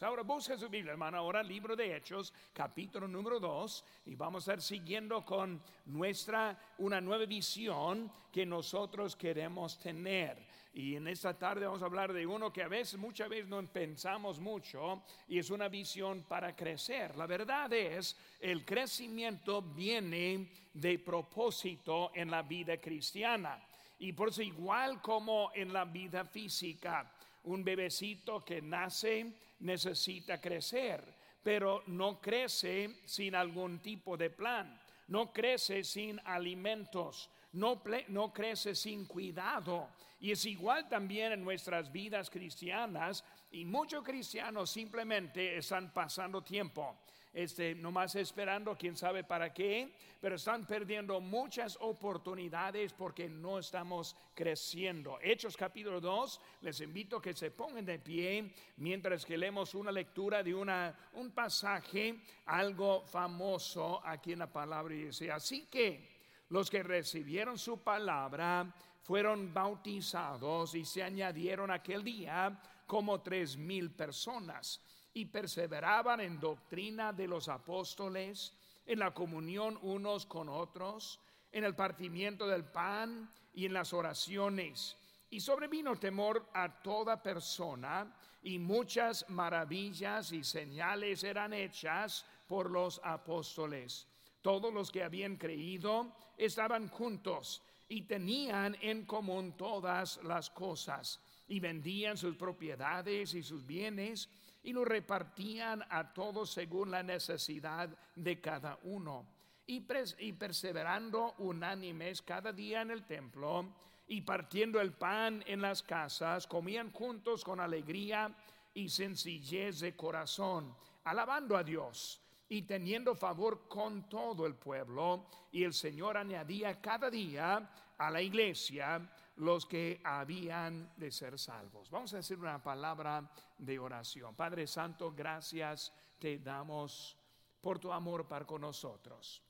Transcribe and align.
Ahora 0.00 0.22
busca 0.22 0.56
su 0.56 0.70
Biblia, 0.70 0.92
hermano. 0.92 1.18
Ahora 1.18 1.42
libro 1.42 1.76
de 1.76 1.94
Hechos, 1.94 2.32
capítulo 2.54 3.06
número 3.06 3.38
2. 3.38 3.84
Y 4.06 4.14
vamos 4.14 4.48
a 4.48 4.52
estar 4.52 4.62
siguiendo 4.62 5.22
con 5.22 5.60
nuestra, 5.84 6.58
una 6.78 6.98
nueva 6.98 7.26
visión 7.26 8.10
que 8.32 8.46
nosotros 8.46 9.14
queremos 9.14 9.78
tener. 9.78 10.38
Y 10.72 10.96
en 10.96 11.08
esta 11.08 11.36
tarde 11.38 11.66
vamos 11.66 11.82
a 11.82 11.84
hablar 11.84 12.12
de 12.14 12.26
uno 12.26 12.50
que 12.50 12.62
a 12.62 12.68
veces, 12.68 12.98
muchas 12.98 13.28
veces 13.28 13.48
no 13.48 13.62
pensamos 13.66 14.40
mucho 14.40 15.02
y 15.28 15.38
es 15.38 15.50
una 15.50 15.68
visión 15.68 16.22
para 16.22 16.56
crecer. 16.56 17.14
La 17.16 17.26
verdad 17.26 17.70
es, 17.74 18.16
el 18.40 18.64
crecimiento 18.64 19.60
viene 19.60 20.48
de 20.72 20.98
propósito 21.00 22.12
en 22.14 22.30
la 22.30 22.40
vida 22.42 22.78
cristiana. 22.78 23.62
Y 23.98 24.14
por 24.14 24.30
eso 24.30 24.42
igual 24.42 25.02
como 25.02 25.52
en 25.54 25.72
la 25.72 25.84
vida 25.84 26.24
física, 26.24 27.12
un 27.44 27.64
bebecito 27.64 28.44
que 28.44 28.62
nace 28.62 29.32
necesita 29.60 30.40
crecer, 30.40 31.02
pero 31.42 31.82
no 31.86 32.20
crece 32.20 33.00
sin 33.04 33.34
algún 33.34 33.80
tipo 33.80 34.16
de 34.16 34.30
plan, 34.30 34.80
no 35.08 35.32
crece 35.32 35.84
sin 35.84 36.20
alimentos, 36.24 37.30
no, 37.52 37.82
no, 38.08 38.32
crece 38.32 38.74
sin 38.74 39.06
cuidado. 39.06 39.90
Y 40.20 40.30
es 40.30 40.44
igual 40.46 40.88
también 40.88 41.32
en 41.32 41.42
nuestras 41.42 41.90
vidas 41.90 42.30
cristianas. 42.30 43.24
Y 43.50 43.64
muchos 43.64 44.04
cristianos 44.04 44.70
simplemente 44.70 45.58
están 45.58 45.92
pasando 45.92 46.42
tiempo 46.42 46.96
este, 47.32 47.74
nomás 47.74 48.14
esperando, 48.14 48.76
quién 48.76 48.94
sabe 48.94 49.24
para 49.24 49.52
qué, 49.54 49.94
pero 50.20 50.36
están 50.36 50.66
perdiendo 50.66 51.20
muchas 51.20 51.78
oportunidades 51.80 52.92
porque 52.92 53.28
no 53.28 53.58
estamos 53.58 54.14
creciendo. 54.34 55.18
Hechos 55.22 55.56
capítulo 55.56 56.00
2, 56.00 56.40
les 56.60 56.80
invito 56.80 57.16
a 57.16 57.22
que 57.22 57.32
se 57.32 57.50
pongan 57.50 57.86
de 57.86 57.98
pie 57.98 58.52
mientras 58.76 59.24
que 59.24 59.38
leemos 59.38 59.74
una 59.74 59.90
lectura 59.90 60.42
de 60.42 60.54
una, 60.54 60.94
un 61.14 61.30
pasaje, 61.30 62.20
algo 62.46 63.06
famoso 63.06 64.00
aquí 64.04 64.32
en 64.32 64.40
la 64.40 64.52
palabra. 64.52 64.94
Y 64.94 65.04
dice, 65.06 65.32
así 65.32 65.66
que 65.70 66.12
los 66.50 66.68
que 66.68 66.82
recibieron 66.82 67.56
su 67.56 67.82
palabra 67.82 68.74
fueron 69.00 69.54
bautizados 69.54 70.74
y 70.74 70.84
se 70.84 71.02
añadieron 71.02 71.70
aquel 71.70 72.04
día 72.04 72.60
como 72.86 73.22
tres 73.22 73.56
mil 73.56 73.90
personas 73.90 74.80
y 75.14 75.26
perseveraban 75.26 76.20
en 76.20 76.40
doctrina 76.40 77.12
de 77.12 77.28
los 77.28 77.48
apóstoles, 77.48 78.52
en 78.86 78.98
la 78.98 79.12
comunión 79.12 79.78
unos 79.82 80.26
con 80.26 80.48
otros, 80.48 81.20
en 81.52 81.64
el 81.64 81.74
partimiento 81.74 82.46
del 82.46 82.64
pan 82.64 83.30
y 83.54 83.66
en 83.66 83.74
las 83.74 83.92
oraciones. 83.92 84.96
Y 85.30 85.40
sobrevino 85.40 85.96
temor 85.96 86.48
a 86.54 86.82
toda 86.82 87.22
persona, 87.22 88.14
y 88.42 88.58
muchas 88.58 89.28
maravillas 89.28 90.32
y 90.32 90.42
señales 90.42 91.22
eran 91.22 91.52
hechas 91.52 92.26
por 92.48 92.70
los 92.70 93.00
apóstoles. 93.04 94.08
Todos 94.40 94.74
los 94.74 94.90
que 94.90 95.04
habían 95.04 95.36
creído 95.36 96.16
estaban 96.36 96.88
juntos 96.88 97.62
y 97.88 98.02
tenían 98.02 98.76
en 98.80 99.04
común 99.04 99.56
todas 99.56 100.18
las 100.24 100.50
cosas, 100.50 101.20
y 101.46 101.60
vendían 101.60 102.16
sus 102.16 102.36
propiedades 102.36 103.34
y 103.34 103.42
sus 103.42 103.66
bienes 103.66 104.28
y 104.62 104.72
lo 104.72 104.84
repartían 104.84 105.84
a 105.90 106.12
todos 106.12 106.50
según 106.50 106.90
la 106.90 107.02
necesidad 107.02 107.88
de 108.14 108.40
cada 108.40 108.78
uno. 108.84 109.26
Y, 109.66 109.80
perseverando 109.80 111.34
unánimes 111.38 112.20
cada 112.22 112.52
día 112.52 112.82
en 112.82 112.90
el 112.90 113.04
templo 113.04 113.72
y 114.06 114.20
partiendo 114.20 114.80
el 114.80 114.92
pan 114.92 115.42
en 115.46 115.62
las 115.62 115.82
casas, 115.82 116.46
comían 116.46 116.90
juntos 116.92 117.44
con 117.44 117.60
alegría 117.60 118.34
y 118.74 118.88
sencillez 118.88 119.80
de 119.80 119.96
corazón, 119.96 120.74
alabando 121.04 121.56
a 121.56 121.62
Dios 121.62 122.20
y 122.48 122.62
teniendo 122.62 123.14
favor 123.14 123.66
con 123.68 124.08
todo 124.08 124.46
el 124.46 124.54
pueblo. 124.56 125.26
Y 125.52 125.64
el 125.64 125.72
Señor 125.72 126.16
añadía 126.16 126.80
cada 126.80 127.08
día 127.08 127.70
a 127.96 128.10
la 128.10 128.20
iglesia 128.20 129.00
los 129.36 129.66
que 129.66 130.00
habían 130.04 130.92
de 130.96 131.10
ser 131.10 131.38
salvos. 131.38 131.90
Vamos 131.90 132.12
a 132.12 132.18
decir 132.18 132.38
una 132.38 132.62
palabra 132.62 133.30
de 133.58 133.78
oración. 133.78 134.34
Padre 134.34 134.66
Santo, 134.66 135.12
gracias 135.12 135.92
te 136.18 136.38
damos 136.38 137.16
por 137.60 137.78
tu 137.78 137.92
amor 137.92 138.28
para 138.28 138.46
con 138.46 138.60
nosotros. 138.60 139.42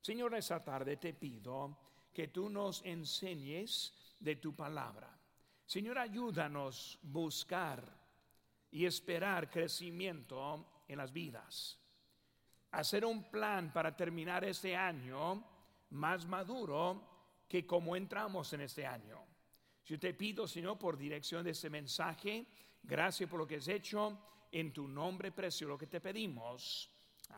Señor, 0.00 0.34
esta 0.34 0.62
tarde 0.64 0.96
te 0.96 1.14
pido 1.14 1.76
que 2.12 2.28
tú 2.28 2.48
nos 2.48 2.84
enseñes 2.84 4.16
de 4.18 4.36
tu 4.36 4.54
palabra. 4.56 5.16
Señor, 5.66 5.98
ayúdanos 5.98 6.98
buscar 7.02 7.84
y 8.72 8.86
esperar 8.86 9.50
crecimiento 9.50 10.82
en 10.88 10.98
las 10.98 11.12
vidas. 11.12 11.78
Hacer 12.72 13.04
un 13.04 13.30
plan 13.30 13.72
para 13.72 13.94
terminar 13.96 14.44
este 14.44 14.76
año 14.76 15.44
más 15.90 16.26
maduro 16.26 17.09
que 17.50 17.66
como 17.66 17.96
entramos 17.96 18.52
en 18.52 18.60
este 18.60 18.86
año. 18.86 19.18
Yo 19.84 19.98
te 19.98 20.14
pido, 20.14 20.46
Señor, 20.46 20.78
por 20.78 20.96
dirección 20.96 21.42
de 21.42 21.50
este 21.50 21.68
mensaje, 21.68 22.46
gracias 22.80 23.28
por 23.28 23.40
lo 23.40 23.46
que 23.46 23.56
has 23.56 23.66
hecho, 23.66 24.16
en 24.52 24.72
tu 24.72 24.86
nombre 24.86 25.32
precioso, 25.32 25.70
lo 25.70 25.76
que 25.76 25.88
te 25.88 26.00
pedimos. 26.00 26.88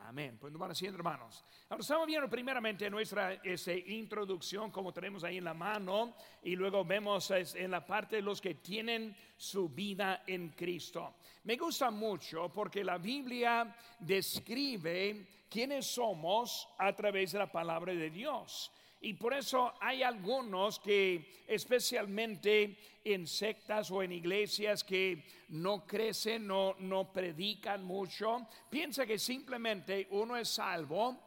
Amén. 0.05 0.37
Pues 0.39 0.53
van 0.53 0.71
haciendo, 0.71 0.99
hermanos. 0.99 1.43
Ahora 1.71 1.81
estamos 1.81 2.07
viendo 2.07 2.29
primeramente 2.29 2.91
nuestra 2.91 3.33
esa 3.43 3.73
introducción, 3.73 4.71
como 4.71 4.93
tenemos 4.93 5.25
ahí 5.25 5.39
en 5.39 5.45
la 5.45 5.55
mano, 5.55 6.15
y 6.43 6.57
luego 6.57 6.85
vemos 6.85 7.31
en 7.31 7.71
la 7.71 7.85
parte 7.85 8.17
de 8.17 8.23
los 8.23 8.39
que 8.39 8.57
tienen 8.57 9.17
su 9.35 9.71
vida 9.71 10.25
en 10.27 10.51
Cristo. 10.51 11.15
Me 11.45 11.57
gusta 11.57 11.91
mucho 11.91 12.53
porque 12.53 12.85
la 12.85 12.99
Biblia 12.99 13.75
describe 13.99 15.27
quiénes 15.49 15.87
somos 15.87 16.69
a 16.77 16.95
través 16.95 17.33
de 17.33 17.39
la 17.39 17.51
palabra 17.51 17.95
de 17.95 18.11
Dios. 18.11 18.71
Y 19.05 19.15
por 19.15 19.35
eso 19.35 19.75
hay 19.81 20.05
algunos 20.05 20.79
que, 20.79 21.43
especialmente 21.49 23.01
en 23.05 23.27
sectas 23.27 23.91
o 23.91 24.01
en 24.01 24.13
iglesias 24.13 24.85
que 24.85 25.25
no 25.49 25.85
crecen, 25.85 26.47
no, 26.47 26.77
no 26.79 27.13
predican 27.13 27.83
mucho, 27.83 28.47
piensa 28.71 29.05
que 29.05 29.19
simplemente 29.19 30.07
uno 30.11 30.37
es 30.37 30.51
salvo 30.51 31.19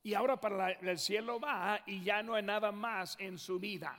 y 0.00 0.14
ahora 0.14 0.40
para 0.40 0.70
el 0.70 0.96
cielo 0.96 1.40
va 1.40 1.82
y 1.86 2.04
ya 2.04 2.22
no 2.22 2.34
hay 2.34 2.44
nada 2.44 2.70
más 2.70 3.16
en 3.18 3.36
su 3.36 3.58
vida. 3.58 3.98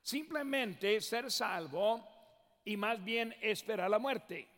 Simplemente 0.00 1.02
ser 1.02 1.30
salvo 1.30 2.02
y 2.64 2.78
más 2.78 3.04
bien 3.04 3.36
esperar 3.42 3.90
la 3.90 3.98
muerte. 3.98 4.48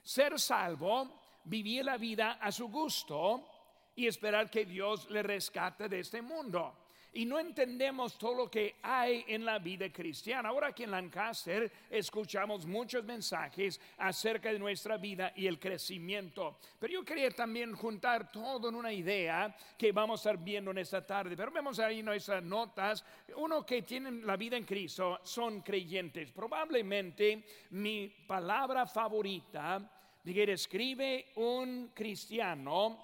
Ser 0.00 0.38
salvo, 0.38 1.20
vivir 1.42 1.84
la 1.84 1.96
vida 1.96 2.38
a 2.40 2.52
su 2.52 2.68
gusto 2.68 3.48
y 3.96 4.06
esperar 4.06 4.48
que 4.48 4.64
Dios 4.64 5.10
le 5.10 5.24
rescate 5.24 5.88
de 5.88 5.98
este 5.98 6.22
mundo 6.22 6.81
y 7.14 7.26
no 7.26 7.38
entendemos 7.38 8.16
todo 8.16 8.34
lo 8.34 8.50
que 8.50 8.76
hay 8.82 9.24
en 9.28 9.44
la 9.44 9.58
vida 9.58 9.90
cristiana. 9.92 10.48
Ahora 10.48 10.68
aquí 10.68 10.84
en 10.84 10.90
Lancaster 10.90 11.70
escuchamos 11.90 12.64
muchos 12.64 13.04
mensajes 13.04 13.80
acerca 13.98 14.52
de 14.52 14.58
nuestra 14.58 14.96
vida 14.96 15.32
y 15.36 15.46
el 15.46 15.58
crecimiento. 15.58 16.58
Pero 16.78 16.92
yo 16.92 17.04
quería 17.04 17.30
también 17.30 17.74
juntar 17.74 18.32
todo 18.32 18.68
en 18.68 18.74
una 18.74 18.92
idea 18.92 19.54
que 19.76 19.92
vamos 19.92 20.20
a 20.20 20.30
estar 20.30 20.42
viendo 20.42 20.70
en 20.70 20.78
esta 20.78 21.04
tarde. 21.04 21.36
Pero 21.36 21.50
vemos 21.50 21.78
ahí 21.78 22.02
nuestras 22.02 22.42
notas. 22.42 23.04
Uno 23.36 23.66
que 23.66 23.82
tiene 23.82 24.10
la 24.10 24.36
vida 24.36 24.56
en 24.56 24.64
Cristo 24.64 25.20
son 25.22 25.60
creyentes. 25.60 26.30
Probablemente 26.30 27.44
mi 27.70 28.08
palabra 28.08 28.86
favorita 28.86 29.90
que 30.24 30.46
describe 30.46 31.32
un 31.36 31.90
cristiano, 31.92 32.98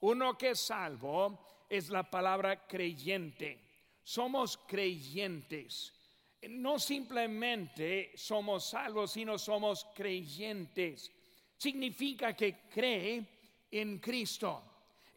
uno 0.00 0.36
que 0.36 0.50
es 0.50 0.60
salvo, 0.60 1.38
es 1.68 1.90
la 1.90 2.08
palabra 2.10 2.66
creyente. 2.66 3.58
Somos 4.02 4.56
creyentes. 4.56 5.92
No 6.48 6.78
simplemente 6.78 8.12
somos 8.16 8.70
salvos, 8.70 9.12
sino 9.12 9.38
somos 9.38 9.86
creyentes. 9.94 11.12
Significa 11.56 12.34
que 12.34 12.68
cree 12.72 13.26
en 13.70 13.98
Cristo. 13.98 14.62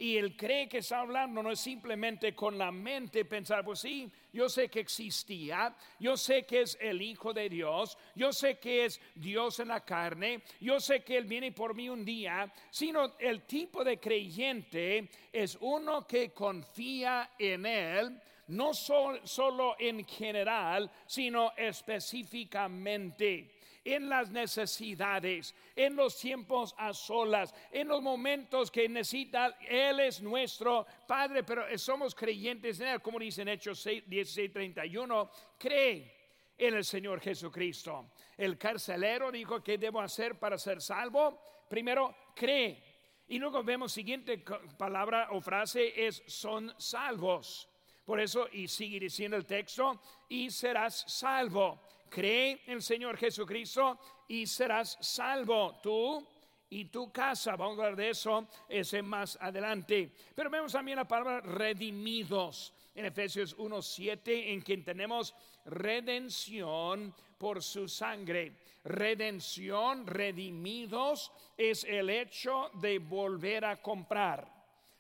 Y 0.01 0.17
el 0.17 0.35
cree 0.35 0.67
que 0.67 0.79
está 0.79 1.01
hablando 1.01 1.43
no 1.43 1.51
es 1.51 1.59
simplemente 1.59 2.33
con 2.33 2.57
la 2.57 2.71
mente 2.71 3.23
pensar, 3.23 3.63
pues 3.63 3.81
sí, 3.81 4.11
yo 4.33 4.49
sé 4.49 4.67
que 4.67 4.79
existía, 4.79 5.75
yo 5.99 6.17
sé 6.17 6.43
que 6.43 6.61
es 6.61 6.75
el 6.81 7.03
Hijo 7.03 7.33
de 7.33 7.47
Dios, 7.47 7.95
yo 8.15 8.33
sé 8.33 8.57
que 8.57 8.85
es 8.85 8.99
Dios 9.13 9.59
en 9.59 9.67
la 9.67 9.85
carne, 9.85 10.41
yo 10.59 10.79
sé 10.79 11.03
que 11.03 11.17
Él 11.17 11.25
viene 11.25 11.51
por 11.51 11.75
mí 11.75 11.87
un 11.87 12.03
día, 12.03 12.51
sino 12.71 13.13
el 13.19 13.43
tipo 13.43 13.83
de 13.83 13.99
creyente 13.99 15.07
es 15.31 15.55
uno 15.61 16.07
que 16.07 16.31
confía 16.31 17.33
en 17.37 17.67
Él, 17.67 18.19
no 18.47 18.73
solo 18.73 19.75
en 19.77 20.03
general, 20.03 20.89
sino 21.05 21.53
específicamente 21.55 23.51
en 23.83 24.09
las 24.09 24.29
necesidades, 24.29 25.55
en 25.75 25.95
los 25.95 26.17
tiempos 26.19 26.75
a 26.77 26.93
solas, 26.93 27.53
en 27.71 27.87
los 27.87 28.01
momentos 28.01 28.69
que 28.69 28.87
necesita. 28.87 29.57
Él 29.67 29.99
es 29.99 30.21
nuestro 30.21 30.85
Padre, 31.07 31.43
pero 31.43 31.65
somos 31.77 32.13
creyentes 32.15 32.79
en 32.79 32.87
Él, 32.87 33.01
como 33.01 33.19
dice 33.19 33.41
en 33.41 33.49
Hechos 33.49 33.85
16:31, 33.85 35.29
cree 35.57 36.19
en 36.57 36.75
el 36.75 36.85
Señor 36.85 37.19
Jesucristo. 37.19 38.11
El 38.37 38.57
carcelero 38.57 39.31
dijo, 39.31 39.63
¿qué 39.63 39.77
debo 39.77 39.99
hacer 40.01 40.37
para 40.37 40.57
ser 40.57 40.81
salvo? 40.81 41.51
primero, 41.71 42.13
cree. 42.35 42.83
Y 43.29 43.39
luego 43.39 43.63
vemos 43.63 43.93
siguiente 43.93 44.43
palabra 44.77 45.29
o 45.31 45.39
frase 45.39 46.05
es 46.05 46.21
son 46.27 46.73
salvos. 46.77 47.69
Por 48.03 48.19
eso, 48.19 48.49
y 48.51 48.67
sigue 48.67 48.99
diciendo 48.99 49.37
el 49.37 49.45
texto, 49.45 50.01
y 50.27 50.51
serás 50.51 51.05
salvo. 51.07 51.81
Cree 52.11 52.61
en 52.65 52.73
el 52.73 52.81
Señor 52.81 53.15
Jesucristo 53.15 53.97
y 54.27 54.45
serás 54.45 54.97
salvo 54.99 55.79
tú 55.81 56.27
y 56.69 56.85
tu 56.85 57.09
casa. 57.09 57.55
Vamos 57.55 57.79
a 57.79 57.83
hablar 57.83 57.95
de 57.95 58.09
eso 58.09 58.49
ese 58.67 59.01
más 59.01 59.37
adelante. 59.39 60.11
Pero 60.35 60.49
vemos 60.49 60.73
también 60.73 60.97
la 60.97 61.07
palabra 61.07 61.39
redimidos 61.39 62.73
en 62.93 63.05
Efesios 63.05 63.55
1:7 63.57 64.51
en 64.51 64.61
que 64.61 64.77
tenemos 64.79 65.33
redención 65.63 67.15
por 67.37 67.63
su 67.63 67.87
sangre. 67.87 68.57
Redención, 68.83 70.05
redimidos 70.05 71.31
es 71.55 71.85
el 71.85 72.09
hecho 72.09 72.71
de 72.73 72.99
volver 72.99 73.63
a 73.63 73.81
comprar. 73.81 74.51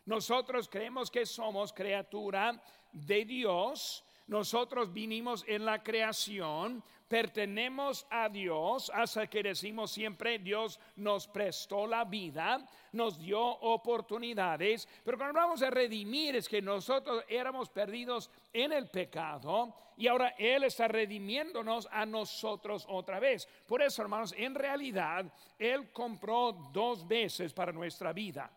Nosotros 0.05 0.69
creemos 0.69 1.11
que 1.11 1.25
somos 1.25 1.73
criatura 1.73 2.63
de 2.93 3.25
Dios. 3.25 4.05
Nosotros 4.31 4.93
vinimos 4.93 5.43
en 5.45 5.65
la 5.65 5.83
creación, 5.83 6.81
pertenemos 7.09 8.07
a 8.09 8.29
Dios, 8.29 8.89
hasta 8.95 9.27
que 9.27 9.43
decimos 9.43 9.91
siempre 9.91 10.39
Dios 10.39 10.79
nos 10.95 11.27
prestó 11.27 11.85
la 11.85 12.05
vida, 12.05 12.65
nos 12.93 13.19
dio 13.19 13.41
oportunidades, 13.41 14.87
pero 15.03 15.17
cuando 15.17 15.37
hablamos 15.37 15.59
de 15.59 15.69
redimir 15.69 16.37
es 16.37 16.47
que 16.47 16.61
nosotros 16.61 17.25
éramos 17.27 17.67
perdidos 17.67 18.31
en 18.53 18.71
el 18.71 18.87
pecado 18.87 19.75
y 19.97 20.07
ahora 20.07 20.29
Él 20.37 20.63
está 20.63 20.87
redimiéndonos 20.87 21.89
a 21.91 22.05
nosotros 22.05 22.85
otra 22.87 23.19
vez. 23.19 23.45
Por 23.67 23.81
eso, 23.81 24.01
hermanos, 24.01 24.33
en 24.37 24.55
realidad 24.55 25.25
Él 25.59 25.91
compró 25.91 26.53
dos 26.71 27.05
veces 27.05 27.51
para 27.51 27.73
nuestra 27.73 28.13
vida. 28.13 28.49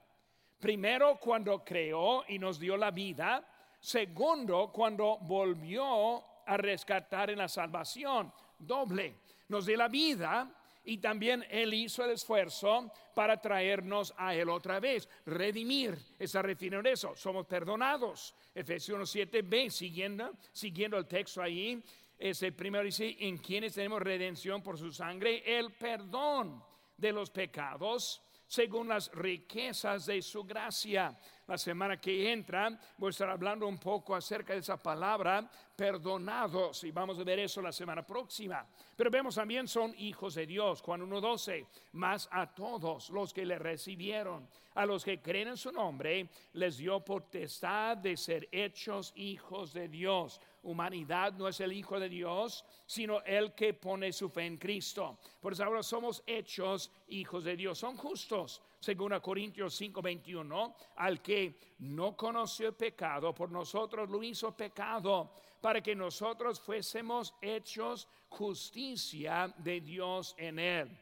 Primero 0.60 1.18
cuando 1.18 1.64
creó 1.64 2.24
y 2.28 2.38
nos 2.38 2.60
dio 2.60 2.76
la 2.76 2.92
vida. 2.92 3.44
Segundo, 3.84 4.72
cuando 4.72 5.18
volvió 5.18 6.24
a 6.46 6.56
rescatar 6.56 7.28
en 7.28 7.36
la 7.36 7.48
salvación 7.50 8.32
doble. 8.58 9.16
Nos 9.48 9.66
dio 9.66 9.76
la 9.76 9.88
vida 9.88 10.50
y 10.84 10.96
también 10.96 11.44
Él 11.50 11.74
hizo 11.74 12.02
el 12.02 12.12
esfuerzo 12.12 12.90
para 13.14 13.38
traernos 13.42 14.14
a 14.16 14.34
Él 14.34 14.48
otra 14.48 14.80
vez. 14.80 15.06
Redimir, 15.26 15.98
está 16.18 16.40
refiriendo 16.40 16.88
eso. 16.88 17.14
Somos 17.14 17.44
perdonados. 17.44 18.34
Efesios 18.54 19.14
1.7b, 19.14 19.68
siguiendo, 19.68 20.32
siguiendo 20.50 20.96
el 20.96 21.04
texto 21.04 21.42
ahí, 21.42 21.84
ese 22.18 22.52
primero 22.52 22.84
dice, 22.84 23.14
en 23.20 23.36
quienes 23.36 23.74
tenemos 23.74 24.00
redención 24.00 24.62
por 24.62 24.78
su 24.78 24.90
sangre, 24.92 25.42
el 25.58 25.72
perdón 25.72 26.64
de 26.96 27.12
los 27.12 27.28
pecados 27.28 28.22
según 28.46 28.88
las 28.88 29.10
riquezas 29.12 30.06
de 30.06 30.22
su 30.22 30.44
gracia. 30.44 31.16
La 31.46 31.58
semana 31.58 32.00
que 32.00 32.32
entra 32.32 32.70
voy 32.96 33.08
a 33.08 33.10
estar 33.10 33.28
hablando 33.28 33.66
un 33.66 33.78
poco 33.78 34.14
acerca 34.14 34.54
de 34.54 34.60
esa 34.60 34.82
palabra, 34.82 35.50
perdonados, 35.76 36.84
y 36.84 36.90
vamos 36.90 37.18
a 37.18 37.24
ver 37.24 37.40
eso 37.40 37.60
la 37.60 37.72
semana 37.72 38.06
próxima. 38.06 38.66
Pero 38.96 39.10
vemos 39.10 39.34
también 39.34 39.68
son 39.68 39.94
hijos 39.98 40.34
de 40.34 40.46
Dios, 40.46 40.80
Juan 40.80 41.02
1.12, 41.02 41.66
más 41.92 42.28
a 42.32 42.54
todos 42.54 43.10
los 43.10 43.34
que 43.34 43.44
le 43.44 43.58
recibieron, 43.58 44.48
a 44.74 44.86
los 44.86 45.04
que 45.04 45.20
creen 45.20 45.48
en 45.48 45.56
su 45.56 45.70
nombre, 45.70 46.30
les 46.54 46.78
dio 46.78 47.04
potestad 47.04 47.98
de 47.98 48.16
ser 48.16 48.48
hechos 48.50 49.12
hijos 49.16 49.74
de 49.74 49.88
Dios 49.88 50.40
humanidad 50.64 51.32
no 51.34 51.48
es 51.48 51.60
el 51.60 51.72
Hijo 51.72 51.98
de 51.98 52.08
Dios, 52.08 52.64
sino 52.86 53.22
el 53.22 53.54
que 53.54 53.74
pone 53.74 54.12
su 54.12 54.28
fe 54.28 54.46
en 54.46 54.56
Cristo. 54.56 55.18
Por 55.40 55.52
eso 55.52 55.64
ahora 55.64 55.82
somos 55.82 56.22
hechos 56.26 56.90
hijos 57.08 57.44
de 57.44 57.56
Dios. 57.56 57.78
Son 57.78 57.96
justos, 57.96 58.62
según 58.80 59.12
a 59.12 59.20
Corintios 59.20 59.74
5:21, 59.80 60.74
al 60.96 61.22
que 61.22 61.58
no 61.78 62.16
conoció 62.16 62.68
el 62.68 62.74
pecado, 62.74 63.34
por 63.34 63.50
nosotros 63.50 64.10
lo 64.10 64.22
hizo 64.22 64.56
pecado, 64.56 65.32
para 65.60 65.82
que 65.82 65.94
nosotros 65.94 66.60
fuésemos 66.60 67.34
hechos 67.40 68.08
justicia 68.28 69.54
de 69.58 69.80
Dios 69.80 70.34
en 70.36 70.58
él. 70.58 70.98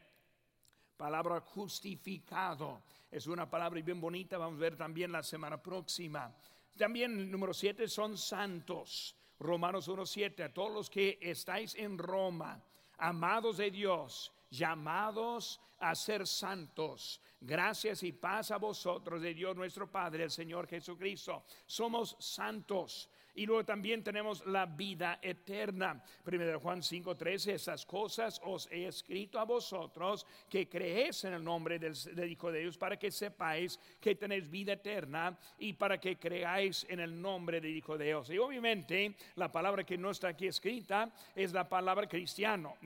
Palabra 0.95 1.41
justificado. 1.41 2.83
Es 3.11 3.27
una 3.27 3.49
palabra 3.49 3.81
bien 3.81 3.99
bonita, 3.99 4.37
vamos 4.37 4.57
a 4.57 4.61
ver 4.61 4.77
también 4.77 5.11
la 5.11 5.21
semana 5.21 5.61
próxima. 5.61 6.33
También 6.77 7.29
número 7.29 7.53
siete 7.53 7.87
son 7.87 8.17
santos. 8.17 9.15
Romanos 9.39 9.87
1.7, 9.89 10.45
a 10.45 10.53
todos 10.53 10.71
los 10.71 10.89
que 10.89 11.19
estáis 11.21 11.75
en 11.75 11.97
Roma, 11.97 12.61
amados 12.97 13.57
de 13.57 13.71
Dios, 13.71 14.31
llamados 14.49 15.59
a 15.79 15.95
ser 15.95 16.25
santos. 16.27 17.19
Gracias 17.41 18.03
y 18.03 18.13
paz 18.13 18.51
a 18.51 18.57
vosotros 18.57 19.21
de 19.21 19.33
Dios 19.33 19.55
nuestro 19.55 19.91
Padre, 19.91 20.23
el 20.23 20.31
Señor 20.31 20.67
Jesucristo. 20.67 21.43
Somos 21.65 22.15
santos. 22.19 23.09
Y 23.35 23.45
luego 23.45 23.65
también 23.65 24.03
tenemos 24.03 24.45
la 24.45 24.65
vida 24.65 25.19
eterna. 25.21 26.03
Primero 26.23 26.59
Juan 26.59 26.81
5:13, 26.81 27.53
esas 27.53 27.85
cosas 27.85 28.39
os 28.43 28.67
he 28.71 28.87
escrito 28.87 29.39
a 29.39 29.45
vosotros 29.45 30.25
que 30.49 30.69
creéis 30.69 31.23
en 31.23 31.33
el 31.33 31.43
nombre 31.43 31.79
del, 31.79 31.93
Hijo 32.29 32.51
de 32.51 32.61
Dios 32.61 32.77
para 32.77 32.97
que 32.97 33.11
sepáis 33.11 33.79
que 33.99 34.15
tenéis 34.15 34.49
vida 34.49 34.73
eterna 34.73 35.37
y 35.57 35.73
para 35.73 35.99
que 35.99 36.17
creáis 36.17 36.85
en 36.89 36.99
el 36.99 37.19
nombre 37.19 37.59
del 37.59 37.75
Hijo 37.75 37.97
de 37.97 38.05
Dios. 38.05 38.29
Y 38.29 38.37
obviamente 38.37 39.15
la 39.35 39.51
palabra 39.51 39.83
que 39.83 39.97
no 39.97 40.11
está 40.11 40.29
aquí 40.29 40.47
escrita 40.47 41.11
es 41.35 41.53
la 41.53 41.67
palabra 41.67 42.07
cristiano. 42.07 42.77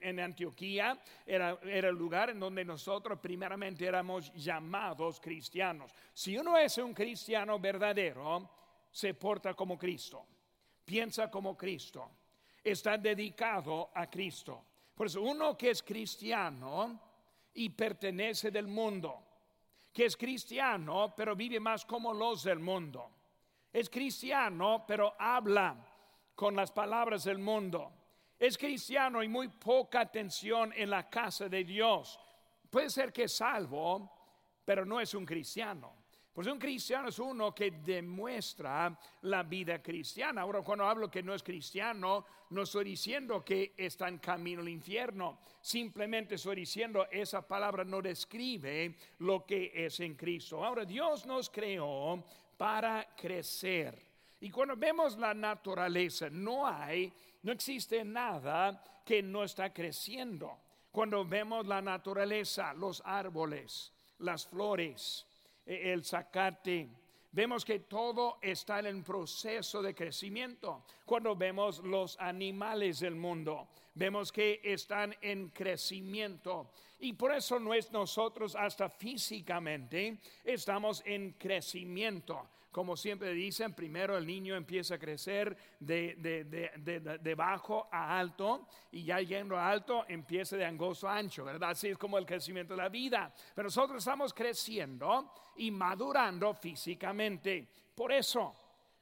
En, 0.00 0.20
Antioquía 0.20 0.98
era, 1.26 1.58
era 1.64 1.88
el 1.88 1.96
lugar 1.96 2.30
en 2.30 2.40
donde 2.40 2.64
nosotros 2.64 3.18
primeramente 3.18 3.84
éramos 3.84 4.32
llamados 4.34 5.20
cristianos. 5.20 5.92
Si 6.12 6.36
uno 6.36 6.56
es 6.56 6.78
un 6.78 6.94
cristiano 6.94 7.58
verdadero, 7.58 8.48
se 8.98 9.14
porta 9.14 9.54
como 9.54 9.78
Cristo, 9.78 10.26
piensa 10.84 11.30
como 11.30 11.56
Cristo, 11.56 12.10
está 12.64 12.98
dedicado 12.98 13.92
a 13.94 14.10
Cristo. 14.10 14.64
Por 14.92 15.06
eso 15.06 15.22
uno 15.22 15.56
que 15.56 15.70
es 15.70 15.84
cristiano 15.84 17.00
y 17.54 17.68
pertenece 17.68 18.50
del 18.50 18.66
mundo, 18.66 19.22
que 19.92 20.06
es 20.06 20.16
cristiano 20.16 21.14
pero 21.16 21.36
vive 21.36 21.60
más 21.60 21.84
como 21.84 22.12
los 22.12 22.42
del 22.42 22.58
mundo, 22.58 23.12
es 23.72 23.88
cristiano 23.88 24.84
pero 24.84 25.14
habla 25.16 25.76
con 26.34 26.56
las 26.56 26.72
palabras 26.72 27.22
del 27.22 27.38
mundo, 27.38 27.92
es 28.36 28.58
cristiano 28.58 29.22
y 29.22 29.28
muy 29.28 29.46
poca 29.46 30.00
atención 30.00 30.72
en 30.74 30.90
la 30.90 31.08
casa 31.08 31.48
de 31.48 31.62
Dios. 31.62 32.18
Puede 32.68 32.90
ser 32.90 33.12
que 33.12 33.24
es 33.24 33.36
salvo, 33.36 34.10
pero 34.64 34.84
no 34.84 35.00
es 35.00 35.14
un 35.14 35.24
cristiano. 35.24 35.97
Pues 36.38 36.46
un 36.46 36.60
cristiano 36.60 37.08
es 37.08 37.18
uno 37.18 37.52
que 37.52 37.72
demuestra 37.72 38.96
la 39.22 39.42
vida 39.42 39.82
cristiana. 39.82 40.42
Ahora, 40.42 40.62
cuando 40.62 40.84
hablo 40.84 41.10
que 41.10 41.20
no 41.20 41.34
es 41.34 41.42
cristiano, 41.42 42.24
no 42.50 42.62
estoy 42.62 42.84
diciendo 42.84 43.44
que 43.44 43.74
está 43.76 44.06
en 44.06 44.18
camino 44.18 44.60
al 44.60 44.68
infierno. 44.68 45.40
Simplemente 45.60 46.36
estoy 46.36 46.54
diciendo 46.54 47.08
esa 47.10 47.42
palabra 47.44 47.82
no 47.82 48.00
describe 48.00 48.94
lo 49.18 49.44
que 49.44 49.72
es 49.74 49.98
en 49.98 50.14
Cristo. 50.14 50.64
Ahora, 50.64 50.84
Dios 50.84 51.26
nos 51.26 51.50
creó 51.50 52.22
para 52.56 53.16
crecer. 53.16 54.00
Y 54.40 54.48
cuando 54.50 54.76
vemos 54.76 55.18
la 55.18 55.34
naturaleza, 55.34 56.30
no 56.30 56.68
hay, 56.68 57.12
no 57.42 57.50
existe 57.50 58.04
nada 58.04 58.80
que 59.04 59.24
no 59.24 59.42
está 59.42 59.72
creciendo. 59.72 60.56
Cuando 60.92 61.24
vemos 61.24 61.66
la 61.66 61.82
naturaleza, 61.82 62.72
los 62.74 63.02
árboles, 63.04 63.92
las 64.18 64.46
flores, 64.46 65.27
el 65.68 66.04
zacate. 66.04 66.88
Vemos 67.30 67.64
que 67.64 67.80
todo 67.80 68.38
está 68.40 68.80
en 68.80 69.04
proceso 69.04 69.82
de 69.82 69.94
crecimiento. 69.94 70.84
Cuando 71.04 71.36
vemos 71.36 71.80
los 71.80 72.18
animales 72.18 73.00
del 73.00 73.14
mundo, 73.14 73.68
vemos 73.94 74.32
que 74.32 74.60
están 74.64 75.14
en 75.20 75.50
crecimiento. 75.50 76.70
Y 77.00 77.12
por 77.12 77.32
eso 77.32 77.60
no 77.60 77.74
es 77.74 77.92
nosotros 77.92 78.56
hasta 78.56 78.88
físicamente 78.88 80.18
estamos 80.42 81.02
en 81.04 81.32
crecimiento. 81.32 82.48
Como 82.78 82.96
siempre 82.96 83.32
dicen, 83.32 83.74
primero 83.74 84.16
el 84.16 84.24
niño 84.24 84.54
empieza 84.54 84.94
a 84.94 84.98
crecer 85.00 85.56
de, 85.80 86.14
de, 86.14 87.34
bajo 87.34 87.88
a 87.90 88.16
alto 88.16 88.68
y 88.92 89.02
ya 89.02 89.20
yendo 89.20 89.56
a 89.56 89.68
alto 89.68 90.04
empieza 90.06 90.56
de 90.56 90.64
angosto 90.64 91.08
a 91.08 91.16
ancho, 91.16 91.44
¿verdad? 91.44 91.70
Así 91.70 91.88
es 91.88 91.98
como 91.98 92.18
el 92.18 92.24
crecimiento 92.24 92.74
de 92.74 92.82
la 92.84 92.88
vida. 92.88 93.34
Pero 93.52 93.66
nosotros 93.66 93.98
estamos 93.98 94.32
creciendo 94.32 95.32
y 95.56 95.72
madurando 95.72 96.54
físicamente. 96.54 97.66
Por 97.96 98.12
eso, 98.12 98.54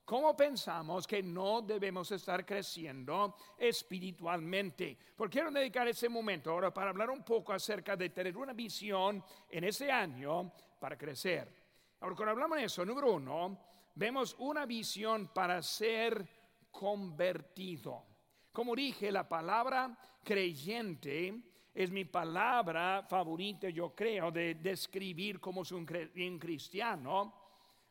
¿Cómo 0.06 0.34
pensamos 0.36 1.04
que 1.06 1.20
no 1.20 1.60
debemos 1.60 2.12
estar 2.12 2.46
creciendo 2.46 3.36
espiritualmente? 3.58 4.96
Porque 5.16 5.32
quiero 5.32 5.50
dedicar 5.50 5.86
ese 5.88 6.08
momento 6.08 6.50
ahora 6.50 6.72
para 6.72 6.90
hablar 6.90 7.10
un 7.10 7.24
poco 7.24 7.52
acerca 7.52 7.94
de 7.96 8.08
tener 8.08 8.36
una 8.36 8.52
visión 8.52 9.22
en 9.50 9.64
ese 9.64 9.90
año 9.90 10.50
para 10.78 10.96
crecer. 10.96 11.65
Ahora, 12.00 12.14
cuando 12.14 12.32
hablamos 12.32 12.58
de 12.58 12.64
eso, 12.64 12.84
número 12.84 13.14
uno, 13.14 13.58
vemos 13.94 14.36
una 14.38 14.66
visión 14.66 15.28
para 15.28 15.62
ser 15.62 16.28
convertido. 16.70 18.04
Como 18.52 18.74
dije, 18.74 19.10
la 19.10 19.28
palabra 19.28 19.96
creyente 20.22 21.42
es 21.74 21.90
mi 21.90 22.04
palabra 22.04 23.04
favorita, 23.08 23.68
yo 23.68 23.94
creo, 23.94 24.30
de 24.30 24.54
describir 24.54 25.40
cómo 25.40 25.62
es 25.62 25.72
un, 25.72 25.84
cristiano. 25.84 27.34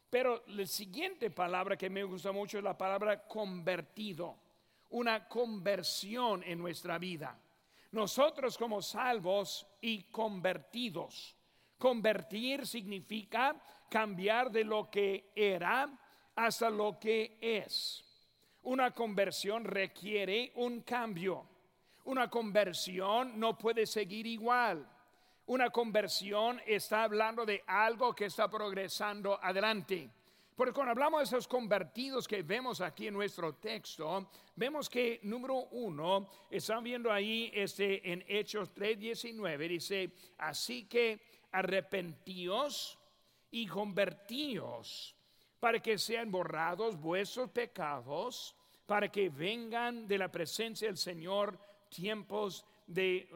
Pero 0.10 0.44
la 0.48 0.66
siguiente 0.66 1.30
palabra 1.32 1.78
que 1.78 1.90
me 1.90 2.04
gusta 2.04 2.32
mucho 2.32 2.58
es 2.58 2.64
la 2.64 2.78
palabra 2.78 3.28
convertido, 3.28 4.38
una 4.90 5.28
conversión 5.28 6.44
en 6.44 6.60
nuestra 6.60 6.98
vida. 6.98 7.40
Nosotros 7.92 8.58
como 8.58 8.82
salvos 8.82 9.68
y 9.82 10.04
convertidos. 10.04 11.36
Convertir 11.86 12.66
significa 12.66 13.56
cambiar 13.88 14.50
de 14.50 14.64
lo 14.64 14.90
que 14.90 15.30
era 15.36 15.88
hasta 16.36 16.68
lo 16.68 16.98
que 17.00 17.38
es. 17.40 18.04
Una 18.64 18.90
conversión 18.90 19.64
requiere 19.64 20.52
un 20.56 20.82
cambio. 20.82 21.48
Una 22.06 22.28
conversión 22.28 23.40
no 23.40 23.56
puede 23.56 23.86
seguir 23.86 24.26
igual. 24.26 24.90
Una 25.46 25.70
conversión 25.70 26.60
está 26.66 27.04
hablando 27.04 27.46
de 27.46 27.64
algo 27.68 28.16
que 28.16 28.26
está 28.26 28.50
progresando 28.50 29.38
adelante. 29.40 30.10
Porque 30.56 30.74
cuando 30.74 30.92
hablamos 30.92 31.20
de 31.20 31.26
esos 31.26 31.48
convertidos 31.48 32.28
que 32.28 32.42
vemos 32.42 32.82
aquí 32.82 33.08
en 33.08 33.14
nuestro 33.14 33.54
texto, 33.56 34.32
vemos 34.56 34.90
que 34.90 35.20
número 35.22 35.68
uno, 35.72 36.30
están 36.50 36.84
viendo 36.84 37.12
ahí 37.12 37.52
este, 37.54 38.12
en 38.12 38.24
Hechos 38.28 38.74
3:19, 38.74 39.68
dice, 39.68 40.12
así 40.40 40.86
que 40.86 41.35
arrepentíos 41.56 43.00
y 43.52 43.66
convertíos 43.68 45.16
para 45.60 45.80
que 45.80 45.98
sean 45.98 46.30
borrados 46.30 47.00
vuestros 47.00 47.50
pecados, 47.50 48.56
para 48.86 49.10
que 49.10 49.30
vengan 49.30 50.08
de 50.08 50.18
la 50.18 50.30
presencia 50.30 50.88
del 50.88 50.98
Señor 50.98 51.58
tiempos 51.90 52.66
de 52.86 53.30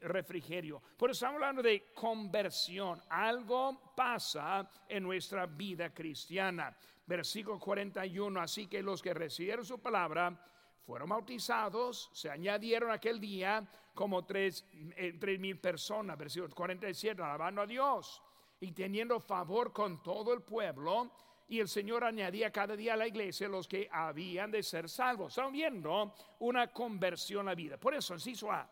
refrigerio. 0.00 0.80
Por 0.96 1.10
eso 1.10 1.18
estamos 1.18 1.34
hablando 1.34 1.62
de 1.62 1.92
conversión. 1.92 3.02
Algo 3.10 3.92
pasa 3.94 4.70
en 4.88 5.02
nuestra 5.02 5.46
vida 5.46 5.92
cristiana. 5.92 6.74
Versículo 7.06 7.58
41. 7.58 8.40
Así 8.40 8.66
que 8.66 8.82
los 8.82 9.02
que 9.02 9.12
recibieron 9.12 9.64
su 9.64 9.78
palabra 9.78 10.40
fueron 10.86 11.10
bautizados, 11.10 12.08
se 12.14 12.30
añadieron 12.30 12.90
aquel 12.90 13.20
día 13.20 13.68
como 13.98 14.24
tres, 14.24 14.64
eh, 14.96 15.16
tres 15.18 15.40
mil 15.40 15.58
personas. 15.58 16.16
Versículo 16.16 16.54
47. 16.54 17.20
Alabando 17.20 17.62
a 17.62 17.66
Dios 17.66 18.22
y 18.60 18.70
teniendo 18.70 19.18
favor 19.18 19.72
con 19.72 20.00
todo 20.04 20.32
el 20.32 20.42
pueblo 20.42 21.10
y 21.48 21.58
el 21.58 21.68
Señor 21.68 22.04
añadía 22.04 22.52
cada 22.52 22.76
día 22.76 22.94
a 22.94 22.96
la 22.96 23.08
iglesia 23.08 23.48
los 23.48 23.66
que 23.66 23.88
habían 23.90 24.52
de 24.52 24.62
ser 24.62 24.88
salvos. 24.88 25.32
Están 25.36 25.50
viendo 25.50 26.14
una 26.38 26.72
conversión 26.72 27.48
a 27.48 27.56
vida. 27.56 27.76
Por 27.76 27.92
eso, 27.92 28.14
inciso 28.14 28.52
A, 28.52 28.70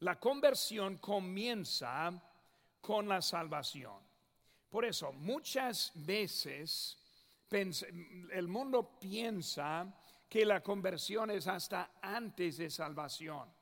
la 0.00 0.20
conversión 0.20 0.98
comienza 0.98 2.12
con 2.82 3.08
la 3.08 3.22
salvación. 3.22 3.96
Por 4.68 4.84
eso, 4.84 5.10
muchas 5.14 5.90
veces 5.94 6.98
el 7.50 8.46
mundo 8.46 8.98
piensa 9.00 9.90
que 10.28 10.44
la 10.44 10.62
conversión 10.62 11.30
es 11.30 11.46
hasta 11.46 11.92
antes 12.02 12.58
de 12.58 12.68
salvación. 12.68 13.56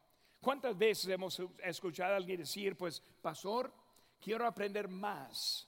¿Cuántas 0.45 0.77
veces 0.77 1.09
hemos 1.09 1.41
escuchado 1.63 2.13
a 2.13 2.17
alguien 2.17 2.41
decir, 2.41 2.77
pues, 2.77 3.03
pastor, 3.23 3.73
quiero 4.21 4.47
aprender 4.47 4.87
más? 4.89 5.67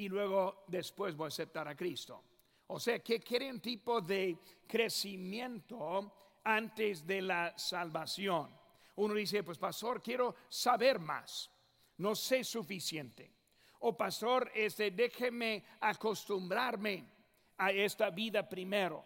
y 0.00 0.08
luego 0.08 0.64
después 0.66 1.14
voy 1.14 1.26
a 1.26 1.28
aceptar 1.28 1.68
a 1.68 1.76
Cristo. 1.76 2.24
O 2.68 2.80
sea, 2.80 3.00
que 3.00 3.20
quiere 3.20 3.50
un 3.50 3.60
tipo 3.60 4.00
de 4.00 4.38
crecimiento 4.66 6.38
antes 6.44 7.06
de 7.06 7.20
la 7.20 7.58
salvación. 7.58 8.48
Uno 8.96 9.14
dice, 9.14 9.42
pues 9.42 9.58
pastor, 9.58 10.00
quiero 10.02 10.34
saber 10.48 10.98
más, 10.98 11.50
no 11.98 12.14
sé 12.14 12.44
suficiente. 12.44 13.30
O 13.80 13.94
pastor, 13.94 14.50
este, 14.54 14.90
déjeme 14.90 15.64
acostumbrarme 15.80 17.04
a 17.58 17.70
esta 17.70 18.08
vida 18.08 18.48
primero. 18.48 19.04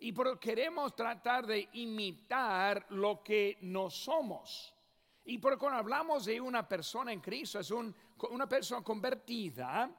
Y 0.00 0.14
queremos 0.40 0.96
tratar 0.96 1.46
de 1.46 1.68
imitar 1.74 2.86
lo 2.90 3.22
que 3.22 3.58
no 3.60 3.90
somos. 3.90 4.74
Y 5.24 5.38
por 5.38 5.58
cuando 5.58 5.78
hablamos 5.78 6.24
de 6.24 6.40
una 6.40 6.66
persona 6.66 7.12
en 7.12 7.20
Cristo, 7.20 7.60
es 7.60 7.70
una 7.70 8.48
persona 8.48 8.82
convertida, 8.82 9.90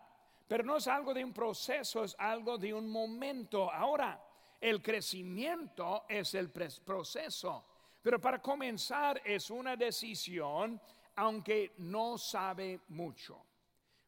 pero 0.47 0.63
no 0.63 0.77
es 0.77 0.87
algo 0.87 1.13
de 1.13 1.23
un 1.23 1.31
proceso, 1.31 2.03
es 2.03 2.15
algo 2.17 2.57
de 2.57 2.73
un 2.73 2.89
momento. 2.89 3.71
Ahora, 3.71 4.19
el 4.59 4.81
crecimiento 4.81 6.05
es 6.09 6.33
el 6.33 6.49
proceso. 6.49 7.65
Pero 8.01 8.19
para 8.19 8.41
comenzar 8.41 9.21
es 9.23 9.51
una 9.51 9.75
decisión, 9.75 10.81
aunque 11.15 11.73
no 11.77 12.17
sabe 12.17 12.81
mucho. 12.89 13.45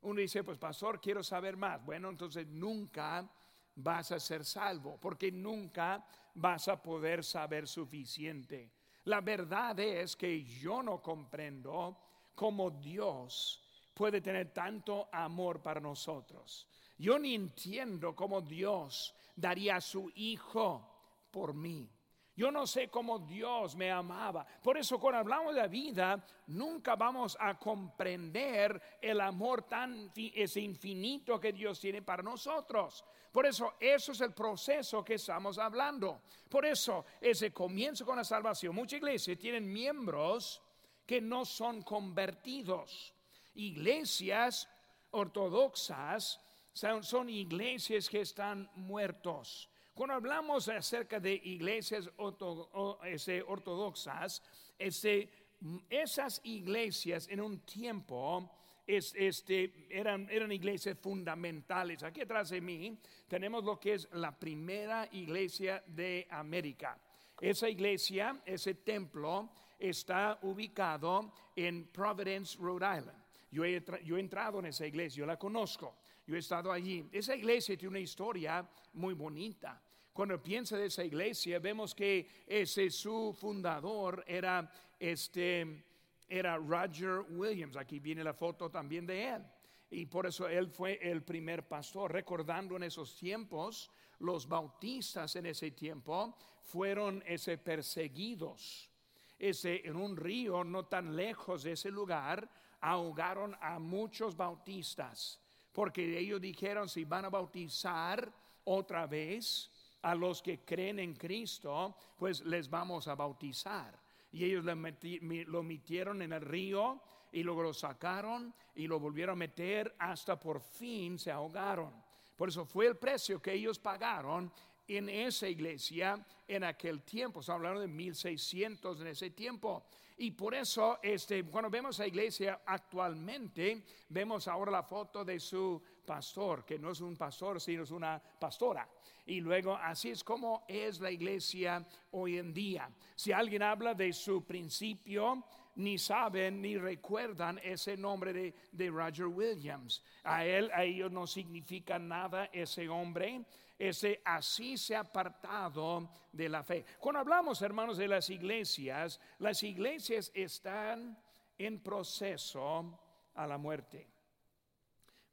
Uno 0.02 0.20
dice, 0.20 0.44
pues 0.44 0.58
pastor, 0.58 1.00
quiero 1.00 1.24
saber 1.24 1.56
más. 1.56 1.86
Bueno, 1.86 2.10
entonces 2.10 2.48
nunca 2.48 3.30
vas 3.76 4.12
a 4.12 4.20
ser 4.20 4.46
salvo, 4.46 4.98
porque 5.00 5.32
nunca 5.32 6.06
vas 6.36 6.68
a 6.68 6.82
poder 6.82 7.24
saber 7.24 7.68
suficiente. 7.68 8.72
La 9.06 9.22
verdad 9.22 9.80
es 9.80 10.16
que 10.16 10.44
yo 10.44 10.82
no 10.82 11.02
comprendo 11.02 11.98
cómo 12.36 12.72
Dios 12.72 13.62
puede 13.94 14.22
tener 14.22 14.52
tanto 14.54 15.10
amor 15.12 15.62
para 15.62 15.80
nosotros. 15.80 16.68
Yo 16.98 17.20
ni 17.20 17.36
entiendo 17.36 18.16
cómo 18.16 18.42
Dios 18.42 19.14
daría 19.36 19.78
a 19.78 19.82
su 19.82 20.12
Hijo 20.16 20.90
por 21.32 21.54
mí. 21.54 21.90
Yo 22.36 22.52
no 22.52 22.66
sé 22.66 22.90
cómo 22.90 23.20
Dios 23.20 23.76
me 23.76 23.92
amaba. 23.92 24.46
Por 24.62 24.78
eso 24.78 25.00
cuando 25.00 25.20
hablamos 25.20 25.56
de 25.56 25.68
vida, 25.68 26.26
nunca 26.48 26.96
vamos 26.96 27.38
a 27.40 27.58
comprender 27.58 28.82
el 29.02 29.22
amor 29.22 29.64
tan 29.64 30.12
ese 30.16 30.62
infinito 30.62 31.40
que 31.40 31.54
Dios 31.54 31.80
tiene 31.80 32.02
para 32.02 32.24
nosotros. 32.24 33.06
Por 33.32 33.46
eso 33.46 33.76
eso 33.80 34.12
es 34.12 34.22
el 34.22 34.34
proceso 34.34 35.04
que 35.04 35.16
estamos 35.16 35.58
hablando. 35.58 36.22
Por 36.50 36.66
eso 36.66 37.06
ese 37.22 37.52
comienzo 37.52 38.06
con 38.06 38.18
la 38.18 38.24
salvación. 38.24 38.76
Muchas 38.76 38.98
iglesias 38.98 39.38
tienen 39.38 39.72
miembros 39.72 40.62
que 41.06 41.22
no 41.22 41.46
son 41.46 41.82
convertidos 41.82 43.14
iglesias 43.56 44.68
ortodoxas 45.12 46.40
son, 46.74 47.30
iglesias 47.30 48.10
que 48.10 48.22
están 48.22 48.70
muertos. 48.76 49.70
Cuando 49.94 50.16
hablamos 50.16 50.70
acerca 50.70 51.20
de 51.20 51.40
iglesias 51.44 52.10
ortodoxas, 52.18 54.42
esas 54.80 56.42
iglesias 56.44 57.28
en 57.30 57.42
un 57.42 57.60
tiempo 57.60 58.50
este, 58.88 59.88
eran, 59.90 60.28
eran 60.32 60.52
iglesias 60.52 60.98
fundamentales. 61.00 62.02
Aquí 62.04 62.22
atrás 62.22 62.50
de 62.50 62.60
mí 62.60 63.00
tenemos 63.28 63.64
lo 63.64 63.80
que 63.80 63.94
es 63.94 64.10
la 64.14 64.38
primera 64.38 65.08
iglesia 65.12 65.84
de 65.86 66.28
América. 66.32 66.98
Esa 67.40 67.70
iglesia, 67.70 68.42
ese 68.46 68.74
templo, 68.76 69.52
está 69.78 70.40
ubicado 70.42 71.32
en 71.56 71.88
Providence, 71.88 72.58
Rhode 72.58 72.98
Island. 72.98 73.24
Yo 73.52 73.64
he, 73.64 73.84
entrado 74.20 74.60
en 74.60 74.66
esa 74.66 74.88
iglesia, 74.88 75.20
yo 75.20 75.26
la 75.28 75.38
conozco, 75.38 75.98
yo 76.26 76.36
he 76.36 76.40
estado 76.40 76.72
allí. 76.72 77.08
Esa 77.12 77.36
iglesia 77.36 77.78
tiene 77.78 77.90
una 77.90 78.00
historia 78.00 78.68
muy 78.94 79.14
bonita. 79.14 79.82
Cuando 80.12 80.42
piensa 80.42 80.78
de 80.78 80.86
esa 80.86 81.04
iglesia, 81.04 81.60
vemos 81.60 81.96
que 81.96 82.46
ese 82.48 82.90
su 82.90 83.36
fundador 83.40 84.24
era 84.28 84.72
este 85.00 85.86
era 86.28 86.58
Roger 86.58 87.26
Williams. 87.30 87.76
Aquí 87.78 88.00
viene 88.00 88.24
la 88.24 88.34
foto 88.34 88.70
también 88.70 89.06
de 89.06 89.30
él. 89.30 89.44
Y 89.92 90.06
por 90.08 90.26
eso 90.26 90.48
él 90.48 90.70
fue 90.70 91.00
el 91.02 91.24
primer 91.24 91.68
pastor, 91.68 92.12
recordando 92.12 92.76
en 92.76 92.84
esos 92.84 93.16
tiempos, 93.16 93.92
los 94.20 94.48
bautistas 94.48 95.36
en 95.36 95.46
ese 95.46 95.72
tiempo 95.72 96.36
fueron 96.62 97.24
ese 97.28 97.58
perseguidos. 97.58 98.90
Ese 99.38 99.86
en 99.86 99.96
un 99.96 100.16
río 100.16 100.64
no 100.64 100.86
tan 100.86 101.16
lejos 101.16 101.64
de 101.64 101.74
ese 101.74 101.92
lugar 101.92 102.50
ahogaron 102.82 103.56
a 103.62 103.78
muchos 103.78 104.36
bautistas, 104.36 105.40
porque 105.74 106.18
ellos 106.18 106.40
dijeron, 106.40 106.88
si 106.88 107.04
van 107.04 107.26
a 107.26 107.30
bautizar 107.30 108.32
otra 108.64 109.08
vez 109.08 109.70
a 110.04 110.16
los 110.16 110.42
que 110.42 110.60
creen 110.60 111.00
en 111.00 111.16
Cristo, 111.16 111.98
pues 112.18 112.42
les 112.46 112.70
vamos 112.70 113.08
a 113.08 113.16
bautizar. 113.16 114.00
Y 114.32 114.46
ellos 114.46 114.64
lo 114.64 115.64
metieron 115.64 116.22
en 116.22 116.34
el 116.34 116.42
río 116.42 117.02
y 117.32 117.44
luego 117.44 117.64
lo 117.64 117.74
sacaron 117.74 118.54
y 118.76 118.88
lo 118.88 119.00
volvieron 119.00 119.34
a 119.34 119.38
meter 119.38 119.96
hasta 120.00 120.40
por 120.40 120.62
fin 120.62 121.18
se 121.20 121.32
ahogaron. 121.32 121.92
Por 122.36 122.50
eso 122.50 122.66
fue 122.66 122.88
el 122.88 122.98
precio 122.98 123.42
que 123.42 123.54
ellos 123.54 123.80
pagaron 123.80 124.52
en 124.88 125.10
esa 125.10 125.48
iglesia 125.48 126.26
en 126.48 126.64
aquel 126.64 127.02
tiempo. 127.04 127.40
Estamos 127.40 127.60
hablando 127.60 127.82
de 127.82 127.88
1600 127.88 129.02
en 129.02 129.08
ese 129.08 129.30
tiempo. 129.32 129.86
Y 130.18 130.32
por 130.32 130.54
eso, 130.54 131.00
este, 131.02 131.44
cuando 131.44 131.70
vemos 131.70 131.98
la 132.00 132.08
iglesia 132.08 132.62
actualmente, 132.66 133.84
vemos 134.10 134.48
ahora 134.48 134.72
la 134.72 134.84
foto 134.84 135.26
de 135.26 135.40
su 135.40 135.82
pastor, 136.06 136.64
que 136.66 136.78
no 136.78 136.92
es 136.92 137.02
un 137.02 137.16
pastor, 137.16 137.60
sino 137.60 137.84
es 137.84 137.92
una 137.92 138.22
pastora. 138.40 138.88
Y 139.26 139.40
luego, 139.40 139.76
así 139.76 140.10
es 140.10 140.24
como 140.24 140.66
es 140.68 141.00
la 141.00 141.10
iglesia 141.10 141.86
hoy 142.12 142.38
en 142.38 142.54
día. 142.54 142.90
Si 143.16 143.32
alguien 143.32 143.64
habla 143.64 143.94
de 143.94 144.12
su 144.14 144.46
principio 144.46 145.44
ni 145.76 145.98
saben 145.98 146.62
ni 146.62 146.78
recuerdan 146.78 147.60
ese 147.64 147.98
nombre 147.98 148.34
de, 148.34 148.54
de 148.72 148.90
Roger 148.90 149.26
Williams. 149.26 150.04
A 150.24 150.46
él, 150.46 150.70
a 150.74 150.84
ellos 150.84 151.12
no 151.12 151.26
significa 151.26 151.98
nada 151.98 152.50
ese 152.54 152.88
hombre. 152.90 153.44
Ese 153.78 154.22
así 154.24 154.78
se 154.78 154.96
ha 154.96 155.02
apartado 155.02 156.10
de 156.32 156.48
la 156.48 156.64
fe. 156.64 156.86
Cuando 157.00 157.20
hablamos, 157.20 157.62
hermanos, 157.62 157.98
de 157.98 158.08
las 158.08 158.30
iglesias, 158.30 159.20
las 159.40 159.64
iglesias 159.64 160.32
están 160.34 161.18
en 161.58 161.80
proceso 161.82 163.00
a 163.34 163.48
la 163.48 163.58
muerte. 163.58 164.10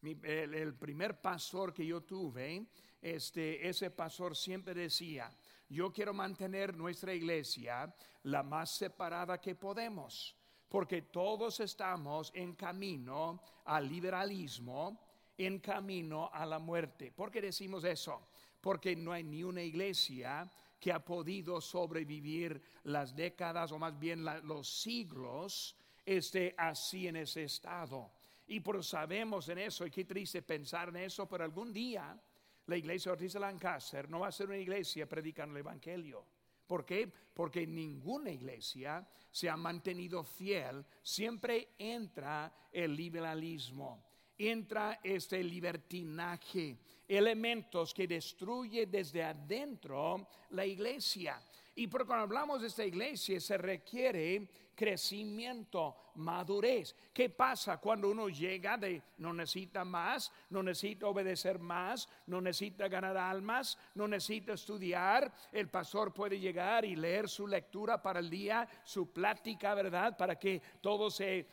el, 0.03 0.75
primer 0.75 1.21
pastor 1.21 1.75
que 1.75 1.85
yo 1.85 2.03
tuve, 2.03 2.67
este, 3.03 3.69
ese 3.69 3.91
pastor 3.91 4.35
siempre 4.35 4.75
decía, 4.75 5.31
yo 5.69 5.93
quiero 5.93 6.13
mantener 6.13 6.75
nuestra 6.75 7.15
iglesia 7.15 7.95
la 8.25 8.43
más 8.43 8.71
separada 8.71 9.41
que 9.41 9.55
podemos, 9.55 10.37
porque 10.69 11.03
todos 11.03 11.61
estamos 11.61 12.33
en 12.35 12.55
camino 12.55 13.43
al 13.65 13.89
liberalismo, 13.89 15.01
en 15.47 15.59
camino 15.61 16.31
a 16.33 16.45
la 16.45 16.59
muerte. 16.59 17.13
¿Por 17.13 17.31
qué 17.31 17.41
decimos 17.41 17.85
eso? 17.85 18.29
Porque 18.61 18.95
no 18.95 19.13
hay 19.13 19.25
ni 19.25 19.43
una 19.43 19.63
iglesia 19.63 20.51
que 20.79 20.93
ha 20.93 21.05
podido 21.05 21.61
sobrevivir 21.61 22.61
las 22.85 23.15
décadas 23.15 23.73
o 23.73 23.79
más 23.79 23.99
bien 23.99 24.25
los 24.45 24.83
siglos 24.83 25.77
esté 26.05 26.55
así 26.57 27.09
en 27.09 27.17
ese 27.17 27.45
estado. 27.45 28.13
Y 28.49 28.61
por 28.61 28.83
sabemos 28.85 29.49
en 29.49 29.59
eso, 29.59 29.87
y 29.87 29.91
qué 29.91 30.05
triste 30.05 30.43
pensar 30.43 30.89
en 30.89 30.97
eso, 30.97 31.29
pero 31.29 31.45
algún 31.45 31.73
día 31.73 32.19
la 32.67 32.77
iglesia 32.77 33.13
Ortiz 33.13 33.33
de 33.33 33.41
Lancaster 33.41 34.09
no 34.09 34.21
va 34.21 34.29
a 34.29 34.33
ser 34.33 34.47
una 34.47 34.59
iglesia 34.59 35.09
predicando 35.09 35.55
el 35.55 35.61
Evangelio. 35.61 36.25
¿Por 36.67 36.85
qué? 36.85 37.11
Porque 37.35 37.67
ninguna 37.67 38.31
iglesia 38.31 39.07
se 39.31 39.49
ha 39.49 39.57
mantenido 39.57 40.23
fiel. 40.23 40.85
Siempre 41.03 41.71
entra 41.79 42.53
el 42.73 42.95
liberalismo, 42.95 44.10
entra 44.49 45.01
este 45.03 45.43
libertinaje, 45.43 46.79
elementos 47.07 47.93
que 47.93 48.07
destruye 48.07 48.87
desde 48.87 49.23
adentro 49.23 50.27
la 50.51 50.65
iglesia. 50.65 51.41
Y 51.75 51.87
por 51.87 52.07
cuando 52.07 52.25
hablamos 52.25 52.61
de 52.61 52.69
esta 52.69 52.85
iglesia 52.85 53.41
se 53.41 53.57
requiere 53.57 54.49
crecimiento, 54.81 55.95
madurez. 56.15 56.97
¿Qué 57.13 57.29
pasa 57.29 57.77
cuando 57.77 58.09
uno 58.09 58.31
llega 58.31 58.79
de 58.79 59.03
no 59.19 59.33
necesita 59.35 59.85
más, 59.85 60.33
no 60.49 60.63
necesita 60.63 61.07
obedecer 61.07 61.59
más, 61.59 62.09
no 62.27 62.41
necesita 62.41 62.89
ganar 62.89 63.17
almas, 63.19 63.77
no 63.95 64.09
necesita 64.09 64.55
estudiar? 64.55 65.33
El 65.53 65.69
pastor 65.69 66.15
puede 66.15 66.41
llegar 66.41 66.87
y 66.87 66.97
leer 66.97 67.29
su 67.29 67.47
lectura 67.47 68.01
para 68.01 68.21
el 68.21 68.31
día, 68.31 68.67
su 68.83 69.13
plática, 69.13 69.75
¿verdad? 69.75 70.17
Para 70.17 70.39
que 70.39 70.63
todos 70.81 71.17
se 71.17 71.47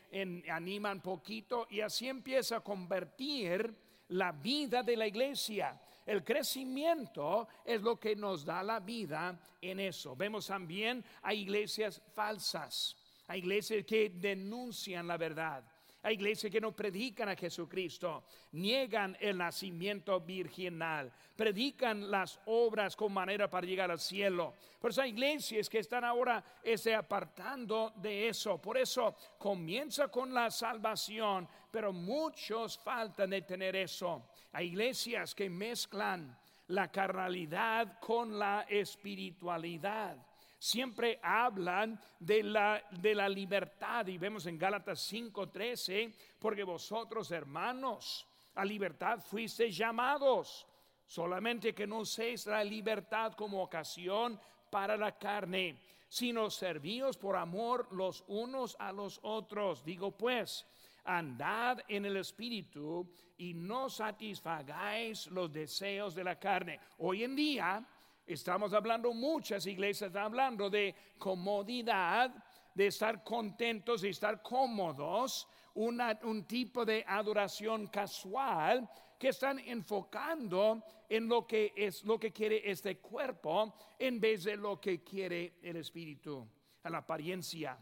animan 0.50 1.01
poquito 1.01 1.67
y 1.69 1.81
así 1.81 2.07
empieza 2.07 2.55
a 2.55 2.63
convertir 2.63 3.75
la 4.07 4.31
vida 4.31 4.83
de 4.83 4.95
la 4.95 5.05
iglesia. 5.05 5.77
El 6.08 6.24
crecimiento 6.24 7.50
es 7.66 7.82
lo 7.82 8.00
que 8.00 8.16
nos 8.16 8.46
da 8.46 8.64
la 8.64 8.80
vida 8.80 9.38
en 9.62 9.82
eso. 9.82 10.16
Vemos 10.16 10.48
también 10.48 11.04
a 11.22 11.34
iglesias 11.34 12.02
falsas. 12.16 12.96
Hay 13.28 13.40
iglesias 13.40 13.84
que 13.86 14.10
denuncian 14.10 15.06
la 15.06 15.18
verdad. 15.18 15.66
Hay 16.04 16.14
iglesias 16.14 16.50
que 16.50 16.62
no 16.62 16.72
predican 16.72 17.28
a 17.28 17.36
Jesucristo, 17.36 18.24
niegan 18.54 19.18
el 19.20 19.38
nacimiento 19.38 20.22
virginal, 20.22 21.12
predican 21.36 22.10
las 22.10 22.40
obras 22.46 22.96
con 22.96 23.12
manera 23.12 23.50
para 23.50 23.68
llegar 23.68 23.92
al 23.92 24.00
cielo. 24.00 24.54
Por 24.80 24.92
eso 24.92 25.02
hay 25.02 25.10
iglesias 25.10 25.68
que 25.68 25.80
están 25.80 26.06
ahora 26.06 26.42
ese, 26.64 26.96
apartando 26.96 27.92
de 27.98 28.30
eso. 28.30 28.62
Por 28.62 28.78
eso 28.78 29.18
comienza 29.38 30.08
con 30.08 30.34
la 30.34 30.50
salvación, 30.50 31.50
pero 31.70 31.92
muchos 31.92 32.78
faltan 32.78 33.32
de 33.32 33.42
tener 33.42 33.76
eso. 33.76 34.30
Hay 34.51 34.68
iglesias 34.68 35.36
que 35.36 35.50
mezclan 35.50 36.38
la 36.67 36.91
carnalidad 36.91 38.00
con 38.00 38.38
la 38.38 38.62
espiritualidad 38.69 40.17
siempre 40.60 41.19
hablan 41.21 42.00
de 42.19 42.43
la, 42.43 42.84
de 42.91 43.13
la 43.13 43.30
libertad 43.30 44.08
y 44.08 44.17
vemos 44.17 44.45
en 44.45 44.58
Gálatas 44.58 45.12
5:13, 45.12 46.13
porque 46.39 46.63
vosotros 46.63 47.32
hermanos 47.32 48.26
a 48.56 48.65
libertad 48.65 49.19
fuisteis 49.19 49.78
llamados, 49.78 50.65
solamente 51.06 51.74
que 51.74 51.86
no 51.86 52.00
uséis 52.00 52.48
la 52.48 52.63
libertad 52.63 53.34
como 53.34 53.62
ocasión 53.62 54.39
para 54.71 54.98
la 54.98 55.17
carne, 55.17 55.80
sino 56.10 56.50
servíos 56.50 57.17
por 57.17 57.36
amor 57.36 57.88
los 57.91 58.24
unos 58.28 58.76
a 58.80 58.91
los 58.91 59.19
otros. 59.21 59.84
Digo 59.84 60.12
pues, 60.12 60.65
andad 61.08 61.80
en 61.88 62.06
el 62.06 62.17
espíritu 62.17 63.10
y 63.38 63.54
no 63.54 63.89
satisfagáis 63.89 65.28
los 65.28 65.52
deseos 65.52 66.13
de 66.13 66.24
la 66.24 66.38
carne. 66.38 66.80
Hoy 66.98 67.24
en 67.24 67.36
día, 67.36 67.88
Estamos 68.28 68.74
hablando, 68.74 69.13
muchas 69.13 69.65
iglesias 69.67 70.10
están 70.10 70.26
hablando 70.26 70.70
de 70.70 70.93
comodidad, 71.17 72.30
de 72.76 72.88
estar 72.88 73.24
contentos 73.24 74.04
y 74.04 74.10
estar 74.10 74.41
cómodos, 74.41 75.48
un 75.76 76.46
tipo 76.46 76.84
de 76.84 77.06
adoración 77.08 77.88
casual 77.88 78.89
que 79.17 79.30
están 79.30 79.60
enfocando 79.60 80.84
en 81.08 81.30
lo 81.30 81.48
que 81.48 81.74
es 81.78 82.04
lo 82.04 82.20
que 82.20 82.34
quiere 82.34 82.70
este 82.70 83.00
cuerpo 83.00 83.74
en 83.98 84.20
vez 84.20 84.43
de 84.43 84.58
lo 84.58 84.82
que 84.82 85.02
quiere 85.06 85.54
el 85.62 85.78
espíritu, 85.78 86.46
a 86.84 86.89
la 86.89 86.98
apariencia. 86.98 87.78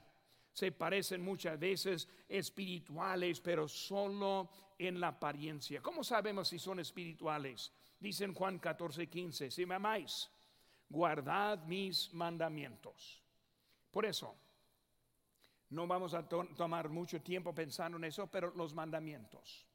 Se 0.55 0.71
parecen 0.71 1.21
muchas 1.21 1.59
veces 1.59 2.07
espirituales, 2.29 3.41
pero 3.41 3.67
solo 3.67 4.49
en 4.79 5.01
la 5.01 5.09
apariencia. 5.09 5.81
¿Cómo 5.81 6.01
sabemos 6.01 6.47
si 6.47 6.59
son 6.59 6.79
espirituales? 6.79 7.73
Dicen 7.99 8.33
Juan 8.33 8.59
14, 8.59 9.07
15, 9.07 9.51
si 9.51 9.65
me 9.65 9.75
amáis, 9.75 10.31
guardad 10.87 11.65
mis 11.65 12.13
mandamientos. 12.13 13.21
Por 13.91 14.05
eso, 14.05 14.33
no 15.71 15.87
vamos 15.87 16.13
a 16.13 16.25
tomar 16.25 16.87
mucho 16.87 17.21
tiempo 17.21 17.53
pensando 17.53 17.97
en 17.97 18.05
eso, 18.05 18.27
pero 18.27 18.53
los 18.55 18.73
mandamientos. 18.73 19.65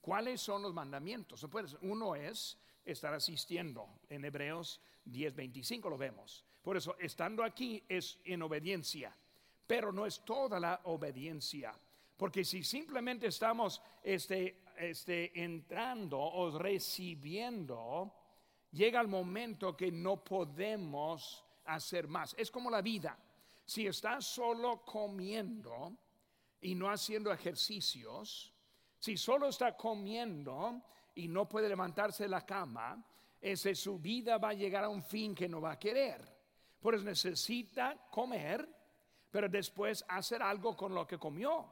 ¿Cuáles 0.00 0.40
son 0.40 0.62
los 0.62 0.72
mandamientos? 0.72 1.44
Pues 1.50 1.76
uno 1.82 2.14
es 2.14 2.56
estar 2.84 3.12
asistiendo. 3.12 3.98
En 4.08 4.24
Hebreos 4.24 4.80
10:25 5.06 5.90
lo 5.90 5.98
vemos. 5.98 6.44
Por 6.62 6.76
eso, 6.76 6.96
estando 7.00 7.42
aquí 7.42 7.82
es 7.88 8.20
en 8.22 8.42
obediencia, 8.42 9.16
pero 9.70 9.92
no 9.92 10.04
es 10.04 10.24
toda 10.24 10.58
la 10.58 10.80
obediencia. 10.86 11.72
Porque 12.16 12.44
si 12.44 12.64
simplemente 12.64 13.28
estamos 13.28 13.80
este, 14.02 14.64
este, 14.76 15.44
entrando 15.44 16.18
o 16.18 16.58
recibiendo, 16.58 18.12
llega 18.72 19.00
el 19.00 19.06
momento 19.06 19.76
que 19.76 19.92
no 19.92 20.24
podemos 20.24 21.44
hacer 21.66 22.08
más. 22.08 22.34
Es 22.36 22.50
como 22.50 22.68
la 22.68 22.82
vida. 22.82 23.16
Si 23.64 23.86
estás 23.86 24.26
solo 24.26 24.84
comiendo 24.84 25.96
y 26.60 26.74
no 26.74 26.90
haciendo 26.90 27.32
ejercicios, 27.32 28.52
si 28.98 29.16
solo 29.16 29.46
está 29.46 29.76
comiendo 29.76 30.82
y 31.14 31.28
no 31.28 31.48
puede 31.48 31.68
levantarse 31.68 32.24
de 32.24 32.30
la 32.30 32.44
cama, 32.44 33.06
ese, 33.40 33.76
su 33.76 34.00
vida 34.00 34.36
va 34.36 34.48
a 34.48 34.54
llegar 34.54 34.82
a 34.82 34.88
un 34.88 35.04
fin 35.04 35.32
que 35.32 35.48
no 35.48 35.60
va 35.60 35.70
a 35.70 35.78
querer. 35.78 36.28
Por 36.80 36.96
eso 36.96 37.04
necesita 37.04 38.08
comer, 38.10 38.79
pero 39.30 39.48
después 39.48 40.04
hacer 40.08 40.42
algo 40.42 40.76
con 40.76 40.94
lo 40.94 41.06
que 41.06 41.18
comió. 41.18 41.66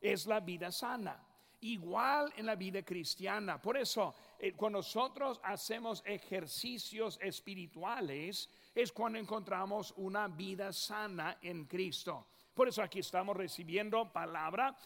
Es 0.00 0.26
la 0.26 0.40
vida 0.40 0.70
sana. 0.70 1.22
Igual 1.60 2.32
en 2.36 2.46
la 2.46 2.56
vida 2.56 2.82
cristiana. 2.82 3.60
Por 3.60 3.76
eso 3.76 4.14
eh, 4.38 4.52
cuando 4.52 4.80
nosotros 4.80 5.40
hacemos 5.42 6.02
ejercicios 6.04 7.18
espirituales, 7.22 8.50
es 8.74 8.92
cuando 8.92 9.18
encontramos 9.18 9.94
una 9.96 10.28
vida 10.28 10.72
sana 10.72 11.38
en 11.40 11.64
Cristo. 11.64 12.26
Por 12.54 12.68
eso 12.68 12.82
aquí 12.82 13.00
estamos 13.00 13.36
recibiendo 13.36 14.12
palabra, 14.12 14.76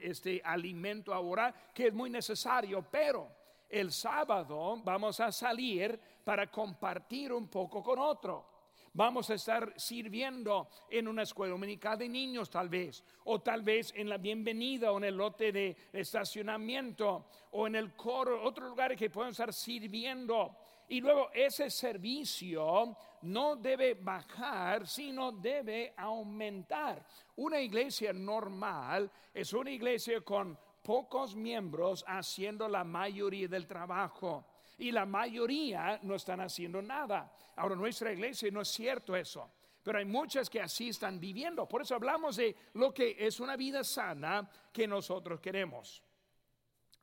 este 0.00 0.40
alimento 0.44 1.12
ahora 1.12 1.52
que 1.74 1.88
es 1.88 1.94
muy 1.94 2.10
necesario, 2.10 2.86
pero 2.88 3.28
el 3.68 3.90
sábado 3.92 4.80
vamos 4.84 5.18
a 5.20 5.32
salir 5.32 5.98
para 6.24 6.50
compartir 6.50 7.32
un 7.32 7.48
poco 7.48 7.82
con 7.82 7.98
otro. 7.98 8.57
Vamos 8.94 9.30
a 9.30 9.34
estar 9.34 9.72
sirviendo 9.76 10.68
en 10.90 11.08
una 11.08 11.22
escuela 11.22 11.52
dominical 11.52 11.98
de 11.98 12.08
niños 12.08 12.50
tal 12.50 12.68
vez, 12.68 13.04
o 13.24 13.40
tal 13.40 13.62
vez 13.62 13.92
en 13.94 14.08
la 14.08 14.18
bienvenida 14.18 14.90
o 14.92 14.98
en 14.98 15.04
el 15.04 15.16
lote 15.16 15.52
de 15.52 15.76
estacionamiento, 15.92 17.26
o 17.52 17.66
en 17.66 17.76
el 17.76 17.94
coro, 17.94 18.42
otro 18.42 18.68
lugar 18.68 18.96
que 18.96 19.10
pueden 19.10 19.30
estar 19.30 19.52
sirviendo. 19.52 20.56
Y 20.88 21.00
luego 21.00 21.30
ese 21.32 21.68
servicio 21.70 22.96
no 23.22 23.56
debe 23.56 23.94
bajar, 23.94 24.86
sino 24.86 25.32
debe 25.32 25.92
aumentar. 25.96 27.04
Una 27.36 27.60
iglesia 27.60 28.12
normal 28.12 29.10
es 29.34 29.52
una 29.52 29.70
iglesia 29.70 30.22
con 30.22 30.58
pocos 30.82 31.36
miembros 31.36 32.04
haciendo 32.08 32.66
la 32.68 32.84
mayoría 32.84 33.48
del 33.48 33.66
trabajo 33.66 34.46
y 34.78 34.92
la 34.92 35.04
mayoría 35.04 35.98
no 36.02 36.14
están 36.14 36.40
haciendo 36.40 36.80
nada. 36.80 37.32
Ahora, 37.56 37.74
nuestra 37.74 38.12
iglesia 38.12 38.50
no 38.50 38.62
es 38.62 38.68
cierto 38.68 39.14
eso. 39.16 39.52
Pero 39.82 39.98
hay 39.98 40.04
muchas 40.04 40.50
que 40.50 40.60
así 40.60 40.90
están 40.90 41.18
viviendo. 41.18 41.66
Por 41.66 41.82
eso 41.82 41.94
hablamos 41.94 42.36
de 42.36 42.54
lo 42.74 42.92
que 42.92 43.16
es 43.18 43.40
una 43.40 43.56
vida 43.56 43.82
sana 43.84 44.48
que 44.72 44.86
nosotros 44.86 45.40
queremos. 45.40 46.02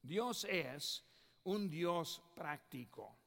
Dios 0.02 0.46
es 0.50 1.04
un 1.44 1.70
Dios 1.70 2.22
práctico. 2.36 3.18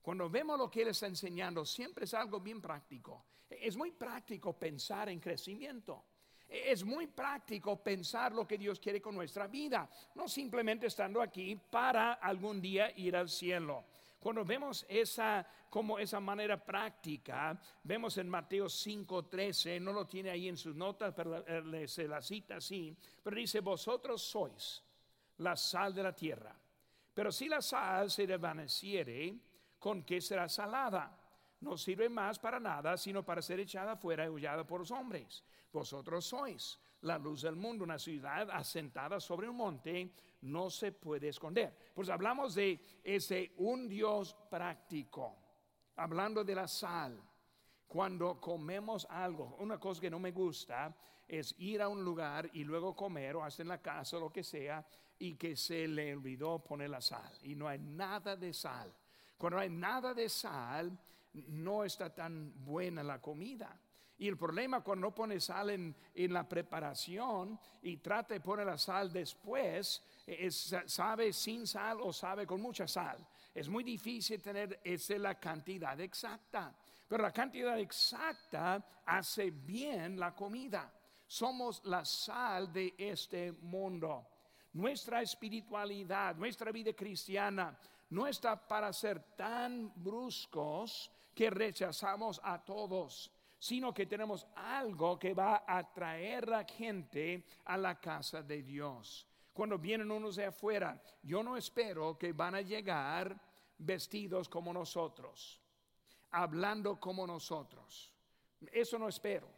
Cuando 0.00 0.28
vemos 0.28 0.58
lo 0.58 0.70
que 0.70 0.82
Él 0.82 0.88
está 0.88 1.06
enseñando, 1.06 1.64
siempre 1.64 2.06
es 2.06 2.14
algo 2.14 2.40
bien 2.40 2.60
práctico. 2.60 3.26
Es 3.48 3.76
muy 3.76 3.92
práctico 3.92 4.58
pensar 4.58 5.08
en 5.10 5.20
crecimiento. 5.20 6.04
Es 6.52 6.84
muy 6.84 7.06
práctico 7.06 7.82
pensar 7.82 8.32
lo 8.32 8.46
que 8.46 8.58
Dios 8.58 8.78
quiere 8.78 9.00
con 9.00 9.14
nuestra 9.14 9.46
vida, 9.46 9.88
no 10.14 10.28
simplemente 10.28 10.86
estando 10.86 11.22
aquí 11.22 11.56
para 11.56 12.14
algún 12.14 12.60
día 12.60 12.92
ir 12.98 13.16
al 13.16 13.30
cielo. 13.30 13.84
Cuando 14.20 14.44
vemos 14.44 14.84
esa 14.88 15.46
como 15.70 15.98
esa 15.98 16.20
manera 16.20 16.62
práctica, 16.62 17.58
vemos 17.82 18.18
en 18.18 18.28
Mateo 18.28 18.68
5:13, 18.68 19.80
no 19.80 19.94
lo 19.94 20.06
tiene 20.06 20.28
ahí 20.28 20.46
en 20.46 20.58
sus 20.58 20.76
notas, 20.76 21.14
pero 21.14 21.42
se 21.88 22.06
la 22.06 22.20
cita 22.20 22.56
así, 22.56 22.94
pero 23.22 23.34
dice, 23.34 23.60
"Vosotros 23.60 24.20
sois 24.20 24.82
la 25.38 25.56
sal 25.56 25.94
de 25.94 26.02
la 26.02 26.14
tierra. 26.14 26.54
Pero 27.14 27.32
si 27.32 27.48
la 27.48 27.60
sal 27.60 28.10
se 28.10 28.26
desvaneciere, 28.26 29.34
¿con 29.78 30.02
qué 30.02 30.20
será 30.20 30.48
salada? 30.48 31.18
No 31.62 31.78
sirve 31.78 32.08
más 32.08 32.40
para 32.40 32.58
nada, 32.58 32.96
sino 32.96 33.24
para 33.24 33.40
ser 33.40 33.60
echada 33.60 33.96
fuera 33.96 34.26
y 34.26 34.28
huyada 34.28 34.66
por 34.66 34.80
los 34.80 34.90
hombres. 34.90 35.44
Vosotros 35.72 36.24
sois 36.24 36.78
la 37.02 37.18
luz 37.18 37.42
del 37.42 37.54
mundo, 37.54 37.84
una 37.84 38.00
ciudad 38.00 38.50
asentada 38.50 39.20
sobre 39.20 39.48
un 39.48 39.56
monte, 39.56 40.12
no 40.42 40.70
se 40.70 40.90
puede 40.90 41.28
esconder. 41.28 41.72
Pues 41.94 42.08
hablamos 42.08 42.56
de 42.56 42.80
ese 43.04 43.52
un 43.58 43.88
Dios 43.88 44.36
práctico, 44.50 45.36
hablando 45.96 46.42
de 46.42 46.54
la 46.56 46.66
sal. 46.66 47.22
Cuando 47.86 48.40
comemos 48.40 49.06
algo, 49.08 49.56
una 49.60 49.78
cosa 49.78 50.00
que 50.00 50.10
no 50.10 50.18
me 50.18 50.32
gusta 50.32 50.92
es 51.28 51.54
ir 51.58 51.80
a 51.80 51.88
un 51.88 52.04
lugar 52.04 52.50
y 52.54 52.64
luego 52.64 52.96
comer 52.96 53.36
o 53.36 53.44
hacer 53.44 53.64
en 53.64 53.68
la 53.68 53.80
casa 53.80 54.18
lo 54.18 54.32
que 54.32 54.42
sea 54.42 54.84
y 55.16 55.36
que 55.36 55.54
se 55.54 55.86
le 55.86 56.12
olvidó 56.12 56.58
poner 56.58 56.90
la 56.90 57.00
sal 57.00 57.38
y 57.42 57.54
no 57.54 57.68
hay 57.68 57.78
nada 57.78 58.34
de 58.34 58.52
sal. 58.52 58.92
Cuando 59.38 59.60
hay 59.60 59.70
nada 59.70 60.12
de 60.12 60.28
sal, 60.28 60.98
no 61.34 61.84
está 61.84 62.14
tan 62.14 62.52
buena 62.64 63.02
la 63.02 63.20
comida. 63.20 63.78
Y 64.18 64.28
el 64.28 64.36
problema 64.36 64.82
cuando 64.82 65.08
no 65.08 65.14
pone 65.14 65.40
sal 65.40 65.70
en, 65.70 65.96
la 66.14 66.48
preparación 66.48 67.58
y 67.82 67.96
trata 67.96 68.34
de 68.34 68.40
poner 68.40 68.66
la 68.66 68.78
sal 68.78 69.12
después, 69.12 70.00
es, 70.24 70.76
sabe 70.86 71.32
sin 71.32 71.66
sal 71.66 71.98
o 72.00 72.12
sabe 72.12 72.46
con 72.46 72.60
mucha 72.60 72.86
sal. 72.86 73.26
Es 73.52 73.68
muy 73.68 73.82
difícil 73.82 74.40
tener 74.40 74.80
esa 74.84 75.18
la 75.18 75.34
cantidad 75.40 75.98
exacta. 76.00 76.72
Pero 77.08 77.22
la 77.22 77.32
cantidad 77.32 77.78
exacta 77.78 79.02
hace 79.04 79.50
bien 79.50 80.18
la 80.18 80.34
comida. 80.34 80.92
Somos 81.26 81.84
la 81.84 82.04
sal 82.04 82.72
de 82.72 82.94
este 82.96 83.52
mundo. 83.52 84.28
Nuestra 84.74 85.20
espiritualidad, 85.20 86.36
nuestra 86.36 86.70
vida 86.70 86.92
cristiana 86.92 87.76
no 88.10 88.26
está 88.26 88.56
para 88.68 88.92
ser 88.92 89.34
tan 89.34 89.92
bruscos 89.96 91.10
que 91.34 91.50
rechazamos 91.50 92.40
a 92.42 92.64
todos 92.64 93.30
sino 93.62 93.94
que 93.94 94.06
tenemos 94.06 94.44
algo 94.56 95.16
que 95.20 95.34
va 95.34 95.62
a 95.64 95.78
atraer 95.78 96.48
a 96.48 96.50
la 96.50 96.64
gente 96.64 97.44
a 97.66 97.76
la 97.76 98.00
casa 98.00 98.42
de 98.42 98.60
Dios. 98.60 99.24
Cuando 99.52 99.78
vienen 99.78 100.10
unos 100.10 100.34
de 100.34 100.46
afuera, 100.46 101.00
yo 101.22 101.44
no 101.44 101.56
espero 101.56 102.18
que 102.18 102.32
van 102.32 102.56
a 102.56 102.60
llegar 102.60 103.40
vestidos 103.78 104.48
como 104.48 104.72
nosotros, 104.72 105.60
hablando 106.32 106.98
como 106.98 107.24
nosotros. 107.24 108.12
Eso 108.72 108.98
no 108.98 109.08
espero. 109.08 109.48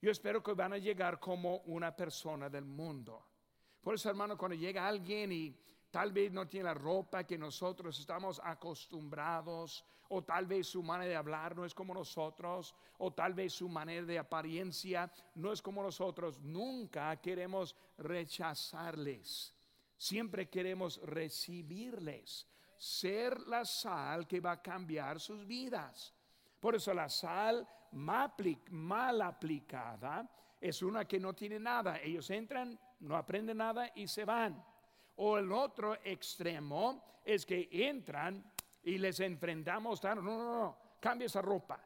Yo 0.00 0.10
espero 0.10 0.42
que 0.42 0.54
van 0.54 0.72
a 0.72 0.78
llegar 0.78 1.20
como 1.20 1.58
una 1.66 1.94
persona 1.94 2.48
del 2.48 2.64
mundo. 2.64 3.26
Por 3.82 3.94
eso, 3.94 4.08
hermano, 4.08 4.38
cuando 4.38 4.56
llega 4.56 4.88
alguien 4.88 5.32
y 5.32 5.54
tal 5.90 6.12
vez 6.12 6.32
no 6.32 6.48
tiene 6.48 6.64
la 6.64 6.74
ropa 6.74 7.24
que 7.24 7.36
nosotros 7.36 7.98
estamos 8.00 8.40
acostumbrados, 8.42 9.84
o 10.14 10.22
tal 10.22 10.46
vez 10.46 10.68
su 10.68 10.82
manera 10.82 11.10
de 11.10 11.16
hablar 11.16 11.56
no 11.56 11.64
es 11.64 11.74
como 11.74 11.92
nosotros, 11.92 12.74
o 12.98 13.12
tal 13.12 13.34
vez 13.34 13.52
su 13.52 13.68
manera 13.68 14.06
de 14.06 14.18
apariencia 14.18 15.10
no 15.34 15.52
es 15.52 15.60
como 15.60 15.82
nosotros. 15.82 16.40
Nunca 16.40 17.16
queremos 17.20 17.74
rechazarles, 17.98 19.54
siempre 19.96 20.48
queremos 20.48 21.00
recibirles, 21.02 22.46
ser 22.76 23.40
la 23.40 23.64
sal 23.64 24.26
que 24.26 24.40
va 24.40 24.52
a 24.52 24.62
cambiar 24.62 25.20
sus 25.20 25.46
vidas. 25.46 26.14
Por 26.60 26.74
eso 26.74 26.94
la 26.94 27.08
sal 27.08 27.66
mal 27.92 29.22
aplicada 29.22 30.30
es 30.60 30.82
una 30.82 31.04
que 31.06 31.20
no 31.20 31.34
tiene 31.34 31.58
nada. 31.58 32.00
Ellos 32.00 32.30
entran, 32.30 32.78
no 33.00 33.16
aprenden 33.16 33.58
nada 33.58 33.90
y 33.94 34.08
se 34.08 34.24
van. 34.24 34.64
O 35.16 35.38
el 35.38 35.52
otro 35.52 35.94
extremo 36.04 37.20
es 37.24 37.44
que 37.46 37.68
entran 37.70 38.44
y 38.84 38.98
les 38.98 39.18
enfrentamos, 39.20 40.02
no, 40.02 40.14
no, 40.16 40.22
no, 40.22 40.78
cambia 41.00 41.26
esa 41.26 41.42
ropa. 41.42 41.80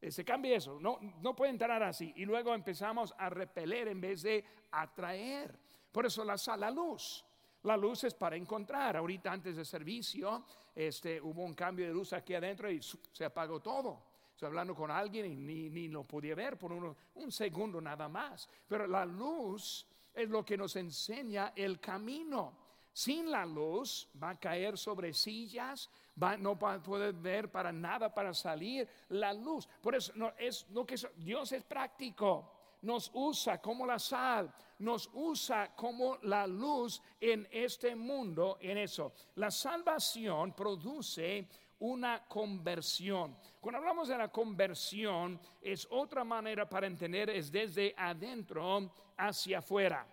Se 0.00 0.08
este, 0.08 0.24
cambia 0.24 0.56
eso, 0.56 0.78
no, 0.78 0.98
no 1.22 1.34
puede 1.34 1.52
entrar 1.52 1.82
así. 1.82 2.12
Y 2.16 2.26
luego 2.26 2.54
empezamos 2.54 3.14
a 3.16 3.30
repeler 3.30 3.88
en 3.88 4.00
vez 4.00 4.22
de 4.22 4.44
atraer. 4.70 5.58
Por 5.90 6.04
eso 6.04 6.24
la, 6.24 6.36
la 6.58 6.70
luz. 6.70 7.24
La 7.62 7.76
luz 7.76 8.04
es 8.04 8.12
para 8.12 8.36
encontrar. 8.36 8.98
Ahorita 8.98 9.32
antes 9.32 9.56
del 9.56 9.64
servicio 9.64 10.44
este, 10.74 11.18
hubo 11.20 11.42
un 11.42 11.54
cambio 11.54 11.86
de 11.86 11.94
luz 11.94 12.12
aquí 12.12 12.34
adentro 12.34 12.70
y 12.70 12.82
se 12.82 13.24
apagó 13.24 13.60
todo. 13.60 14.02
Estoy 14.30 14.48
hablando 14.48 14.74
con 14.74 14.90
alguien 14.90 15.24
y 15.24 15.36
ni, 15.36 15.70
ni 15.70 15.88
lo 15.88 16.04
podía 16.04 16.34
ver 16.34 16.58
por 16.58 16.72
un 16.72 17.32
segundo 17.32 17.80
nada 17.80 18.06
más. 18.06 18.46
Pero 18.68 18.86
la 18.86 19.06
luz 19.06 19.86
es 20.12 20.28
lo 20.28 20.44
que 20.44 20.58
nos 20.58 20.76
enseña 20.76 21.54
el 21.56 21.80
camino 21.80 22.64
sin 22.94 23.28
la 23.28 23.44
luz 23.44 24.08
va 24.22 24.30
a 24.30 24.38
caer 24.38 24.78
sobre 24.78 25.12
sillas, 25.12 25.90
a 26.20 26.82
poder 26.82 27.12
ver 27.14 27.50
para 27.50 27.72
nada 27.72 28.12
para 28.12 28.32
salir 28.32 28.88
la 29.08 29.32
luz. 29.32 29.68
Por 29.80 29.94
eso 29.94 30.12
no, 30.14 30.32
es 30.38 30.66
lo 30.70 30.86
que 30.86 30.96
Dios 31.16 31.52
es 31.52 31.62
práctico. 31.64 32.50
Nos 32.82 33.10
usa 33.14 33.60
como 33.62 33.86
la 33.86 33.98
sal, 33.98 34.52
nos 34.80 35.08
usa 35.14 35.74
como 35.74 36.18
la 36.22 36.46
luz 36.46 37.00
en 37.18 37.48
este 37.50 37.96
mundo, 37.96 38.58
en 38.60 38.76
eso. 38.78 39.14
La 39.36 39.50
salvación 39.50 40.52
produce 40.52 41.48
una 41.78 42.26
conversión. 42.26 43.36
Cuando 43.60 43.78
hablamos 43.78 44.08
de 44.08 44.18
la 44.18 44.28
conversión, 44.28 45.40
es 45.62 45.88
otra 45.90 46.24
manera 46.24 46.68
para 46.68 46.86
entender, 46.86 47.30
es 47.30 47.50
desde 47.50 47.94
adentro 47.96 48.92
hacia 49.16 49.58
afuera. 49.58 50.06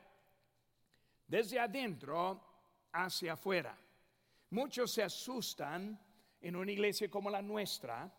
Desde 1.27 1.59
adentro 1.59 2.39
hacia 2.91 3.33
afuera. 3.33 3.77
Muchos 4.51 4.91
se 4.91 5.03
asustan 5.03 5.97
en 6.41 6.55
una 6.55 6.71
iglesia 6.71 7.09
como 7.09 7.29
la 7.29 7.41
nuestra 7.41 8.11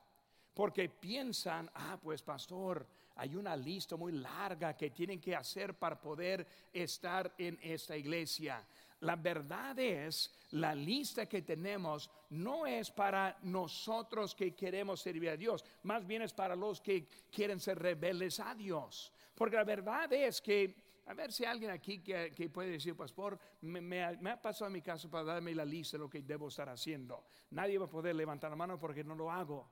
porque 0.54 0.88
piensan, 0.88 1.70
ah, 1.74 1.98
pues 2.02 2.22
pastor, 2.22 2.86
hay 3.16 3.36
una 3.36 3.54
lista 3.54 3.96
muy 3.96 4.12
larga 4.12 4.74
que 4.74 4.90
tienen 4.90 5.20
que 5.20 5.36
hacer 5.36 5.74
para 5.74 6.00
poder 6.00 6.46
estar 6.72 7.34
en 7.36 7.58
esta 7.62 7.96
iglesia. 7.96 8.66
La 9.00 9.16
verdad 9.16 9.78
es, 9.78 10.32
la 10.52 10.74
lista 10.74 11.26
que 11.26 11.42
tenemos 11.42 12.10
no 12.30 12.66
es 12.66 12.90
para 12.90 13.36
nosotros 13.42 14.34
que 14.34 14.54
queremos 14.54 15.00
servir 15.00 15.30
a 15.30 15.36
Dios, 15.36 15.64
más 15.82 16.06
bien 16.06 16.22
es 16.22 16.32
para 16.32 16.56
los 16.56 16.80
que 16.80 17.06
quieren 17.30 17.60
ser 17.60 17.78
rebeldes 17.78 18.40
a 18.40 18.54
Dios. 18.54 19.12
Porque 19.34 19.56
la 19.56 19.64
verdad 19.64 20.12
es 20.12 20.40
que 20.40 20.81
a 21.06 21.14
ver 21.14 21.32
si 21.32 21.44
alguien 21.44 21.70
aquí 21.70 21.98
que, 22.00 22.50
puede 22.52 22.70
decir, 22.70 22.96
pastor, 22.96 23.38
me, 23.62 24.04
ha, 24.04 24.40
pasado 24.40 24.66
en 24.66 24.74
mi 24.74 24.82
caso 24.82 25.10
para 25.10 25.24
darme 25.24 25.54
la 25.54 25.64
lista 25.64 25.96
de 25.96 26.02
lo 26.04 26.10
que 26.10 26.22
debo 26.22 26.48
estar 26.48 26.68
haciendo. 26.68 27.24
Nadie 27.50 27.78
va 27.78 27.86
a 27.86 27.90
poder 27.90 28.14
levantar 28.14 28.50
la 28.50 28.56
mano 28.56 28.78
porque 28.78 29.02
no 29.02 29.14
lo 29.14 29.30
hago. 29.30 29.68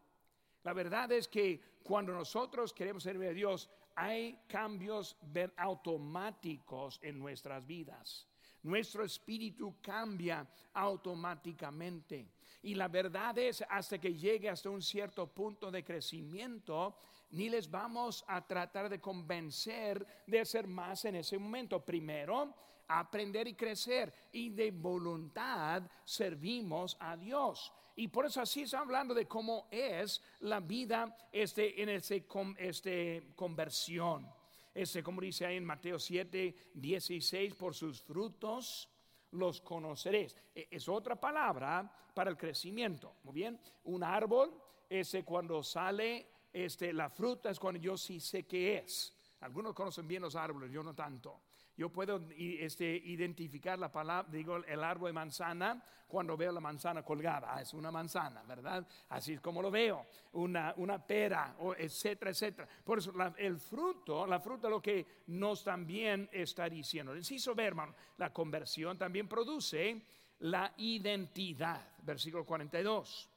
La 0.64 0.73
verdad 0.73 1.11
es 1.12 1.29
que 1.29 1.61
cuando 1.83 2.12
nosotros 2.12 2.73
queremos 2.73 3.05
servir 3.05 3.29
a 3.29 3.33
Dios, 3.33 3.71
hay 3.95 4.40
cambios 4.49 5.16
automáticos 5.57 6.99
en 7.03 7.19
nuestras 7.19 7.66
vidas. 7.66 8.27
Nuestro 8.62 9.05
espíritu 9.05 9.77
cambia 9.81 10.47
automáticamente. 10.75 12.29
Y 12.62 12.75
la 12.75 12.88
verdad 12.88 13.38
es, 13.38 13.64
hasta 13.69 13.99
que 13.99 14.14
llegue 14.14 14.51
hasta 14.51 14.69
un 14.69 14.83
cierto 14.83 15.27
punto 15.27 15.71
de 15.71 15.83
crecimiento, 15.83 16.97
ni 17.31 17.49
les 17.49 17.71
vamos 17.71 18.25
a 18.27 18.45
tratar 18.47 18.88
de 18.88 19.01
convencer 19.01 20.07
de 20.27 20.40
hacer 20.40 20.66
más 20.66 21.05
en 21.05 21.16
ese 21.16 21.38
momento. 21.38 21.85
Primero, 21.85 22.55
aprender 22.88 23.47
y 23.47 23.55
crecer 23.55 24.12
y 24.33 24.51
de 24.51 24.71
voluntad 24.71 25.83
servimos 26.05 26.97
a 27.01 27.16
Dios. 27.16 27.73
Y 27.97 28.09
por 28.09 28.27
eso 28.27 28.40
así 28.40 28.62
está 28.62 28.81
hablando 28.81 29.14
de 29.14 29.27
cómo 29.27 29.69
es 29.71 30.23
la 30.40 30.61
vida 30.61 31.16
este, 31.31 31.83
en 31.83 31.90
ese, 31.90 32.27
este 32.59 33.33
conversión. 33.37 34.29
Este, 34.75 35.03
como 35.03 35.21
dice 35.21 35.47
ahí 35.47 35.57
en 35.57 35.64
Mateo 35.64 35.99
7, 35.99 36.73
16, 36.75 37.55
por 37.55 37.75
sus 37.75 38.01
frutos 38.01 38.88
los 39.33 39.61
conoceréis. 39.61 40.37
E, 40.55 40.69
es 40.71 40.88
otra 40.88 41.16
palabra 41.16 41.93
para 42.14 42.31
el 42.31 42.37
crecimiento. 42.37 43.16
Muy 43.25 43.35
bien, 43.35 43.61
un 43.85 44.03
árbol, 44.03 44.53
ese 44.88 45.25
cuando 45.25 45.62
sale 45.62 46.27
este, 46.52 46.92
la 46.92 47.08
fruta 47.08 47.50
es 47.50 47.58
cuando 47.58 47.80
yo 47.80 47.96
sí 47.96 48.20
sé 48.20 48.44
qué 48.44 48.78
es. 48.78 49.14
Algunos 49.40 49.74
conocen 49.74 50.06
bien 50.06 50.22
los 50.22 50.36
árboles, 50.36 50.70
yo 50.70 50.82
no 50.82 50.94
tanto. 50.94 51.40
Yo 51.76 51.88
puedo 51.88 52.20
este, 52.36 52.84
identificar 52.84 53.78
la 53.78 53.90
palabra, 53.90 54.30
digo, 54.30 54.56
el 54.56 54.84
árbol 54.84 55.08
de 55.08 55.12
manzana 55.14 55.82
cuando 56.06 56.36
veo 56.36 56.52
la 56.52 56.60
manzana 56.60 57.02
colgada. 57.02 57.54
Ah, 57.54 57.62
es 57.62 57.72
una 57.72 57.90
manzana, 57.90 58.42
¿verdad? 58.42 58.86
Así 59.08 59.32
es 59.32 59.40
como 59.40 59.62
lo 59.62 59.70
veo. 59.70 60.04
Una, 60.32 60.74
una 60.76 60.98
pera, 60.98 61.56
etcétera, 61.78 62.32
etcétera. 62.32 62.68
Por 62.84 62.98
eso 62.98 63.14
el 63.38 63.58
fruto, 63.58 64.26
la 64.26 64.40
fruta 64.40 64.68
lo 64.68 64.82
que 64.82 65.06
nos 65.28 65.64
también 65.64 66.28
está 66.32 66.68
diciendo. 66.68 67.16
Inciso 67.16 67.54
ver, 67.54 67.68
hermano, 67.68 67.94
la 68.18 68.30
conversión 68.30 68.98
también 68.98 69.26
produce 69.26 70.02
la 70.40 70.74
identidad. 70.76 71.94
Versículo 72.02 72.44
42. 72.44 73.30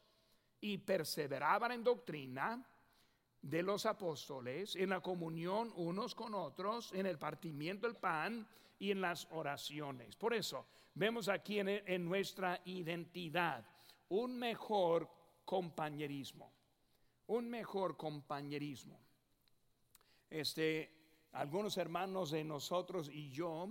Y 0.60 0.80
perseveraban 0.80 1.72
en 1.72 1.84
doctrina 1.84 2.62
de 3.44 3.62
los 3.62 3.86
apóstoles, 3.86 4.76
en 4.78 4.90
la 4.90 5.02
comunión 5.02 5.72
unos 5.76 6.16
con 6.16 6.34
otros, 6.34 6.94
en 6.94 7.06
el 7.06 7.20
partimiento 7.20 7.88
del 7.88 7.98
pan 7.98 8.48
y 8.80 8.92
en 8.92 9.02
las 9.02 9.28
oraciones. 9.32 10.16
Por 10.16 10.34
eso 10.34 10.66
vemos 10.96 11.28
aquí 11.28 11.60
en, 11.60 12.06
nuestra 12.06 12.62
identidad 12.66 13.66
un 14.10 14.40
mejor 14.40 15.10
compañerismo, 15.44 16.54
un 17.28 17.50
mejor 17.50 17.98
compañerismo. 17.98 18.98
Este, 20.30 20.90
algunos 21.34 21.78
hermanos 21.78 22.32
de 22.32 22.46
nosotros 22.46 23.10
y 23.10 23.30
yo 23.30 23.70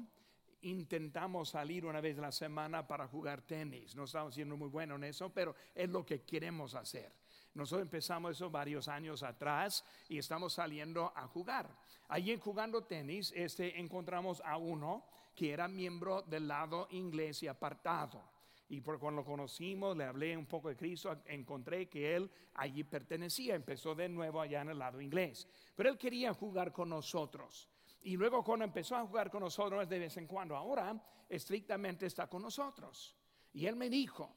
intentamos 0.60 1.48
salir 1.48 1.86
una 1.86 2.02
vez 2.02 2.18
a 2.18 2.22
la 2.22 2.32
semana 2.32 2.86
para 2.86 3.08
jugar 3.08 3.40
tenis. 3.40 3.96
No 3.96 4.04
estamos 4.04 4.34
siendo 4.34 4.56
muy 4.56 4.68
buenos 4.68 4.96
en 4.96 5.04
eso, 5.04 5.32
pero 5.32 5.54
es 5.74 5.88
lo 5.88 6.04
que 6.04 6.22
queremos 6.22 6.74
hacer. 6.74 7.21
Nosotros 7.54 7.82
empezamos 7.82 8.32
eso 8.32 8.50
varios 8.50 8.88
años 8.88 9.22
atrás 9.22 9.84
y 10.08 10.16
estamos 10.16 10.54
saliendo 10.54 11.12
a 11.14 11.26
jugar. 11.26 11.68
Allí 12.08 12.38
jugando 12.38 12.84
tenis, 12.84 13.32
este, 13.36 13.78
encontramos 13.78 14.40
a 14.44 14.56
uno 14.56 15.04
que 15.34 15.52
era 15.52 15.68
miembro 15.68 16.22
del 16.22 16.48
lado 16.48 16.88
inglés 16.90 17.42
y 17.42 17.48
apartado. 17.48 18.22
Y 18.70 18.80
por 18.80 18.98
cuando 18.98 19.20
lo 19.20 19.26
conocimos, 19.26 19.94
le 19.94 20.04
hablé 20.04 20.34
un 20.34 20.46
poco 20.46 20.70
de 20.70 20.76
Cristo, 20.76 21.14
encontré 21.26 21.90
que 21.90 22.16
él 22.16 22.30
allí 22.54 22.84
pertenecía, 22.84 23.54
empezó 23.54 23.94
de 23.94 24.08
nuevo 24.08 24.40
allá 24.40 24.62
en 24.62 24.70
el 24.70 24.78
lado 24.78 24.98
inglés. 24.98 25.46
Pero 25.76 25.90
él 25.90 25.98
quería 25.98 26.32
jugar 26.32 26.72
con 26.72 26.88
nosotros. 26.88 27.68
Y 28.04 28.16
luego 28.16 28.42
cuando 28.42 28.64
empezó 28.64 28.96
a 28.96 29.06
jugar 29.06 29.30
con 29.30 29.42
nosotros 29.42 29.86
de 29.86 29.98
vez 29.98 30.16
en 30.16 30.26
cuando, 30.26 30.56
ahora 30.56 30.98
estrictamente 31.28 32.06
está 32.06 32.28
con 32.28 32.40
nosotros. 32.40 33.14
Y 33.52 33.66
él 33.66 33.76
me 33.76 33.90
dijo, 33.90 34.34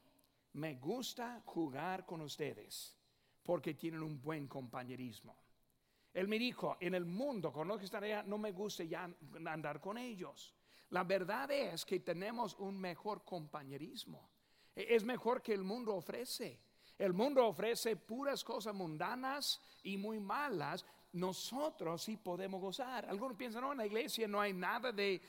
me 0.51 0.75
gusta 0.75 1.41
jugar 1.45 2.06
con 2.06 2.19
ustedes 2.19 2.95
porque 3.45 3.75
tienen 3.75 4.01
un 4.01 4.19
buen 4.19 4.47
compañerismo. 4.47 5.38
Él 6.13 6.27
me 6.27 6.39
dijo, 6.39 6.77
en 6.79 6.95
el 6.95 7.05
mundo 7.05 7.53
con 7.53 7.67
los 7.67 7.79
que 7.79 7.95
allá 7.95 8.23
no 8.23 8.38
me 8.38 8.51
gusta 8.51 8.84
ya 8.84 9.10
andar 9.45 9.79
con 9.79 9.97
ellos. 9.97 10.55
La 10.89 11.03
verdad 11.03 11.51
es 11.51 11.86
que 11.86 11.99
tenemos 11.99 12.55
un 12.58 12.79
mejor 12.79 13.23
compañerismo. 13.23 14.29
E, 14.75 14.95
es 14.95 15.03
mejor 15.03 15.41
que 15.41 15.53
el 15.53 15.63
mundo 15.63 15.93
ofrece. 15.93 16.60
El 16.97 17.13
mundo 17.13 17.45
ofrece 17.45 17.97
puras 17.97 18.43
cosas 18.43 18.73
mundanas 18.73 19.62
y 19.84 19.97
muy 19.97 20.19
malas. 20.19 20.86
Nosotros 21.12 22.01
sí 22.01 22.17
podemos 22.17 22.62
gozar. 22.62 23.05
Algunos 23.05 23.38
piensan, 23.38 23.62
no, 23.62 23.73
en 23.73 23.79
la 23.79 23.86
iglesia 23.86 24.27
no 24.27 24.39
hay 24.39 24.53
nada 24.53 24.91
de, 24.93 25.21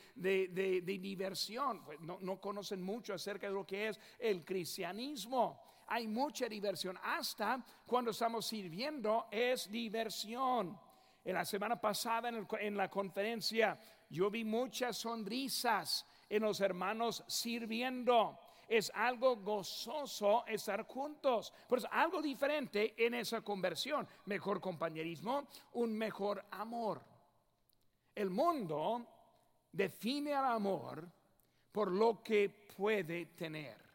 diversión. 0.85 1.85
Pues 1.85 2.01
no, 2.01 2.19
no 2.21 2.41
conocen 2.41 2.81
mucho 2.81 3.13
acerca 3.13 3.49
de 3.49 3.55
lo 3.55 3.67
que 3.67 3.89
es 3.89 4.01
el 4.21 4.45
cristianismo 4.45 5.61
hay 5.89 6.07
mucha 6.07 6.49
diversión. 6.49 6.99
Hasta 7.03 7.65
cuando 7.87 8.11
estamos 8.11 8.47
sirviendo 8.47 9.27
es 9.31 9.71
diversión. 9.71 10.79
En 11.25 11.35
la 11.35 11.45
semana 11.45 11.81
pasada 11.81 12.29
en, 12.29 12.77
la 12.77 12.89
conferencia 12.89 13.79
yo 14.09 14.31
vi 14.31 14.45
muchas 14.45 14.97
sonrisas 14.97 16.07
en 16.29 16.43
los 16.43 16.61
hermanos 16.61 17.25
sirviendo 17.27 18.39
es 18.69 18.91
algo 18.95 19.37
gozoso 19.37 20.45
estar 20.47 20.83
juntos. 20.87 21.53
Pero 21.69 21.81
es 21.81 21.89
algo 21.91 22.21
diferente 22.21 22.95
en 22.97 23.15
esa 23.15 23.41
conversión. 23.41 24.07
Mejor 24.27 24.61
compañerismo, 24.61 25.47
un 25.75 25.97
mejor 25.97 26.45
amor. 26.51 27.03
El 28.15 28.31
mundo 28.31 29.07
define 29.71 30.35
al 30.35 30.47
amor 30.47 31.09
por 31.71 31.93
lo 31.93 32.23
que 32.23 32.49
puede 32.77 33.27
tener. 33.27 33.86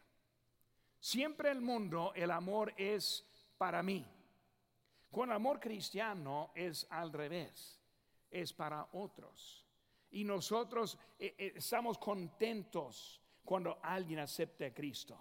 Siempre 1.02 1.50
el 1.50 1.60
mundo, 1.60 2.12
el 2.14 2.30
amor 2.30 2.72
es 2.76 3.26
para 3.58 3.82
mí. 3.82 4.06
Con 5.10 5.30
el 5.30 5.34
amor 5.34 5.58
cristiano 5.58 6.52
es 6.54 6.86
al 6.90 7.12
revés, 7.12 7.80
es 8.30 8.52
para 8.52 8.86
otros. 8.92 9.66
Y 10.12 10.22
nosotros 10.22 10.96
eh, 11.18 11.34
eh, 11.36 11.54
estamos 11.56 11.98
contentos 11.98 13.20
cuando 13.44 13.80
alguien 13.82 14.20
acepta 14.20 14.66
a 14.66 14.72
Cristo. 14.72 15.18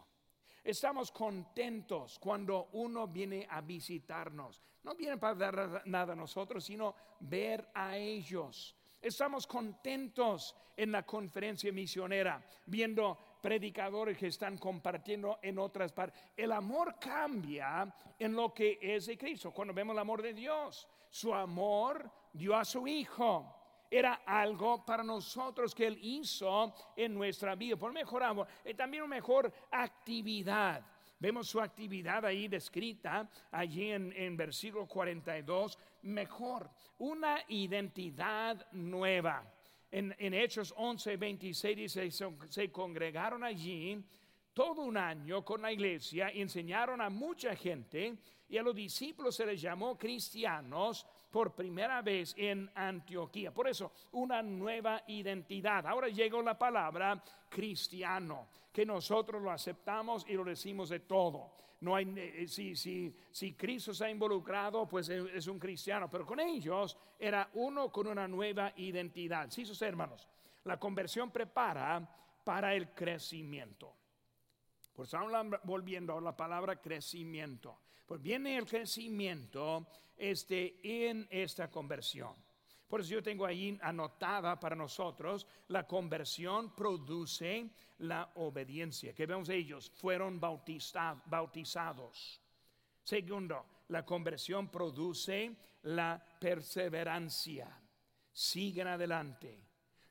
Estamos 0.64 1.12
contentos 1.12 2.20
cuando 2.20 2.70
uno 2.74 3.08
viene 3.08 3.48
a 3.50 3.62
visitarnos. 3.62 4.62
No 4.84 4.94
viene 4.94 5.18
para 5.18 5.34
dar 5.34 5.82
nada 5.88 6.14
a 6.14 6.16
nosotros, 6.16 6.64
sino 6.64 6.94
ver 7.22 7.72
a 7.74 7.98
ellos. 7.98 8.76
Estamos 9.02 9.48
contentos 9.48 10.56
en 10.78 10.92
la 10.92 11.04
conferencia 11.08 11.74
misionera, 11.74 12.46
viendo 12.68 13.31
predicadores 13.42 14.18
que 14.18 14.28
están 14.28 14.58
compartiendo 14.58 15.40
en 15.42 15.58
otras 15.60 15.92
partes. 15.92 16.22
El 16.38 16.52
amor 16.52 16.96
cambia 17.00 17.94
en 18.18 18.34
lo 18.34 18.54
que 18.54 18.78
es 18.82 19.08
de 19.08 19.18
Cristo. 19.18 19.52
Cuando 19.52 19.74
vemos 19.74 19.94
el 19.94 20.00
amor 20.00 20.22
de 20.22 20.34
Dios, 20.34 20.88
su 21.10 21.34
amor 21.34 22.10
dio 22.32 22.56
a 22.56 22.64
su 22.64 22.88
Hijo. 22.88 23.58
Era 23.90 24.22
algo 24.26 24.86
para 24.86 25.04
nosotros 25.04 25.76
que 25.76 25.88
Él 25.88 26.00
hizo 26.02 26.74
en 26.96 27.14
nuestra 27.14 27.56
vida. 27.56 27.76
Por 27.76 27.92
mejor 27.92 28.24
amor, 28.24 28.48
y 28.64 28.74
también 28.74 29.04
una 29.04 29.16
mejor 29.16 29.52
actividad. 29.72 30.86
Vemos 31.20 31.50
su 31.50 31.60
actividad 31.60 32.26
ahí 32.26 32.48
descrita, 32.48 33.30
allí 33.52 33.92
en, 33.92 34.12
en 34.14 34.38
versículo 34.38 34.88
42, 34.88 35.78
mejor, 36.04 36.70
una 36.98 37.44
identidad 37.48 38.66
nueva 38.72 39.44
en, 39.92 40.34
Hechos 40.34 40.74
11, 40.78 41.18
26 41.18 41.78
dice, 41.78 42.12
se, 42.12 42.72
congregaron 42.72 43.44
allí 43.44 44.02
todo 44.54 44.82
un 44.82 44.98
año 44.98 45.44
con 45.44 45.62
la 45.62 45.72
iglesia, 45.72 46.30
enseñaron 46.30 47.02
a 47.02 47.10
mucha 47.10 47.56
gente 47.56 48.18
y 48.48 48.58
a 48.58 48.64
los 48.64 48.76
discípulos 48.76 49.36
se 49.36 49.46
les 49.46 49.62
llamó 49.62 49.98
cristianos 49.98 51.06
por 51.30 51.54
primera 51.54 52.02
vez 52.02 52.34
en 52.38 52.70
Antioquía. 52.76 53.54
Por 53.54 53.68
eso, 53.68 53.92
una 54.14 54.42
nueva 54.42 55.04
identidad. 55.08 55.86
Ahora 55.88 56.10
llegó 56.10 56.42
la 56.42 56.58
palabra 56.58 57.22
cristiano, 57.50 58.48
que 58.72 58.86
nosotros 58.86 59.42
lo 59.42 59.52
aceptamos 59.52 60.26
y 60.28 60.34
lo 60.34 60.44
decimos 60.44 60.90
de 60.90 61.02
todo 61.02 61.62
no 61.82 61.96
hay, 61.96 62.14
eh, 62.16 62.48
si, 62.48 62.76
si, 62.76 63.14
si 63.32 63.54
Cristo 63.54 63.94
se 63.94 64.06
ha 64.06 64.10
involucrado, 64.10 64.88
pues 64.88 65.10
es 65.10 65.48
un 65.48 65.60
cristiano, 65.60 66.10
pero 66.10 66.26
con 66.26 66.40
ellos 66.40 66.98
era 67.20 67.50
uno 67.54 67.92
con 67.92 68.08
una 68.08 68.28
nueva 68.28 68.72
identidad. 68.78 69.50
Sí, 69.50 69.66
sus 69.66 69.82
hermanos, 69.82 70.28
la 70.64 70.80
conversión 70.80 71.32
prepara 71.32 72.08
para 72.44 72.76
el 72.76 72.94
crecimiento. 72.94 73.96
Pues 74.94 75.14
estamos 75.14 75.60
volviendo 75.64 76.18
a 76.18 76.22
la 76.22 76.36
palabra 76.36 76.80
crecimiento. 76.80 77.80
Pues 78.06 78.22
viene 78.22 78.58
el 78.58 78.66
crecimiento 78.66 79.88
este, 80.18 80.80
en 80.84 81.28
esta 81.32 81.72
conversión. 81.72 82.36
Por 82.92 83.00
eso 83.00 83.12
yo 83.12 83.24
tengo 83.24 83.46
ahí 83.46 83.80
anotada 83.82 84.60
para 84.60 84.76
nosotros, 84.76 85.48
la 85.70 85.88
conversión 85.88 86.76
produce 86.76 87.70
la 88.00 88.30
obediencia. 88.36 89.14
Que 89.14 89.26
vemos 89.26 89.48
ellos, 89.48 89.90
fueron 89.96 90.42
bautizados. 90.42 92.42
Segundo, 93.02 93.66
la 93.88 94.06
conversión 94.06 94.68
produce 94.68 95.56
la 95.84 96.22
perseverancia. 96.38 97.82
Siguen 98.30 98.88
adelante, 98.88 99.64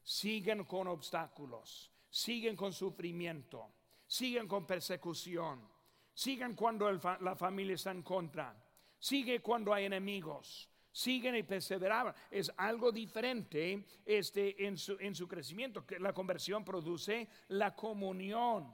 siguen 0.02 0.64
con 0.64 0.88
obstáculos, 0.88 1.92
siguen 2.08 2.56
con 2.56 2.72
sufrimiento, 2.72 3.74
siguen 4.06 4.48
con 4.48 4.66
persecución, 4.66 5.68
siguen 6.14 6.54
cuando 6.54 6.90
la 6.90 7.36
familia 7.36 7.74
está 7.74 7.90
en 7.90 8.02
contra, 8.02 8.56
sigue 8.98 9.42
cuando 9.42 9.74
hay 9.74 9.84
enemigos, 9.84 10.69
siguen 10.92 11.36
y 11.36 11.42
perseveraban. 11.42 12.14
Es 12.30 12.52
algo 12.56 12.92
diferente 12.92 13.84
este, 14.04 14.66
en, 14.66 14.76
su, 14.76 14.96
en 15.00 15.14
su 15.14 15.28
crecimiento. 15.28 15.84
La 15.98 16.12
conversión 16.12 16.64
produce 16.64 17.28
la 17.48 17.74
comunión. 17.74 18.72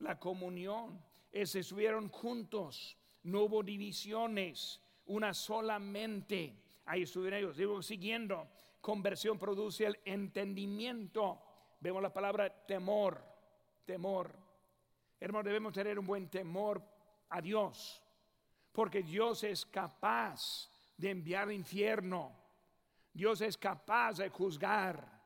La 0.00 0.18
comunión. 0.18 1.02
Es, 1.32 1.54
estuvieron 1.54 2.08
juntos, 2.08 2.96
no 3.24 3.42
hubo 3.42 3.62
divisiones, 3.62 4.80
una 5.06 5.34
sola 5.34 5.78
mente. 5.78 6.54
Ahí 6.86 7.02
estuvieron 7.02 7.40
ellos. 7.40 7.56
Digo, 7.56 7.82
siguiendo, 7.82 8.48
conversión 8.80 9.38
produce 9.38 9.84
el 9.86 9.98
entendimiento. 10.04 11.42
Vemos 11.80 12.02
la 12.02 12.12
palabra 12.12 12.48
temor, 12.66 13.22
temor. 13.84 14.34
Hermanos, 15.20 15.46
debemos 15.46 15.72
tener 15.72 15.98
un 15.98 16.06
buen 16.06 16.28
temor 16.28 16.82
a 17.28 17.40
Dios, 17.40 18.02
porque 18.72 19.02
Dios 19.02 19.42
es 19.44 19.66
capaz 19.66 20.70
de 20.96 21.10
enviar 21.10 21.44
al 21.44 21.52
infierno. 21.52 22.32
Dios 23.12 23.40
es 23.40 23.56
capaz 23.56 24.18
de 24.18 24.28
juzgar. 24.28 25.16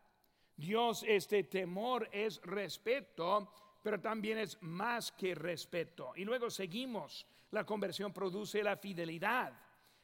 Dios, 0.56 1.04
este 1.06 1.44
temor 1.44 2.08
es 2.12 2.40
respeto, 2.42 3.52
pero 3.82 4.00
también 4.00 4.38
es 4.38 4.60
más 4.62 5.10
que 5.12 5.34
respeto. 5.34 6.12
Y 6.16 6.24
luego 6.24 6.50
seguimos. 6.50 7.26
La 7.50 7.64
conversión 7.64 8.12
produce 8.12 8.62
la 8.62 8.76
fidelidad, 8.76 9.52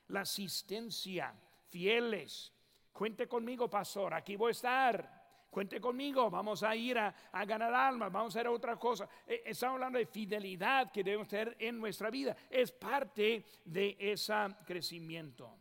la 0.08 0.22
asistencia, 0.22 1.34
fieles. 1.68 2.52
Cuente 2.92 3.28
conmigo, 3.28 3.68
pastor, 3.68 4.14
aquí 4.14 4.34
voy 4.36 4.48
a 4.48 4.52
estar. 4.52 5.25
Cuente 5.50 5.80
conmigo, 5.80 6.28
vamos 6.28 6.62
a 6.62 6.76
ir 6.76 6.98
a, 6.98 7.14
ganar 7.46 7.72
almas, 7.72 8.12
vamos 8.12 8.36
a 8.36 8.40
hacer 8.40 8.48
otra 8.48 8.76
cosa. 8.76 9.08
Eh, 9.26 9.42
estamos 9.46 9.74
hablando 9.74 9.98
de 9.98 10.06
fidelidad 10.06 10.92
que 10.92 11.02
debemos 11.02 11.28
tener 11.28 11.56
en 11.58 11.78
nuestra 11.78 12.10
vida. 12.10 12.36
Es 12.50 12.72
parte 12.72 13.44
de 13.64 13.96
ese 13.98 14.34
crecimiento. 14.66 15.56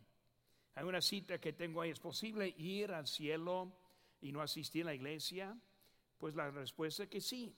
Hay 0.75 0.83
una 0.83 1.01
cita 1.01 1.39
que 1.39 1.53
tengo 1.53 1.81
ahí, 1.81 1.91
¿es 1.91 1.99
posible 1.99 2.53
ir 2.57 2.91
al 2.91 3.07
cielo 3.07 3.71
y 4.19 4.31
no 4.31 4.41
asistir 4.41 4.83
a 4.83 4.87
la 4.87 4.93
iglesia? 4.93 5.57
Pues 6.17 6.35
la 6.35 6.51
respuesta 6.51 7.03
es 7.03 7.09
que 7.09 7.21
sí. 7.21 7.55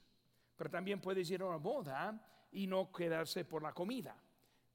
Pero 0.56 0.70
también 0.70 1.02
puedes 1.02 1.30
ir 1.32 1.42
a 1.42 1.46
una 1.46 1.58
boda 1.58 2.48
y 2.52 2.68
no 2.68 2.92
quedarse 2.92 3.46
por 3.46 3.63
la 3.63 3.74
comida. 3.74 4.16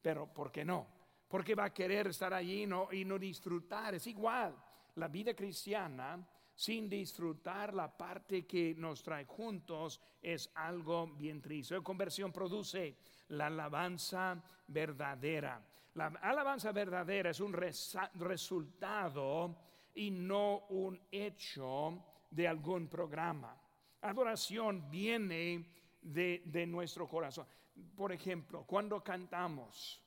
Pero 0.01 0.33
¿por 0.33 0.51
qué 0.51 0.65
no? 0.65 0.89
Porque 1.29 1.55
va 1.55 1.67
a 1.67 1.75
querer 1.75 2.09
estar 2.09 2.35
allí 2.35 2.63
y 2.63 3.05
no 3.05 3.19
disfrutar. 3.19 3.95
Es 3.95 4.07
igual. 4.09 4.57
La 4.97 5.09
vida 5.09 5.35
cristiana 5.35 6.27
sin 6.55 6.89
disfrutar 6.89 7.75
la 7.75 7.97
parte 7.97 8.47
que 8.47 8.75
nos 8.77 9.03
trae 9.03 9.25
juntos 9.25 10.01
es 10.21 10.51
algo 10.55 11.09
bien 11.09 11.41
triste. 11.41 11.75
La 11.75 11.81
conversión 11.81 12.33
produce 12.33 12.97
la 13.29 13.47
alabanza 13.47 14.43
verdadera. 14.69 15.65
La 15.95 16.07
alabanza 16.07 16.73
verdadera 16.73 17.31
es 17.31 17.41
un 17.41 17.55
resultado 18.15 19.57
y 19.95 20.11
no 20.11 20.67
un 20.71 21.01
hecho 21.11 22.03
de 22.31 22.49
algún 22.49 22.89
programa. 22.89 23.57
Adoración 24.01 24.91
viene 24.91 25.67
de, 26.01 26.67
nuestro 26.67 27.07
corazón. 27.07 27.47
Por 27.95 28.13
ejemplo, 28.13 28.65
cuando 28.67 29.03
cantamos, 29.03 30.03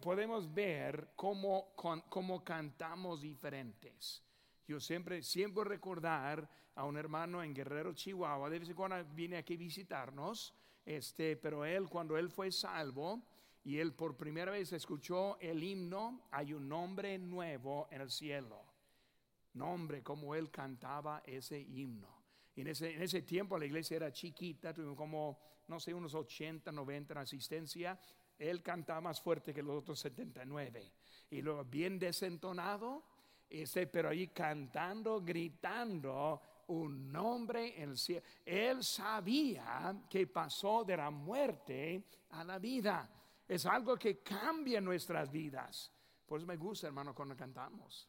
podemos 0.00 0.52
ver 0.52 1.10
cómo, 1.16 1.74
cómo 2.08 2.42
cantamos 2.42 3.20
diferentes. 3.20 4.22
Yo 4.66 4.80
siempre, 4.80 5.22
siempre 5.22 5.64
recordar 5.64 6.48
a 6.74 6.84
un 6.84 6.96
hermano 6.96 7.42
en 7.42 7.54
Guerrero, 7.54 7.92
Chihuahua, 7.92 8.48
de 8.48 8.58
vez 8.60 8.68
en 8.68 8.76
cuando 8.76 9.04
viene 9.14 9.36
aquí 9.36 9.54
a 9.54 9.58
visitarnos, 9.58 10.54
este, 10.84 11.36
pero 11.36 11.64
él 11.64 11.88
cuando 11.88 12.16
él 12.16 12.30
fue 12.30 12.50
salvo 12.50 13.22
y 13.64 13.78
él 13.78 13.92
por 13.94 14.16
primera 14.16 14.52
vez 14.52 14.72
escuchó 14.72 15.38
el 15.40 15.62
himno, 15.62 16.28
hay 16.30 16.52
un 16.52 16.68
nombre 16.68 17.18
nuevo 17.18 17.88
en 17.90 18.00
el 18.00 18.10
cielo. 18.10 18.64
Nombre 19.54 20.02
como 20.02 20.34
él 20.34 20.50
cantaba 20.50 21.22
ese 21.26 21.60
himno. 21.60 22.22
Y 22.54 22.62
en 22.62 22.68
ese, 22.68 22.94
en 22.94 23.02
ese 23.02 23.22
tiempo 23.22 23.58
la 23.58 23.66
iglesia 23.66 23.96
era 23.96 24.12
chiquita, 24.12 24.72
tuvimos 24.74 24.96
como, 24.96 25.38
no 25.68 25.78
sé, 25.78 25.94
unos 25.94 26.14
80, 26.14 26.72
90 26.72 27.12
en 27.12 27.18
asistencia. 27.18 28.00
Él 28.38 28.62
cantaba 28.62 29.00
más 29.00 29.20
fuerte 29.20 29.54
que 29.54 29.62
los 29.62 29.78
otros 29.78 30.00
79. 30.00 30.92
Y 31.30 31.42
luego 31.42 31.64
bien 31.64 31.98
desentonado, 31.98 33.04
este, 33.52 33.86
pero 33.86 34.08
ahí 34.08 34.28
cantando, 34.28 35.20
gritando 35.20 36.40
un 36.68 37.12
nombre 37.12 37.80
en 37.82 37.90
el 37.90 37.98
cielo. 37.98 38.22
Él 38.46 38.82
sabía 38.82 39.94
que 40.08 40.26
pasó 40.26 40.84
de 40.84 40.96
la 40.96 41.10
muerte 41.10 42.02
a 42.30 42.42
la 42.44 42.58
vida. 42.58 43.08
Es 43.46 43.66
algo 43.66 43.96
que 43.98 44.22
cambia 44.22 44.80
nuestras 44.80 45.30
vidas. 45.30 45.92
Por 46.24 46.38
eso 46.38 46.46
me 46.46 46.56
gusta, 46.56 46.86
hermano, 46.86 47.14
cuando 47.14 47.36
cantamos. 47.36 48.08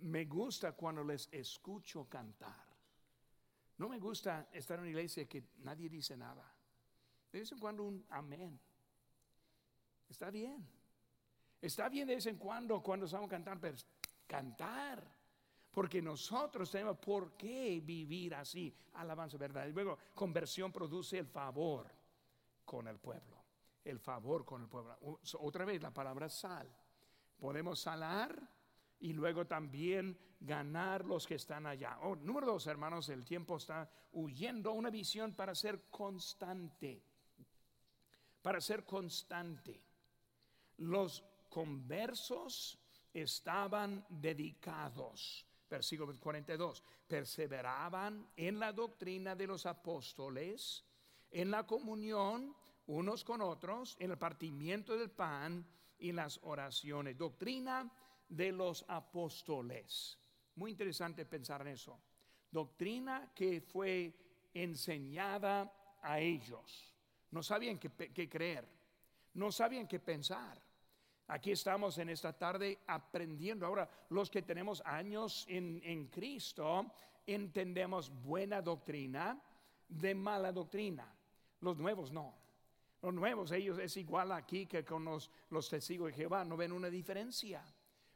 Me 0.00 0.24
gusta 0.24 0.72
cuando 0.72 1.04
les 1.04 1.28
escucho 1.30 2.08
cantar. 2.08 2.66
No 3.78 3.88
me 3.88 4.00
gusta 4.00 4.48
estar 4.52 4.78
en 4.78 4.80
una 4.80 4.90
iglesia 4.90 5.28
que 5.28 5.44
nadie 5.58 5.88
dice 5.88 6.16
nada. 6.16 6.52
De 7.30 7.38
vez 7.38 7.52
en 7.52 7.58
cuando 7.60 7.84
un 7.84 8.04
amén. 8.10 8.58
Está 10.08 10.28
bien. 10.28 10.66
Está 11.62 11.88
bien 11.88 12.08
de 12.08 12.16
vez 12.16 12.26
en 12.26 12.36
cuando 12.36 12.82
cuando 12.82 13.06
estamos 13.06 13.30
cantando, 13.30 13.60
pero 13.60 13.76
cantar. 14.30 15.04
Porque 15.72 16.00
nosotros 16.00 16.70
tenemos 16.70 16.98
por 16.98 17.36
qué 17.36 17.80
vivir 17.84 18.34
así. 18.34 18.72
Alabanza 18.94 19.36
verdad. 19.36 19.66
Y 19.66 19.72
luego, 19.72 19.98
conversión 20.14 20.72
produce 20.72 21.18
el 21.18 21.26
favor 21.26 21.90
con 22.64 22.86
el 22.86 22.98
pueblo. 22.98 23.36
El 23.84 23.98
favor 23.98 24.44
con 24.44 24.62
el 24.62 24.68
pueblo. 24.68 24.96
Otra 25.38 25.64
vez, 25.64 25.82
la 25.82 25.92
palabra 25.92 26.28
sal. 26.28 26.68
Podemos 27.38 27.80
salar 27.80 28.40
y 29.00 29.12
luego 29.12 29.46
también 29.46 30.18
ganar 30.40 31.04
los 31.04 31.26
que 31.26 31.36
están 31.36 31.66
allá. 31.66 31.98
Oh, 32.02 32.16
número 32.16 32.46
dos, 32.46 32.66
hermanos, 32.66 33.08
el 33.08 33.24
tiempo 33.24 33.56
está 33.56 33.88
huyendo. 34.12 34.72
Una 34.72 34.90
visión 34.90 35.34
para 35.34 35.54
ser 35.54 35.88
constante. 35.88 37.02
Para 38.42 38.60
ser 38.60 38.84
constante. 38.84 39.80
Los 40.78 41.24
conversos 41.48 42.79
estaban 43.12 44.04
dedicados, 44.08 45.46
versículo 45.68 46.14
42, 46.18 46.82
perseveraban 47.06 48.30
en 48.36 48.58
la 48.58 48.72
doctrina 48.72 49.34
de 49.34 49.46
los 49.46 49.66
apóstoles, 49.66 50.84
en 51.30 51.50
la 51.50 51.66
comunión 51.66 52.54
unos 52.86 53.24
con 53.24 53.40
otros, 53.40 53.96
en 54.00 54.10
el 54.10 54.18
partimiento 54.18 54.96
del 54.96 55.10
pan 55.10 55.64
y 55.98 56.12
las 56.12 56.40
oraciones. 56.42 57.16
Doctrina 57.16 57.90
de 58.28 58.52
los 58.52 58.84
apóstoles. 58.88 60.18
Muy 60.56 60.72
interesante 60.72 61.24
pensar 61.24 61.60
en 61.62 61.68
eso. 61.68 62.00
Doctrina 62.50 63.32
que 63.34 63.60
fue 63.60 64.12
enseñada 64.52 65.98
a 66.02 66.18
ellos. 66.20 66.94
No 67.30 67.42
sabían 67.42 67.78
qué, 67.78 68.28
creer, 68.28 68.68
no 69.34 69.52
sabían 69.52 69.86
qué 69.86 70.00
pensar. 70.00 70.60
Aquí 71.30 71.52
estamos 71.52 71.96
en 71.98 72.08
esta 72.08 72.32
tarde 72.32 72.80
aprendiendo. 72.88 73.64
Ahora, 73.64 73.88
los 74.08 74.28
que 74.28 74.42
tenemos 74.42 74.82
años 74.84 75.46
en, 75.48 76.08
Cristo, 76.08 76.86
entendemos 77.24 78.10
buena 78.10 78.60
doctrina 78.60 79.40
de 79.88 80.12
mala 80.12 80.50
doctrina. 80.50 81.06
Los 81.60 81.78
nuevos 81.78 82.10
no. 82.10 82.34
Los 83.00 83.14
nuevos, 83.14 83.52
ellos 83.52 83.78
es 83.78 83.96
igual 83.96 84.32
aquí 84.32 84.66
que 84.66 84.84
con 84.84 85.04
los, 85.04 85.30
los 85.50 85.68
testigos 85.68 86.08
de 86.08 86.14
Jehová, 86.14 86.44
no 86.44 86.56
ven 86.56 86.72
una 86.72 86.90
diferencia. 86.90 87.62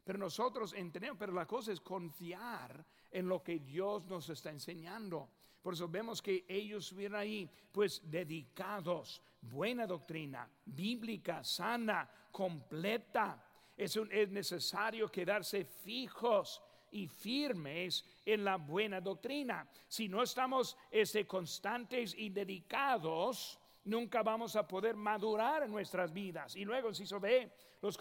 Pero 0.03 0.19
nosotros 0.19 0.73
entendemos, 0.73 1.17
pero 1.17 1.33
la 1.33 1.47
cosa 1.47 1.71
es 1.71 1.81
confiar 1.81 2.85
en 3.13 3.29
lo 3.29 3.45
que 3.45 3.61
Dios 3.61 4.07
nos 4.07 4.29
está 4.29 4.51
enseñando. 4.51 5.29
Por 5.65 5.73
eso 5.73 5.89
vemos 5.89 6.21
que 6.21 6.45
ellos 6.47 6.85
estuvieron 6.85 7.19
ahí, 7.19 7.51
pues 7.73 8.03
dedicados, 8.05 9.23
buena 9.41 9.87
doctrina, 9.87 10.47
bíblica, 10.67 11.43
sana, 11.43 12.07
completa. 12.31 13.43
Es, 13.75 13.97
es 13.97 14.29
necesario 14.29 15.09
quedarse 15.09 15.65
fijos 15.65 16.61
y 16.91 17.09
firmes 17.09 18.05
en 18.27 18.45
la 18.45 18.57
buena 18.57 19.01
doctrina. 19.01 19.67
Si 19.89 20.07
no 20.07 20.23
estamos 20.23 20.77
este, 20.91 21.27
constantes 21.27 22.15
y 22.15 22.29
dedicados, 22.29 23.59
nunca 23.85 24.23
vamos 24.23 24.57
a 24.57 24.69
poder 24.69 24.97
madurar 24.97 25.63
en 25.63 25.71
nuestras 25.71 26.13
vidas. 26.13 26.57
Y 26.57 26.67
luego, 26.67 26.93
si 26.93 27.07
se 27.07 27.19
ve, 27.19 27.51
los, 27.81 27.99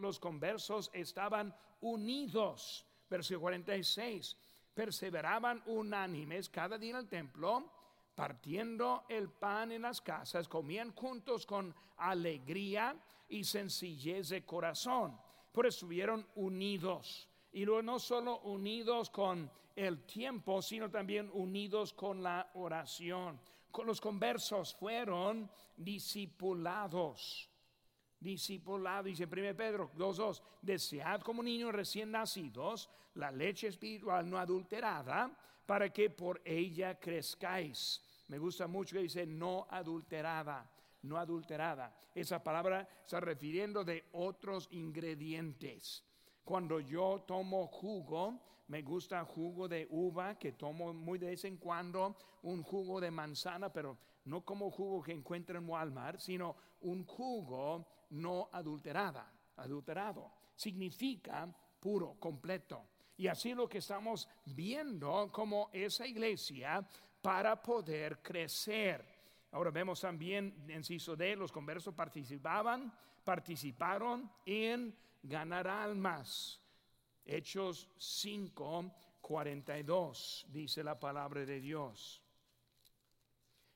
los 0.00 0.18
conversos 0.18 0.90
estaban 0.94 1.54
unidos. 1.82 2.86
Versículo 3.10 3.42
46. 3.42 4.34
Perseveraban 4.76 5.62
unánimes 5.64 6.50
cada 6.50 6.76
día 6.76 6.90
en 6.90 6.96
el 6.96 7.08
templo 7.08 7.72
partiendo 8.16 9.04
el 9.08 9.28
pan 9.28 9.72
en 9.72 9.82
las 9.82 10.00
casas, 10.00 10.48
comían 10.48 10.92
juntos 10.94 11.46
con 11.46 11.74
alegría 11.98 12.96
y 13.28 13.44
sencillez 13.44 14.30
de 14.30 14.44
corazón. 14.44 15.16
Por 15.52 15.66
eso 15.66 15.76
estuvieron 15.76 16.26
unidos. 16.34 17.28
Y 17.52 17.64
luego 17.64 17.82
no 17.82 17.98
solo 17.98 18.40
unidos 18.40 19.10
con 19.10 19.50
el 19.76 20.04
tiempo, 20.04 20.62
sino 20.62 20.90
también 20.90 21.30
unidos 21.32 21.92
con 21.92 22.22
la 22.22 22.50
oración. 22.54 23.38
Con 23.70 23.86
los 23.86 24.00
conversos 24.00 24.74
fueron 24.74 25.50
discipulados. 25.76 27.50
Discipulados, 28.26 29.04
dice 29.04 29.24
1 29.24 29.56
Pedro 29.56 29.92
2.2, 29.96 30.42
desead 30.60 31.20
como 31.20 31.44
niños 31.44 31.72
recién 31.72 32.10
nacidos 32.10 32.90
la 33.14 33.30
leche 33.30 33.68
espiritual 33.68 34.28
no 34.28 34.36
adulterada, 34.36 35.30
para 35.64 35.90
que 35.90 36.10
por 36.10 36.42
ella 36.44 36.98
crezcáis. 36.98 38.02
Me 38.26 38.38
gusta 38.38 38.66
mucho 38.66 38.96
que 38.96 39.02
dice 39.02 39.24
no 39.26 39.68
adulterada 39.70 40.68
no 41.02 41.18
adulterada. 41.18 41.94
Esa 42.12 42.42
palabra 42.42 42.88
está 43.04 43.20
refiriendo 43.20 43.84
de 43.84 44.08
otros 44.10 44.66
ingredientes. 44.72 46.02
Cuando 46.42 46.80
yo 46.80 47.22
tomo 47.28 47.68
jugo, 47.68 48.40
me 48.66 48.82
gusta 48.82 49.24
jugo 49.24 49.68
de 49.68 49.86
uva, 49.88 50.36
que 50.36 50.50
tomo 50.50 50.92
muy 50.92 51.20
de 51.20 51.26
vez 51.26 51.44
en 51.44 51.58
cuando, 51.58 52.16
un 52.42 52.64
jugo 52.64 53.00
de 53.00 53.12
manzana, 53.12 53.72
pero 53.72 53.96
no 54.24 54.44
como 54.44 54.68
jugo 54.72 55.00
que 55.00 55.12
encuentro 55.12 55.58
en 55.58 55.68
Walmart, 55.68 56.18
sino 56.18 56.56
un 56.80 57.04
jugo 57.04 57.86
no 58.10 58.48
adulterada. 58.52 59.32
adulterado. 59.56 60.32
Significa 60.54 61.48
puro, 61.80 62.16
completo. 62.18 62.88
Y 63.16 63.28
así 63.28 63.54
lo 63.54 63.68
que 63.68 63.78
estamos 63.78 64.28
viendo 64.44 65.30
como 65.32 65.70
esa 65.72 66.06
iglesia 66.06 66.86
para 67.22 67.60
poder 67.62 68.20
crecer. 68.22 69.04
Ahora 69.52 69.70
vemos 69.70 70.00
también, 70.00 70.64
en 70.68 70.78
inciso 70.78 71.16
D, 71.16 71.34
los 71.36 71.50
conversos 71.50 71.94
participaban, 71.94 72.92
participaron 73.24 74.30
en 74.44 74.94
ganar 75.22 75.66
almas. 75.66 76.60
Hechos 77.24 77.88
5, 77.96 78.92
42, 79.20 80.46
dice 80.50 80.84
la 80.84 80.98
palabra 81.00 81.44
de 81.44 81.60
Dios. 81.60 82.22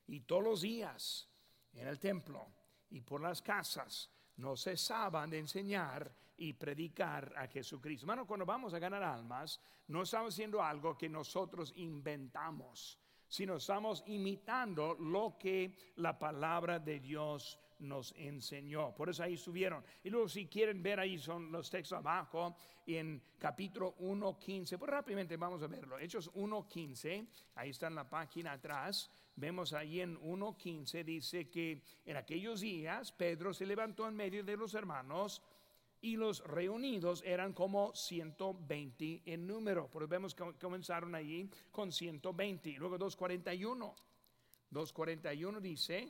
Y 0.07 0.21
todos 0.21 0.43
los 0.43 0.61
días 0.61 1.27
en 1.73 1.87
el 1.87 1.99
templo 1.99 2.47
y 2.89 3.01
por 3.01 3.21
las 3.21 3.41
casas 3.41 4.09
no 4.41 4.57
cesaban 4.57 5.29
de 5.29 5.37
enseñar 5.37 6.11
y 6.37 6.53
predicar 6.53 7.31
a 7.37 7.47
Jesucristo. 7.47 8.05
Hermano, 8.05 8.25
cuando 8.25 8.45
vamos 8.45 8.73
a 8.73 8.79
ganar 8.79 9.03
almas, 9.03 9.61
no 9.87 10.01
estamos 10.01 10.33
haciendo 10.33 10.61
algo 10.61 10.97
que 10.97 11.07
nosotros 11.07 11.71
inventamos, 11.75 12.97
sino 13.27 13.57
estamos 13.57 14.03
imitando 14.07 14.95
lo 14.95 15.37
que 15.37 15.93
la 15.97 16.17
palabra 16.17 16.79
de 16.79 16.99
Dios 16.99 17.59
nos 17.81 18.13
enseñó. 18.17 18.93
Por 18.95 19.09
eso 19.09 19.23
ahí 19.23 19.35
estuvieron. 19.35 19.83
Y 20.03 20.09
luego 20.09 20.27
si 20.27 20.47
quieren 20.47 20.81
ver 20.81 20.99
ahí 20.99 21.19
son 21.19 21.51
los 21.51 21.69
textos 21.69 21.97
abajo 21.97 22.55
en 22.87 23.21
capítulo 23.37 23.95
1.15. 23.99 24.77
Pues 24.77 24.89
rápidamente 24.89 25.37
vamos 25.37 25.61
a 25.61 25.67
verlo. 25.67 25.99
Hechos 25.99 26.31
1.15, 26.33 27.27
ahí 27.55 27.69
está 27.69 27.87
en 27.87 27.95
la 27.95 28.09
página 28.09 28.53
atrás. 28.53 29.09
Vemos 29.41 29.73
ahí 29.73 30.01
en 30.01 30.21
1.15 30.21 31.03
dice 31.03 31.49
que 31.49 31.81
en 32.05 32.15
aquellos 32.15 32.61
días 32.61 33.11
Pedro 33.11 33.55
se 33.55 33.65
levantó 33.65 34.07
en 34.07 34.15
medio 34.15 34.43
de 34.43 34.55
los 34.55 34.75
hermanos 34.75 35.41
y 35.99 36.15
los 36.15 36.43
reunidos 36.45 37.23
eran 37.25 37.51
como 37.51 37.91
120 37.95 39.23
en 39.25 39.47
número. 39.47 39.89
Pues 39.89 40.07
vemos 40.07 40.35
que 40.35 40.53
comenzaron 40.59 41.15
allí 41.15 41.49
con 41.71 41.91
120. 41.91 42.73
Luego 42.73 42.99
241. 42.99 43.95
241 44.69 45.59
dice, 45.59 46.07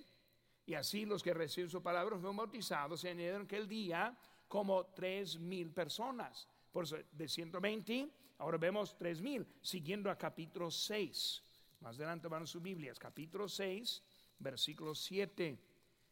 y 0.65 0.73
así 0.73 1.05
los 1.05 1.23
que 1.23 1.33
reciben 1.33 1.69
su 1.69 1.81
palabra 1.81 2.17
fueron 2.17 2.35
bautizados, 2.35 2.99
se 2.99 3.11
añadieron 3.11 3.47
que 3.47 3.55
el 3.55 3.69
día 3.69 4.13
como 4.49 4.87
tres 4.87 5.39
mil 5.39 5.71
personas. 5.71 6.49
Por 6.69 6.83
eso, 6.83 6.97
de 7.09 7.29
120, 7.29 8.09
ahora 8.39 8.57
vemos 8.57 8.97
tres 8.97 9.21
mil, 9.21 9.47
siguiendo 9.61 10.11
a 10.11 10.17
capítulo 10.17 10.69
6. 10.69 11.43
Más 11.81 11.95
adelante 11.97 12.27
van 12.27 12.45
sus 12.45 12.61
Biblias, 12.61 12.99
capítulo 12.99 13.49
6, 13.49 14.03
versículo 14.37 14.93
7. 14.93 15.57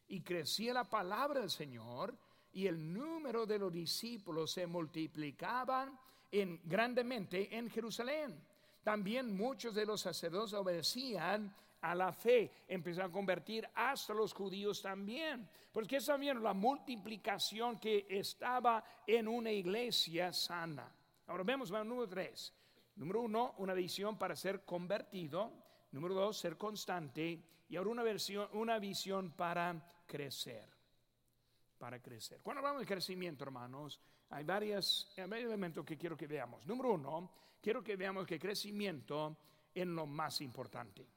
Y 0.08 0.22
crecía 0.22 0.74
la 0.74 0.84
palabra 0.84 1.42
del 1.42 1.52
Señor 1.52 2.18
y 2.52 2.66
el 2.66 2.92
número 2.92 3.46
de 3.46 3.60
los 3.60 3.72
discípulos 3.72 4.52
se 4.52 4.66
multiplicaban 4.66 5.98
en, 6.32 6.60
grandemente 6.64 7.56
en 7.56 7.70
Jerusalén. 7.70 8.44
También 8.84 9.38
muchos 9.38 9.76
de 9.76 9.86
los 9.86 10.02
sacerdotes 10.02 10.54
obedecían 10.54 11.54
a 11.82 11.94
la 11.94 12.12
fe, 12.12 12.52
empezaron 12.68 13.12
a 13.12 13.14
convertir 13.14 13.70
hasta 13.76 14.16
los 14.16 14.34
judíos 14.34 14.82
también. 14.82 15.48
Porque 15.72 15.98
están 15.98 16.20
viendo 16.20 16.42
la 16.42 16.54
multiplicación 16.54 17.80
que 17.80 18.08
estaba 18.10 18.84
en 19.06 19.28
una 19.28 19.52
iglesia 19.52 20.34
sana. 20.34 20.92
Ahora 21.28 21.44
vemos 21.44 21.70
el 21.70 21.88
número 21.88 22.10
tres. 22.10 22.52
Número 23.00 23.22
uno, 23.22 23.56
una 23.60 23.74
visión 23.74 24.18
para 24.18 24.36
ser 24.36 24.66
convertido. 24.66 25.54
Número 25.94 26.14
dos, 26.16 26.38
ser 26.38 26.58
constante. 26.58 27.42
Y 27.70 27.78
ahora 27.78 27.92
una, 27.92 28.04
versión, 28.04 28.50
una 28.52 28.78
visión 28.78 29.32
para 29.32 30.04
crecer. 30.06 30.68
Para 31.78 32.02
crecer. 32.02 32.42
Cuando 32.42 32.60
hablamos 32.60 32.82
de 32.82 32.86
crecimiento, 32.86 33.46
hermanos, 33.46 34.02
hay, 34.32 34.44
varios 34.44 35.14
elementos 35.16 35.86
que 35.86 35.98
quiero 35.98 36.18
que 36.18 36.28
veamos. 36.28 36.68
Número 36.68 36.92
uno, 36.92 37.32
quiero 37.62 37.82
que 37.82 37.96
veamos 37.96 38.28
que 38.28 38.38
crecimiento 38.38 39.38
en 39.74 39.96
lo 39.96 40.06
más 40.06 40.42
importante. 40.42 41.08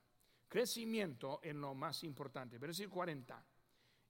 Crecimiento 0.47 1.41
en 1.43 1.61
lo 1.61 1.74
más 1.74 2.05
importante. 2.05 2.59
Versículo 2.59 2.95
40. 2.95 3.45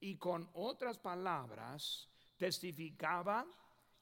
Y 0.01 0.17
con 0.17 0.47
otras 0.53 0.99
palabras 0.99 2.07
testificaba 2.37 3.47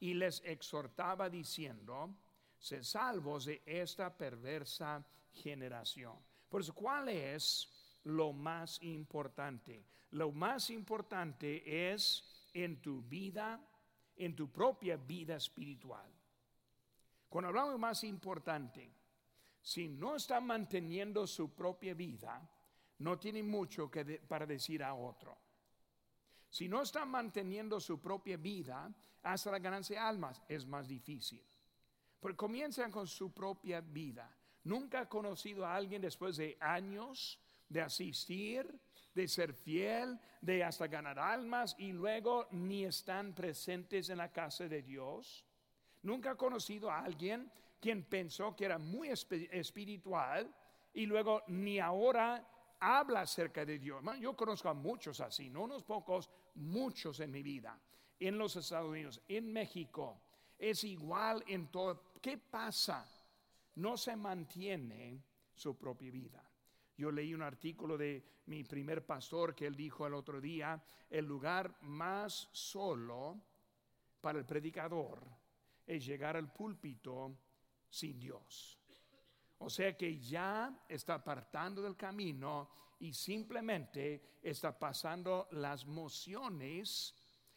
y 0.00 0.14
les 0.14 0.42
exhortaba 0.44 1.30
diciendo, 1.30 2.16
se 2.60 2.84
salvos 2.84 3.46
de 3.46 3.62
esta 3.64 4.16
perversa 4.16 5.04
generación. 5.32 6.14
Por 6.48 6.60
eso, 6.60 6.74
¿cuál 6.74 7.08
es 7.08 7.68
lo 8.04 8.32
más 8.32 8.80
importante? 8.82 9.86
Lo 10.10 10.30
más 10.30 10.68
importante 10.70 11.92
es 11.92 12.50
en 12.52 12.82
tu 12.82 13.02
vida, 13.02 13.58
en 14.16 14.36
tu 14.36 14.50
propia 14.50 14.96
vida 14.96 15.36
espiritual. 15.36 16.12
Cuando 17.28 17.48
hablamos 17.48 17.78
más 17.78 18.04
importante, 18.04 18.92
si 19.62 19.88
no 19.88 20.16
está 20.16 20.40
manteniendo 20.40 21.26
su 21.26 21.54
propia 21.54 21.94
vida, 21.94 22.46
no 22.98 23.18
tiene 23.18 23.42
mucho 23.42 23.90
que 23.90 24.04
para 24.04 24.44
decir 24.44 24.82
a 24.82 24.94
otro. 24.94 25.38
Si 26.50 26.68
no 26.68 26.82
está 26.82 27.04
manteniendo 27.06 27.80
su 27.80 28.00
propia 28.00 28.36
vida, 28.36 28.92
hasta 29.22 29.50
la 29.50 29.58
ganancia 29.60 30.00
de 30.00 30.06
almas 30.06 30.42
es 30.48 30.66
más 30.66 30.88
difícil. 30.88 31.42
Porque 32.20 32.36
comienza 32.36 32.88
con 32.90 33.06
su 33.06 33.32
propia 33.32 33.80
vida. 33.80 34.30
Nunca 34.64 35.00
ha 35.00 35.08
conocido 35.08 35.64
a 35.64 35.74
alguien 35.74 36.02
después 36.02 36.36
de 36.36 36.56
años 36.60 37.38
de 37.68 37.80
asistir, 37.80 38.66
de 39.14 39.26
ser 39.26 39.54
fiel, 39.54 40.18
de 40.40 40.62
hasta 40.62 40.86
ganar 40.86 41.18
almas 41.18 41.74
y 41.78 41.92
luego 41.92 42.46
ni 42.50 42.84
están 42.84 43.34
presentes 43.34 44.10
en 44.10 44.18
la 44.18 44.30
casa 44.30 44.68
de 44.68 44.82
Dios. 44.82 45.44
Nunca 46.02 46.32
ha 46.32 46.36
conocido 46.36 46.90
a 46.90 47.00
alguien 47.00 47.50
quien 47.80 48.04
pensó 48.04 48.54
que 48.54 48.66
era 48.66 48.78
muy 48.78 49.08
espiritual 49.08 50.54
y 50.92 51.06
luego 51.06 51.42
ni 51.48 51.78
ahora 51.78 52.46
habla 52.78 53.22
acerca 53.22 53.64
de 53.64 53.78
Dios. 53.78 54.02
Yo 54.20 54.36
conozco 54.36 54.68
a 54.68 54.74
muchos 54.74 55.20
así, 55.20 55.48
no 55.48 55.62
unos 55.62 55.82
pocos, 55.84 56.30
muchos 56.54 57.20
en 57.20 57.30
mi 57.30 57.42
vida, 57.42 57.78
en 58.18 58.36
los 58.36 58.56
Estados 58.56 58.90
Unidos, 58.90 59.22
en 59.28 59.52
México. 59.52 60.20
Es 60.58 60.84
igual 60.84 61.42
en 61.46 61.68
todo. 61.68 62.02
¿Qué 62.20 62.38
pasa? 62.38 63.08
No 63.76 63.96
se 63.96 64.14
mantiene 64.16 65.22
su 65.54 65.76
propia 65.76 66.10
vida. 66.10 66.44
Yo 66.96 67.10
leí 67.10 67.32
un 67.32 67.42
artículo 67.42 67.96
de 67.96 68.42
mi 68.46 68.62
primer 68.64 69.06
pastor 69.06 69.54
que 69.54 69.66
él 69.66 69.74
dijo 69.74 70.06
el 70.06 70.14
otro 70.14 70.40
día, 70.40 70.82
el 71.08 71.24
lugar 71.24 71.74
más 71.82 72.48
solo 72.52 73.40
para 74.20 74.38
el 74.38 74.44
predicador 74.44 75.26
es 75.86 76.04
llegar 76.04 76.36
al 76.36 76.52
púlpito 76.52 77.36
sin 77.88 78.20
Dios. 78.20 78.78
O 79.58 79.70
sea 79.70 79.96
que 79.96 80.18
ya 80.18 80.84
está 80.88 81.14
apartando 81.14 81.82
del 81.82 81.96
camino 81.96 82.70
y 82.98 83.12
simplemente 83.12 84.38
está 84.42 84.78
pasando 84.78 85.48
las 85.52 85.86
mociones 85.86 87.14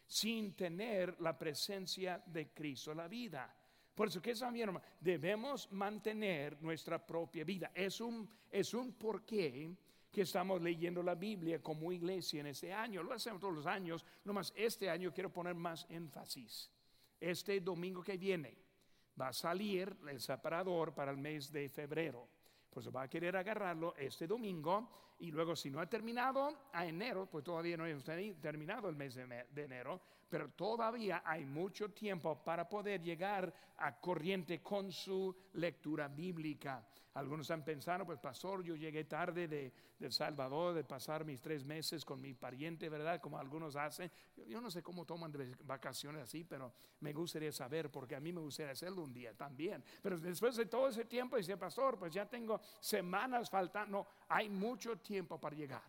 sin 0.07 0.55
tener 0.55 1.19
la 1.21 1.37
presencia 1.37 2.21
de 2.25 2.53
Cristo 2.53 2.91
en 2.91 2.97
la 2.97 3.07
vida. 3.07 3.55
Por 3.93 4.07
eso 4.07 4.21
que 4.21 4.33
también 4.33 4.71
debemos 4.99 5.71
mantener 5.71 6.61
nuestra 6.61 7.05
propia 7.05 7.43
vida. 7.43 7.71
Es 7.75 8.01
un, 8.01 8.27
es 8.49 8.73
un 8.73 8.93
porqué 8.93 9.75
que 10.11 10.21
estamos 10.21 10.61
leyendo 10.61 11.01
la 11.01 11.15
Biblia 11.15 11.61
como 11.61 11.91
iglesia 11.91 12.41
en 12.41 12.47
este 12.47 12.73
año. 12.73 13.03
Lo 13.03 13.13
hacemos 13.13 13.39
todos 13.39 13.53
los 13.53 13.65
años, 13.65 14.05
nomás 14.23 14.53
este 14.55 14.89
año 14.89 15.13
quiero 15.13 15.31
poner 15.31 15.55
más 15.55 15.85
énfasis. 15.89 16.71
Este 17.19 17.59
domingo 17.61 18.03
que 18.03 18.17
viene 18.17 18.57
va 19.19 19.29
a 19.29 19.33
salir 19.33 19.95
el 20.07 20.19
separador 20.19 20.93
para 20.93 21.11
el 21.11 21.17
mes 21.17 21.51
de 21.51 21.69
febrero. 21.69 22.27
Pues 22.69 22.89
va 22.93 23.03
a 23.03 23.07
querer 23.07 23.35
agarrarlo 23.35 23.95
este 23.95 24.25
domingo 24.27 25.12
y 25.23 25.31
luego 25.31 25.55
si 25.55 25.71
no 25.71 25.79
ha 25.79 25.85
terminado 25.85 26.53
a 26.73 26.85
enero, 26.85 27.27
pues 27.27 27.45
todavía 27.45 27.77
no 27.77 27.85
hemos 27.85 28.03
terminado 28.03 28.89
el 28.89 28.97
mes 28.97 29.15
de, 29.15 29.63
enero, 29.63 30.01
pero 30.29 30.49
todavía 30.49 31.23
hay 31.25 31.45
mucho 31.45 31.91
tiempo 31.91 32.43
para 32.43 32.67
poder 32.67 33.01
llegar 33.01 33.53
a 33.77 33.97
corriente 34.01 34.61
con 34.61 34.91
su 34.91 35.33
lectura 35.53 36.09
bíblica. 36.09 36.85
Algunos 37.13 37.49
han 37.51 37.63
pensado, 37.63 38.05
pues 38.05 38.19
pastor, 38.19 38.63
yo 38.63 38.75
llegué 38.75 39.05
tarde 39.05 39.47
de, 39.47 39.71
El 39.99 40.11
Salvador, 40.11 40.73
de 40.73 40.83
pasar 40.83 41.23
mis 41.23 41.39
tres 41.39 41.63
meses 41.63 42.03
con 42.03 42.19
mi 42.19 42.33
pariente, 42.33 42.89
¿verdad? 42.89 43.21
Como 43.21 43.37
algunos 43.37 43.75
hacen. 43.77 44.11
Yo, 44.47 44.59
no 44.59 44.69
sé 44.69 44.81
cómo 44.81 45.05
toman 45.05 45.31
vacaciones 45.63 46.23
así, 46.23 46.43
pero 46.43 46.73
me 46.99 47.13
gustaría 47.13 47.51
saber, 47.51 47.91
porque 47.91 48.15
a 48.15 48.19
mí 48.19 48.33
me 48.33 48.41
gustaría 48.41 48.73
hacerlo 48.73 49.03
un 49.03 49.13
día 49.13 49.33
también. 49.35 49.83
Pero 50.01 50.19
después 50.19 50.55
de 50.55 50.65
todo 50.65 50.89
ese 50.89 51.05
tiempo, 51.05 51.37
dice, 51.37 51.55
pastor, 51.55 51.97
pues 51.99 52.11
ya 52.11 52.27
tengo 52.27 52.59
semanas 52.79 53.49
faltando, 53.49 54.07
hay 54.27 54.49
mucho 54.49 54.97
tiempo 54.97 55.12
para 55.21 55.55
llegar. 55.55 55.83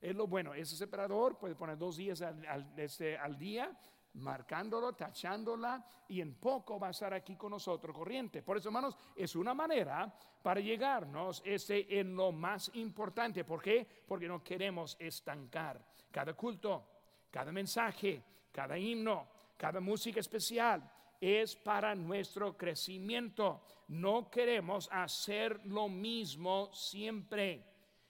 Es 0.00 0.14
lo 0.14 0.26
bueno, 0.26 0.54
ese 0.54 0.76
separador 0.76 1.38
puede 1.38 1.56
poner 1.56 1.76
dos 1.76 1.96
días 1.96 2.22
al, 2.22 2.72
este, 2.76 3.18
al 3.18 3.36
día 3.36 3.76
marcándolo, 4.14 4.94
tachándola 4.94 5.84
y 6.08 6.20
en 6.20 6.34
poco 6.34 6.78
va 6.78 6.88
a 6.88 6.90
estar 6.90 7.12
aquí 7.14 7.36
con 7.36 7.50
nosotros 7.50 7.96
corriente. 7.96 8.42
Por 8.42 8.56
eso, 8.56 8.68
hermanos, 8.68 8.96
es 9.14 9.34
una 9.36 9.54
manera 9.54 10.12
para 10.42 10.60
llegarnos 10.60 11.42
ese 11.44 11.86
en 11.88 12.14
lo 12.14 12.32
más 12.32 12.70
importante. 12.74 13.44
¿Por 13.44 13.62
qué? 13.62 13.86
Porque 14.06 14.28
no 14.28 14.42
queremos 14.42 14.96
estancar 14.98 15.80
cada 16.10 16.34
culto, 16.34 16.84
cada 17.30 17.52
mensaje, 17.52 18.22
cada 18.52 18.78
himno, 18.78 19.28
cada 19.56 19.80
música 19.80 20.20
especial 20.20 20.90
es 21.20 21.56
para 21.56 21.94
nuestro 21.94 22.56
crecimiento. 22.56 23.62
No 23.88 24.30
queremos 24.30 24.88
hacer 24.92 25.64
lo 25.66 25.88
mismo 25.88 26.72
siempre. 26.72 27.64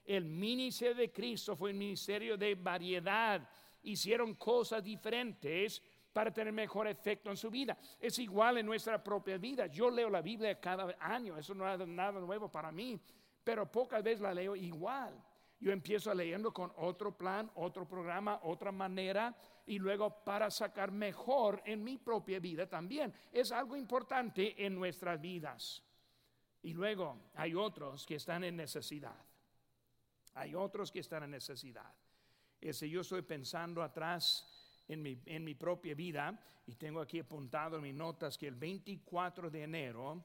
El 0.09 0.25
ministerio 0.25 0.95
de 0.95 1.13
Cristo 1.13 1.55
fue 1.55 1.71
un 1.71 1.77
ministerio 1.77 2.39
de 2.39 2.55
variedad. 2.55 3.47
Hicieron 3.83 4.37
cosas 4.37 4.83
diferentes 4.83 5.83
para 6.15 6.33
tener 6.33 6.51
mejor 6.51 6.89
efecto 6.89 7.29
en 7.29 7.37
su 7.37 7.51
vida. 7.51 7.77
Es 8.01 8.19
igual 8.19 8.57
en 8.57 8.65
nuestra 8.65 9.05
propia 9.05 9.37
vida. 9.37 9.67
Yo 9.67 9.91
leo 9.91 10.09
la 10.09 10.23
Biblia 10.23 10.59
cada 10.59 10.97
año, 10.99 11.37
eso 11.37 11.55
no 11.55 11.71
es 11.71 11.87
nada 11.87 12.19
nuevo 12.21 12.51
para 12.51 12.73
mí, 12.73 12.99
pero 13.45 13.71
pocas 13.71 14.03
veces 14.03 14.23
la 14.23 14.33
leo 14.33 14.57
igual. 14.57 15.23
Yo 15.61 15.73
empiezo 15.73 16.15
leyendo 16.15 16.55
con 16.55 16.73
otro 16.79 17.15
plan, 17.15 17.51
otro 17.57 17.87
programa, 17.87 18.41
otra 18.45 18.73
manera 18.73 19.37
y 19.67 19.79
luego 19.79 20.25
para 20.25 20.51
sacar 20.51 20.91
mejor 20.91 21.61
en 21.67 21.85
mi 21.85 21.99
propia 21.99 22.41
vida 22.41 22.67
también. 22.67 23.13
Es 23.31 23.53
algo 23.53 23.77
importante 23.77 24.65
en 24.65 24.75
nuestras 24.75 25.21
vidas. 25.21 25.83
Y 26.63 26.73
luego 26.73 27.19
hay 27.35 27.55
otros 27.55 28.07
que 28.07 28.15
están 28.15 28.43
en 28.45 28.57
necesidad. 28.57 29.28
Hay 30.39 30.55
otros 30.55 30.93
que 30.93 31.01
están 31.01 31.24
en 31.24 31.32
necesidad. 31.32 31.93
Ese 32.61 32.89
yo 32.89 33.01
estoy 33.01 33.22
pensando 33.22 33.82
atrás 33.82 34.47
en 34.86 35.03
mi, 35.03 35.20
en 35.26 35.43
mi 35.43 35.55
propia 35.55 35.95
vida 35.95 36.41
y 36.64 36.76
tengo 36.76 37.01
aquí 37.01 37.18
apuntado 37.18 37.76
en 37.76 37.82
mis 37.82 37.95
notas 37.95 38.39
que 38.39 38.47
el 38.47 38.55
24 38.55 39.51
de 39.51 39.62
enero 39.64 40.24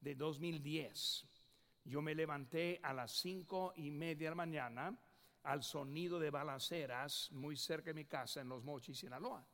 de 0.00 0.14
2010 0.14 1.26
yo 1.84 2.00
me 2.00 2.14
levanté 2.14 2.78
a 2.82 2.92
las 2.92 3.10
cinco 3.12 3.72
y 3.76 3.90
media 3.90 4.26
de 4.26 4.30
la 4.30 4.36
mañana 4.36 4.98
al 5.42 5.62
sonido 5.64 6.20
de 6.20 6.30
balaceras 6.30 7.32
muy 7.32 7.56
cerca 7.56 7.90
de 7.90 7.94
mi 7.94 8.04
casa 8.04 8.40
en 8.40 8.48
Los 8.48 8.62
Mochis, 8.62 8.98
Sinaloa. 8.98 9.44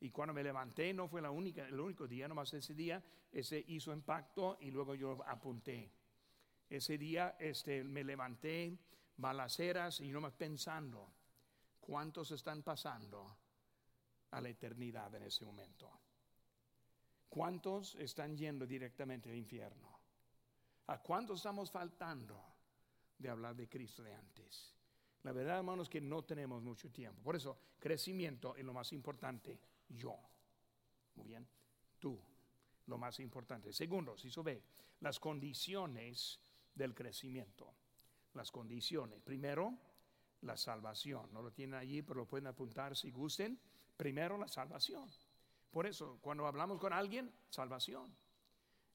Y 0.00 0.10
cuando 0.10 0.32
me 0.32 0.42
levanté, 0.42 0.92
no 0.92 1.06
fue 1.06 1.20
la 1.20 1.30
única, 1.30 1.68
el 1.68 1.78
único 1.78 2.08
día, 2.08 2.26
nomás 2.26 2.52
ese 2.54 2.74
día, 2.74 3.02
ese 3.30 3.62
hizo 3.68 3.92
impacto 3.92 4.56
y 4.60 4.70
luego 4.70 4.94
yo 4.94 5.22
apunté. 5.26 5.92
Ese 6.68 6.96
día 6.96 7.36
este, 7.38 7.84
me 7.84 8.02
levanté, 8.02 8.78
balaceras 9.20 10.00
y 10.00 10.08
nomás 10.08 10.32
pensando, 10.32 11.12
¿cuántos 11.80 12.30
están 12.30 12.62
pasando 12.62 13.36
a 14.30 14.40
la 14.40 14.48
eternidad 14.48 15.14
en 15.14 15.24
ese 15.24 15.44
momento? 15.44 15.90
¿Cuántos 17.28 17.94
están 17.96 18.36
yendo 18.36 18.66
directamente 18.66 19.30
al 19.30 19.36
infierno? 19.36 20.00
¿A 20.86 20.98
cuántos 20.98 21.38
estamos 21.38 21.70
faltando 21.70 22.42
de 23.18 23.28
hablar 23.28 23.54
de 23.54 23.68
Cristo 23.68 24.02
de 24.02 24.14
antes? 24.14 24.74
La 25.22 25.32
verdad, 25.32 25.58
hermanos, 25.58 25.88
que 25.88 26.00
no 26.00 26.24
tenemos 26.24 26.62
mucho 26.62 26.90
tiempo. 26.90 27.22
Por 27.22 27.36
eso, 27.36 27.58
crecimiento 27.78 28.56
es 28.56 28.64
lo 28.64 28.72
más 28.72 28.92
importante. 28.92 29.60
Yo. 29.88 30.16
Muy 31.14 31.28
bien. 31.28 31.46
Tú. 31.98 32.18
Lo 32.86 32.98
más 32.98 33.20
importante. 33.20 33.72
Segundo, 33.72 34.16
si 34.16 34.30
ve, 34.42 34.64
las 35.00 35.20
condiciones 35.20 36.40
del 36.74 36.94
crecimiento. 36.94 37.72
Las 38.34 38.50
condiciones. 38.50 39.20
Primero, 39.22 39.76
la 40.42 40.56
salvación. 40.56 41.32
No 41.32 41.42
lo 41.42 41.52
tienen 41.52 41.74
allí, 41.74 42.02
pero 42.02 42.20
lo 42.20 42.26
pueden 42.26 42.46
apuntar 42.46 42.96
si 42.96 43.10
gusten. 43.10 43.58
Primero, 43.96 44.38
la 44.38 44.48
salvación. 44.48 45.10
Por 45.70 45.86
eso, 45.86 46.18
cuando 46.20 46.46
hablamos 46.46 46.78
con 46.78 46.92
alguien, 46.92 47.32
salvación. 47.48 48.14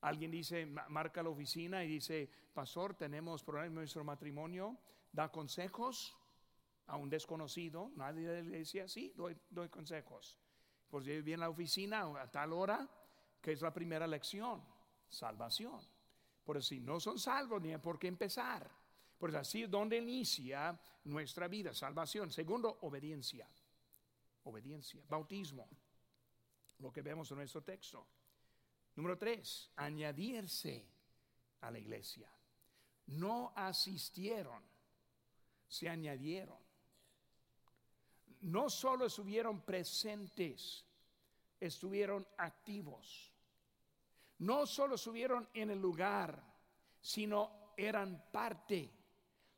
Alguien 0.01 0.31
dice, 0.31 0.65
marca 0.65 1.23
la 1.23 1.29
oficina 1.29 1.83
y 1.83 1.87
dice, 1.87 2.29
pastor, 2.53 2.95
tenemos 2.95 3.43
problemas 3.43 3.69
en 3.69 3.75
nuestro 3.75 4.03
matrimonio, 4.03 4.77
da 5.11 5.31
consejos 5.31 6.15
a 6.87 6.97
un 6.97 7.09
desconocido, 7.09 7.91
nadie 7.95 8.27
de 8.27 8.43
la 8.43 8.47
iglesia, 8.47 8.87
sí, 8.87 9.13
doy, 9.15 9.35
doy 9.49 9.69
consejos. 9.69 10.37
Pues 10.89 11.05
viene 11.05 11.35
a 11.35 11.37
la 11.37 11.49
oficina 11.49 12.01
a 12.21 12.29
tal 12.29 12.53
hora, 12.53 12.87
que 13.41 13.53
es 13.53 13.61
la 13.61 13.73
primera 13.73 14.05
lección, 14.05 14.63
salvación. 15.09 15.81
Por 16.43 16.63
si 16.63 16.79
no 16.79 16.99
son 16.99 17.17
salvos, 17.17 17.61
ni 17.61 17.75
por 17.77 17.97
qué 17.97 18.07
empezar. 18.07 18.69
Pues 19.17 19.33
así 19.35 19.63
es 19.63 19.71
donde 19.71 19.97
inicia 19.97 20.79
nuestra 21.05 21.47
vida, 21.47 21.73
salvación. 21.73 22.31
Segundo, 22.31 22.79
obediencia. 22.81 23.47
Obediencia, 24.43 25.01
bautismo, 25.09 25.67
lo 26.77 26.91
que 26.91 27.01
vemos 27.01 27.31
en 27.31 27.37
nuestro 27.37 27.63
texto. 27.63 28.07
Número 28.95 29.17
tres, 29.17 29.71
añadirse 29.75 30.87
a 31.61 31.71
la 31.71 31.79
iglesia. 31.79 32.29
No 33.07 33.53
asistieron, 33.55 34.63
se 35.67 35.89
añadieron. 35.89 36.57
No 38.41 38.69
solo 38.69 39.07
estuvieron 39.07 39.61
presentes, 39.61 40.85
estuvieron 41.59 42.27
activos. 42.37 43.31
No 44.39 44.67
solo 44.67 44.95
estuvieron 44.95 45.49
en 45.53 45.71
el 45.71 45.79
lugar, 45.79 46.41
sino 47.01 47.73
eran 47.77 48.29
parte. 48.31 48.94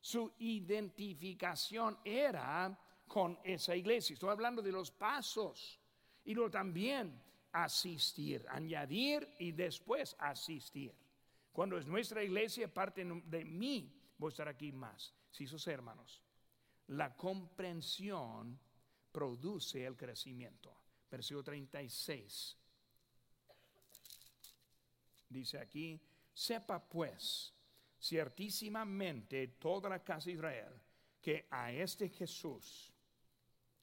Su 0.08 0.32
identificación 0.40 2.00
era 2.06 2.80
con 3.10 3.38
esa 3.44 3.76
iglesia. 3.76 4.14
Estoy 4.14 4.30
hablando 4.30 4.62
de 4.62 4.72
los 4.72 4.90
pasos. 4.90 5.82
Y 6.24 6.34
luego 6.34 6.50
también 6.50 7.22
asistir, 7.52 8.46
añadir 8.48 9.30
y 9.38 9.52
después 9.52 10.16
asistir. 10.18 10.96
Cuando 11.52 11.78
es 11.78 11.86
nuestra 11.88 12.24
iglesia, 12.24 12.74
parte 12.74 13.04
de 13.04 13.44
mí, 13.44 14.02
voy 14.18 14.30
a 14.30 14.32
estar 14.32 14.48
aquí 14.48 14.72
más. 14.72 15.14
Si 15.30 15.46
sus 15.46 15.68
hermanos, 15.68 16.24
la 16.88 17.14
comprensión 17.14 18.58
produce 19.12 19.86
el 19.86 19.98
crecimiento. 19.98 20.74
Versículo 21.12 21.44
36. 21.44 22.58
Dice 25.28 25.60
aquí, 25.60 26.00
sepa 26.34 26.80
pues 26.80 27.57
ciertísimamente 28.00 29.48
toda 29.60 29.90
la 29.90 30.04
casa 30.04 30.26
de 30.26 30.34
Israel 30.34 30.82
que 31.22 31.48
a 31.50 31.72
este 31.72 32.10
Jesús, 32.10 32.94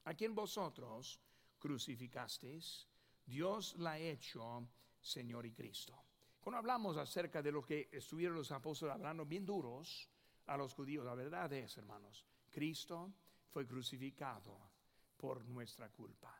a 0.05 0.13
quien 0.13 0.33
vosotros 0.33 1.19
crucificasteis, 1.59 2.87
Dios 3.25 3.75
la 3.77 3.93
ha 3.93 3.99
hecho 3.99 4.67
Señor 5.01 5.45
y 5.45 5.51
Cristo. 5.51 6.01
Cuando 6.39 6.59
hablamos 6.59 6.97
acerca 6.97 7.41
de 7.41 7.51
lo 7.51 7.63
que 7.63 7.89
estuvieron 7.91 8.37
los 8.37 8.51
apóstoles 8.51 8.93
hablando 8.93 9.25
bien 9.25 9.45
duros 9.45 10.07
a 10.45 10.57
los 10.57 10.73
judíos, 10.73 11.03
la 11.03 11.15
verdad 11.15 11.51
es, 11.53 11.77
hermanos, 11.77 12.23
Cristo 12.51 13.11
fue 13.51 13.65
crucificado 13.65 14.71
por 15.17 15.43
nuestra 15.45 15.89
culpa. 15.89 16.39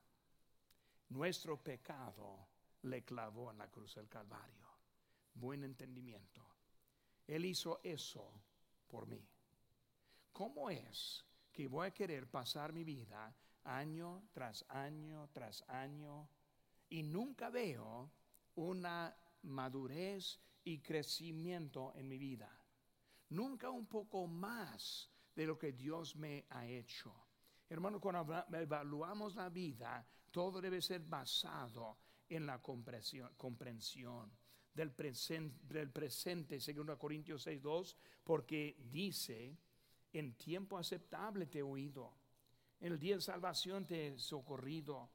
Nuestro 1.09 1.61
pecado 1.61 2.47
le 2.83 3.03
clavó 3.03 3.51
en 3.51 3.57
la 3.57 3.67
cruz 3.69 3.95
del 3.95 4.07
Calvario. 4.07 4.67
Buen 5.33 5.63
entendimiento. 5.63 6.54
Él 7.27 7.45
hizo 7.45 7.79
eso 7.83 8.31
por 8.87 9.07
mí. 9.07 9.27
¿Cómo 10.31 10.69
es 10.69 11.25
que 11.51 11.67
voy 11.67 11.87
a 11.87 11.93
querer 11.93 12.29
pasar 12.29 12.73
mi 12.73 12.83
vida 12.83 13.33
año 13.65 14.27
tras 14.31 14.65
año 14.69 15.29
tras 15.33 15.63
año 15.67 16.29
y 16.89 17.03
nunca 17.03 17.49
veo 17.49 18.11
una 18.55 19.15
madurez 19.43 20.39
y 20.63 20.79
crecimiento 20.79 21.93
en 21.95 22.07
mi 22.07 22.17
vida. 22.17 22.49
Nunca 23.29 23.69
un 23.69 23.87
poco 23.87 24.27
más 24.27 25.09
de 25.35 25.45
lo 25.45 25.57
que 25.57 25.73
Dios 25.73 26.15
me 26.15 26.45
ha 26.49 26.65
hecho. 26.65 27.13
Hermano, 27.69 27.99
cuando 27.99 28.45
evaluamos 28.53 29.35
la 29.35 29.49
vida, 29.49 30.05
todo 30.31 30.61
debe 30.61 30.81
ser 30.81 31.01
basado 31.01 31.97
en 32.29 32.45
la 32.45 32.61
comprensión, 32.61 34.31
del, 34.75 34.91
presente, 34.91 35.73
del 35.73 35.89
presente, 35.89 36.59
según 36.59 36.93
Corintios 36.97 37.47
6.2, 37.47 37.95
porque 38.23 38.77
dice, 38.91 39.57
en 40.13 40.35
tiempo 40.35 40.77
aceptable 40.77 41.47
te 41.47 41.59
he 41.59 41.63
oído, 41.63 42.13
el 42.81 42.99
día 42.99 43.15
de 43.15 43.21
salvación 43.21 43.85
te 43.85 44.07
he 44.09 44.19
socorrido. 44.19 45.09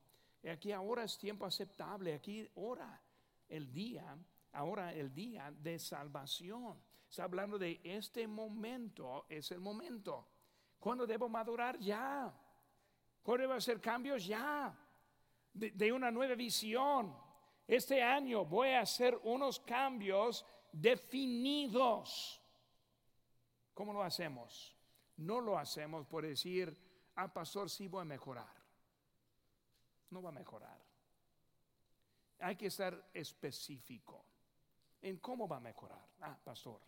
Aquí 0.50 0.72
ahora 0.72 1.04
es 1.04 1.18
tiempo 1.18 1.44
aceptable, 1.44 2.14
aquí 2.14 2.48
ahora 2.56 3.00
el 3.48 3.70
día, 3.70 4.16
ahora 4.52 4.94
el 4.94 5.12
día 5.12 5.52
de 5.52 5.78
salvación. 5.78 6.82
Está 7.08 7.24
hablando 7.24 7.58
de 7.58 7.80
este 7.84 8.26
momento, 8.26 9.26
es 9.28 9.50
el 9.50 9.60
momento. 9.60 10.28
¿Cuándo 10.78 11.06
debo 11.06 11.28
madurar? 11.28 11.78
Ya. 11.78 12.32
¿Cuándo 13.22 13.42
debo 13.42 13.54
hacer 13.54 13.80
cambios? 13.80 14.24
Ya. 14.24 14.74
De 15.52 15.92
una 15.92 16.10
nueva 16.10 16.34
visión. 16.34 17.14
Este 17.66 18.02
año 18.02 18.44
voy 18.44 18.70
a 18.70 18.80
hacer 18.80 19.18
unos 19.22 19.60
cambios 19.60 20.44
definidos. 20.72 22.40
¿Cómo 23.74 23.92
lo 23.92 24.02
hacemos? 24.02 24.76
No 25.16 25.40
lo 25.40 25.58
hacemos 25.58 26.06
por 26.06 26.26
decir, 26.26 26.76
ah, 27.16 27.32
pastor, 27.32 27.70
sí 27.70 27.88
voy 27.88 28.02
a 28.02 28.04
mejorar 28.04 28.60
no 30.10 30.22
va 30.22 30.30
a 30.30 30.32
mejorar. 30.32 30.78
Hay 32.40 32.56
que 32.56 32.70
ser 32.70 33.10
específico 33.12 34.24
en 35.02 35.18
cómo 35.18 35.48
va 35.48 35.56
a 35.56 35.60
mejorar. 35.60 36.04
Ah, 36.20 36.38
pastor, 36.42 36.80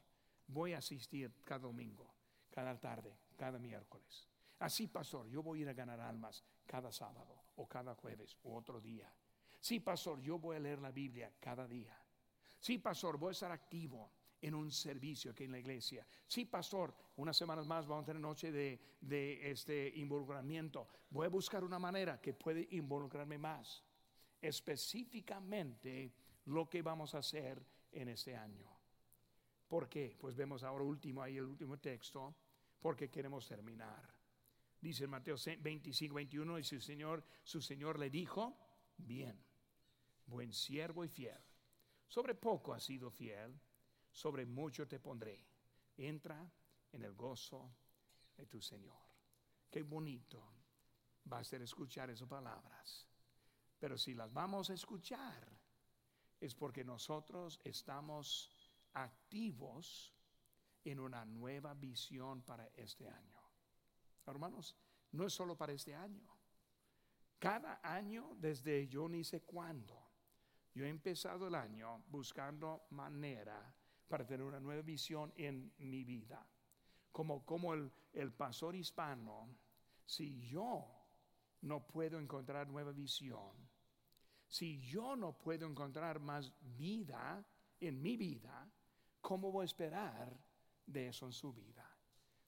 voy 0.46 0.72
a 0.72 0.78
asistir 0.78 1.32
cada 1.44 1.60
domingo, 1.60 2.12
cada 2.50 2.78
tarde, 2.78 3.16
cada 3.36 3.58
miércoles. 3.58 4.28
Así, 4.58 4.86
pastor, 4.86 5.28
yo 5.28 5.42
voy 5.42 5.60
a 5.60 5.62
ir 5.62 5.68
a 5.68 5.72
ganar 5.72 6.00
almas 6.00 6.44
cada 6.66 6.92
sábado 6.92 7.42
o 7.56 7.66
cada 7.66 7.94
jueves 7.94 8.36
o 8.44 8.56
otro 8.56 8.80
día. 8.80 9.12
Sí, 9.62 9.78
pastor, 9.78 10.20
yo 10.20 10.40
voy 10.40 10.56
a 10.56 10.58
leer 10.58 10.80
la 10.80 10.90
Biblia 10.90 11.32
cada 11.38 11.68
día. 11.68 11.96
Sí, 12.58 12.78
pastor, 12.78 13.16
voy 13.16 13.28
a 13.28 13.30
estar 13.30 13.52
activo 13.52 14.10
en 14.40 14.56
un 14.56 14.72
servicio 14.72 15.30
aquí 15.30 15.44
en 15.44 15.52
la 15.52 15.60
iglesia. 15.60 16.04
Sí, 16.26 16.46
pastor, 16.46 16.92
unas 17.14 17.36
semanas 17.36 17.64
más 17.64 17.86
vamos 17.86 18.02
a 18.02 18.06
tener 18.06 18.20
noche 18.20 18.50
de, 18.50 19.38
este 19.48 19.92
involucramiento. 19.94 20.88
Voy 21.10 21.26
a 21.26 21.28
buscar 21.28 21.62
una 21.62 21.78
manera 21.78 22.20
que 22.20 22.34
puede 22.34 22.66
involucrarme 22.72 23.38
más. 23.38 23.84
Específicamente 24.40 26.12
lo 26.46 26.68
que 26.68 26.82
vamos 26.82 27.14
a 27.14 27.18
hacer 27.18 27.64
en 27.92 28.08
este 28.08 28.36
año. 28.36 28.68
¿Por 29.68 29.88
qué? 29.88 30.16
Pues 30.18 30.34
vemos 30.34 30.64
ahora 30.64 30.82
último 30.82 31.22
ahí 31.22 31.36
el 31.36 31.44
último 31.44 31.78
texto, 31.78 32.34
porque 32.80 33.08
queremos 33.08 33.46
terminar. 33.46 34.12
Dice 34.80 35.06
Mateo 35.06 35.36
25, 35.60 36.16
21, 36.16 36.58
y 36.58 36.64
su 36.64 36.80
Señor, 36.80 37.22
su 37.44 37.62
Señor 37.62 38.00
le 38.00 38.10
dijo, 38.10 38.58
bien, 38.96 39.51
buen 40.26 40.52
siervo 40.52 41.04
y 41.04 41.08
fiel. 41.08 41.40
Sobre 42.08 42.34
poco 42.34 42.74
has 42.74 42.84
sido 42.84 43.10
fiel, 43.10 43.58
sobre 44.10 44.46
mucho 44.46 44.86
te 44.86 44.98
pondré. 44.98 45.46
Entra 45.96 46.50
en 46.92 47.02
el 47.02 47.14
gozo 47.14 47.74
de 48.36 48.46
tu 48.46 48.60
Señor. 48.60 49.02
Qué 49.70 49.82
bonito 49.82 50.52
va 51.30 51.38
a 51.38 51.44
ser 51.44 51.62
escuchar 51.62 52.10
esas 52.10 52.28
palabras. 52.28 53.06
Pero 53.78 53.96
si 53.98 54.14
las 54.14 54.32
vamos 54.32 54.70
a 54.70 54.74
escuchar, 54.74 55.48
es 56.40 56.54
porque 56.54 56.84
nosotros 56.84 57.60
estamos 57.64 58.50
activos 58.94 60.12
en 60.84 61.00
una 61.00 61.24
nueva 61.24 61.74
visión 61.74 62.42
para 62.42 62.66
este 62.74 63.08
año. 63.08 63.40
Hermanos, 64.26 64.76
no 65.12 65.26
es 65.26 65.32
solo 65.32 65.56
para 65.56 65.72
este 65.72 65.94
año. 65.94 66.28
Cada 67.38 67.80
año, 67.82 68.36
desde 68.38 68.86
yo 68.88 69.08
ni 69.08 69.24
sé 69.24 69.42
cuándo, 69.42 70.01
yo 70.74 70.84
he 70.84 70.88
empezado 70.88 71.48
el 71.48 71.54
año 71.54 72.02
buscando 72.08 72.86
manera 72.90 73.74
para 74.08 74.26
tener 74.26 74.44
una 74.44 74.60
nueva 74.60 74.82
visión 74.82 75.32
en 75.36 75.72
mi 75.78 76.04
vida. 76.04 76.46
Como, 77.10 77.44
como 77.44 77.74
el, 77.74 77.92
el 78.12 78.32
pastor 78.32 78.74
hispano, 78.74 79.48
si 80.04 80.40
yo 80.48 80.86
no 81.62 81.86
puedo 81.86 82.18
encontrar 82.18 82.68
nueva 82.68 82.92
visión, 82.92 83.52
si 84.48 84.80
yo 84.80 85.16
no 85.16 85.32
puedo 85.32 85.66
encontrar 85.66 86.20
más 86.20 86.52
vida 86.60 87.44
en 87.80 88.02
mi 88.02 88.16
vida, 88.16 88.70
¿cómo 89.20 89.50
voy 89.50 89.62
a 89.62 89.66
esperar 89.66 90.38
de 90.86 91.08
eso 91.08 91.26
en 91.26 91.32
su 91.32 91.52
vida? 91.52 91.88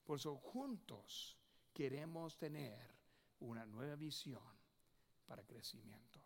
Por 0.03 0.19
eso 0.19 0.35
juntos 0.37 1.37
queremos 1.73 2.37
tener 2.37 2.95
una 3.39 3.65
nueva 3.65 3.95
visión 3.95 4.43
para 5.25 5.43
crecimiento. 5.43 6.24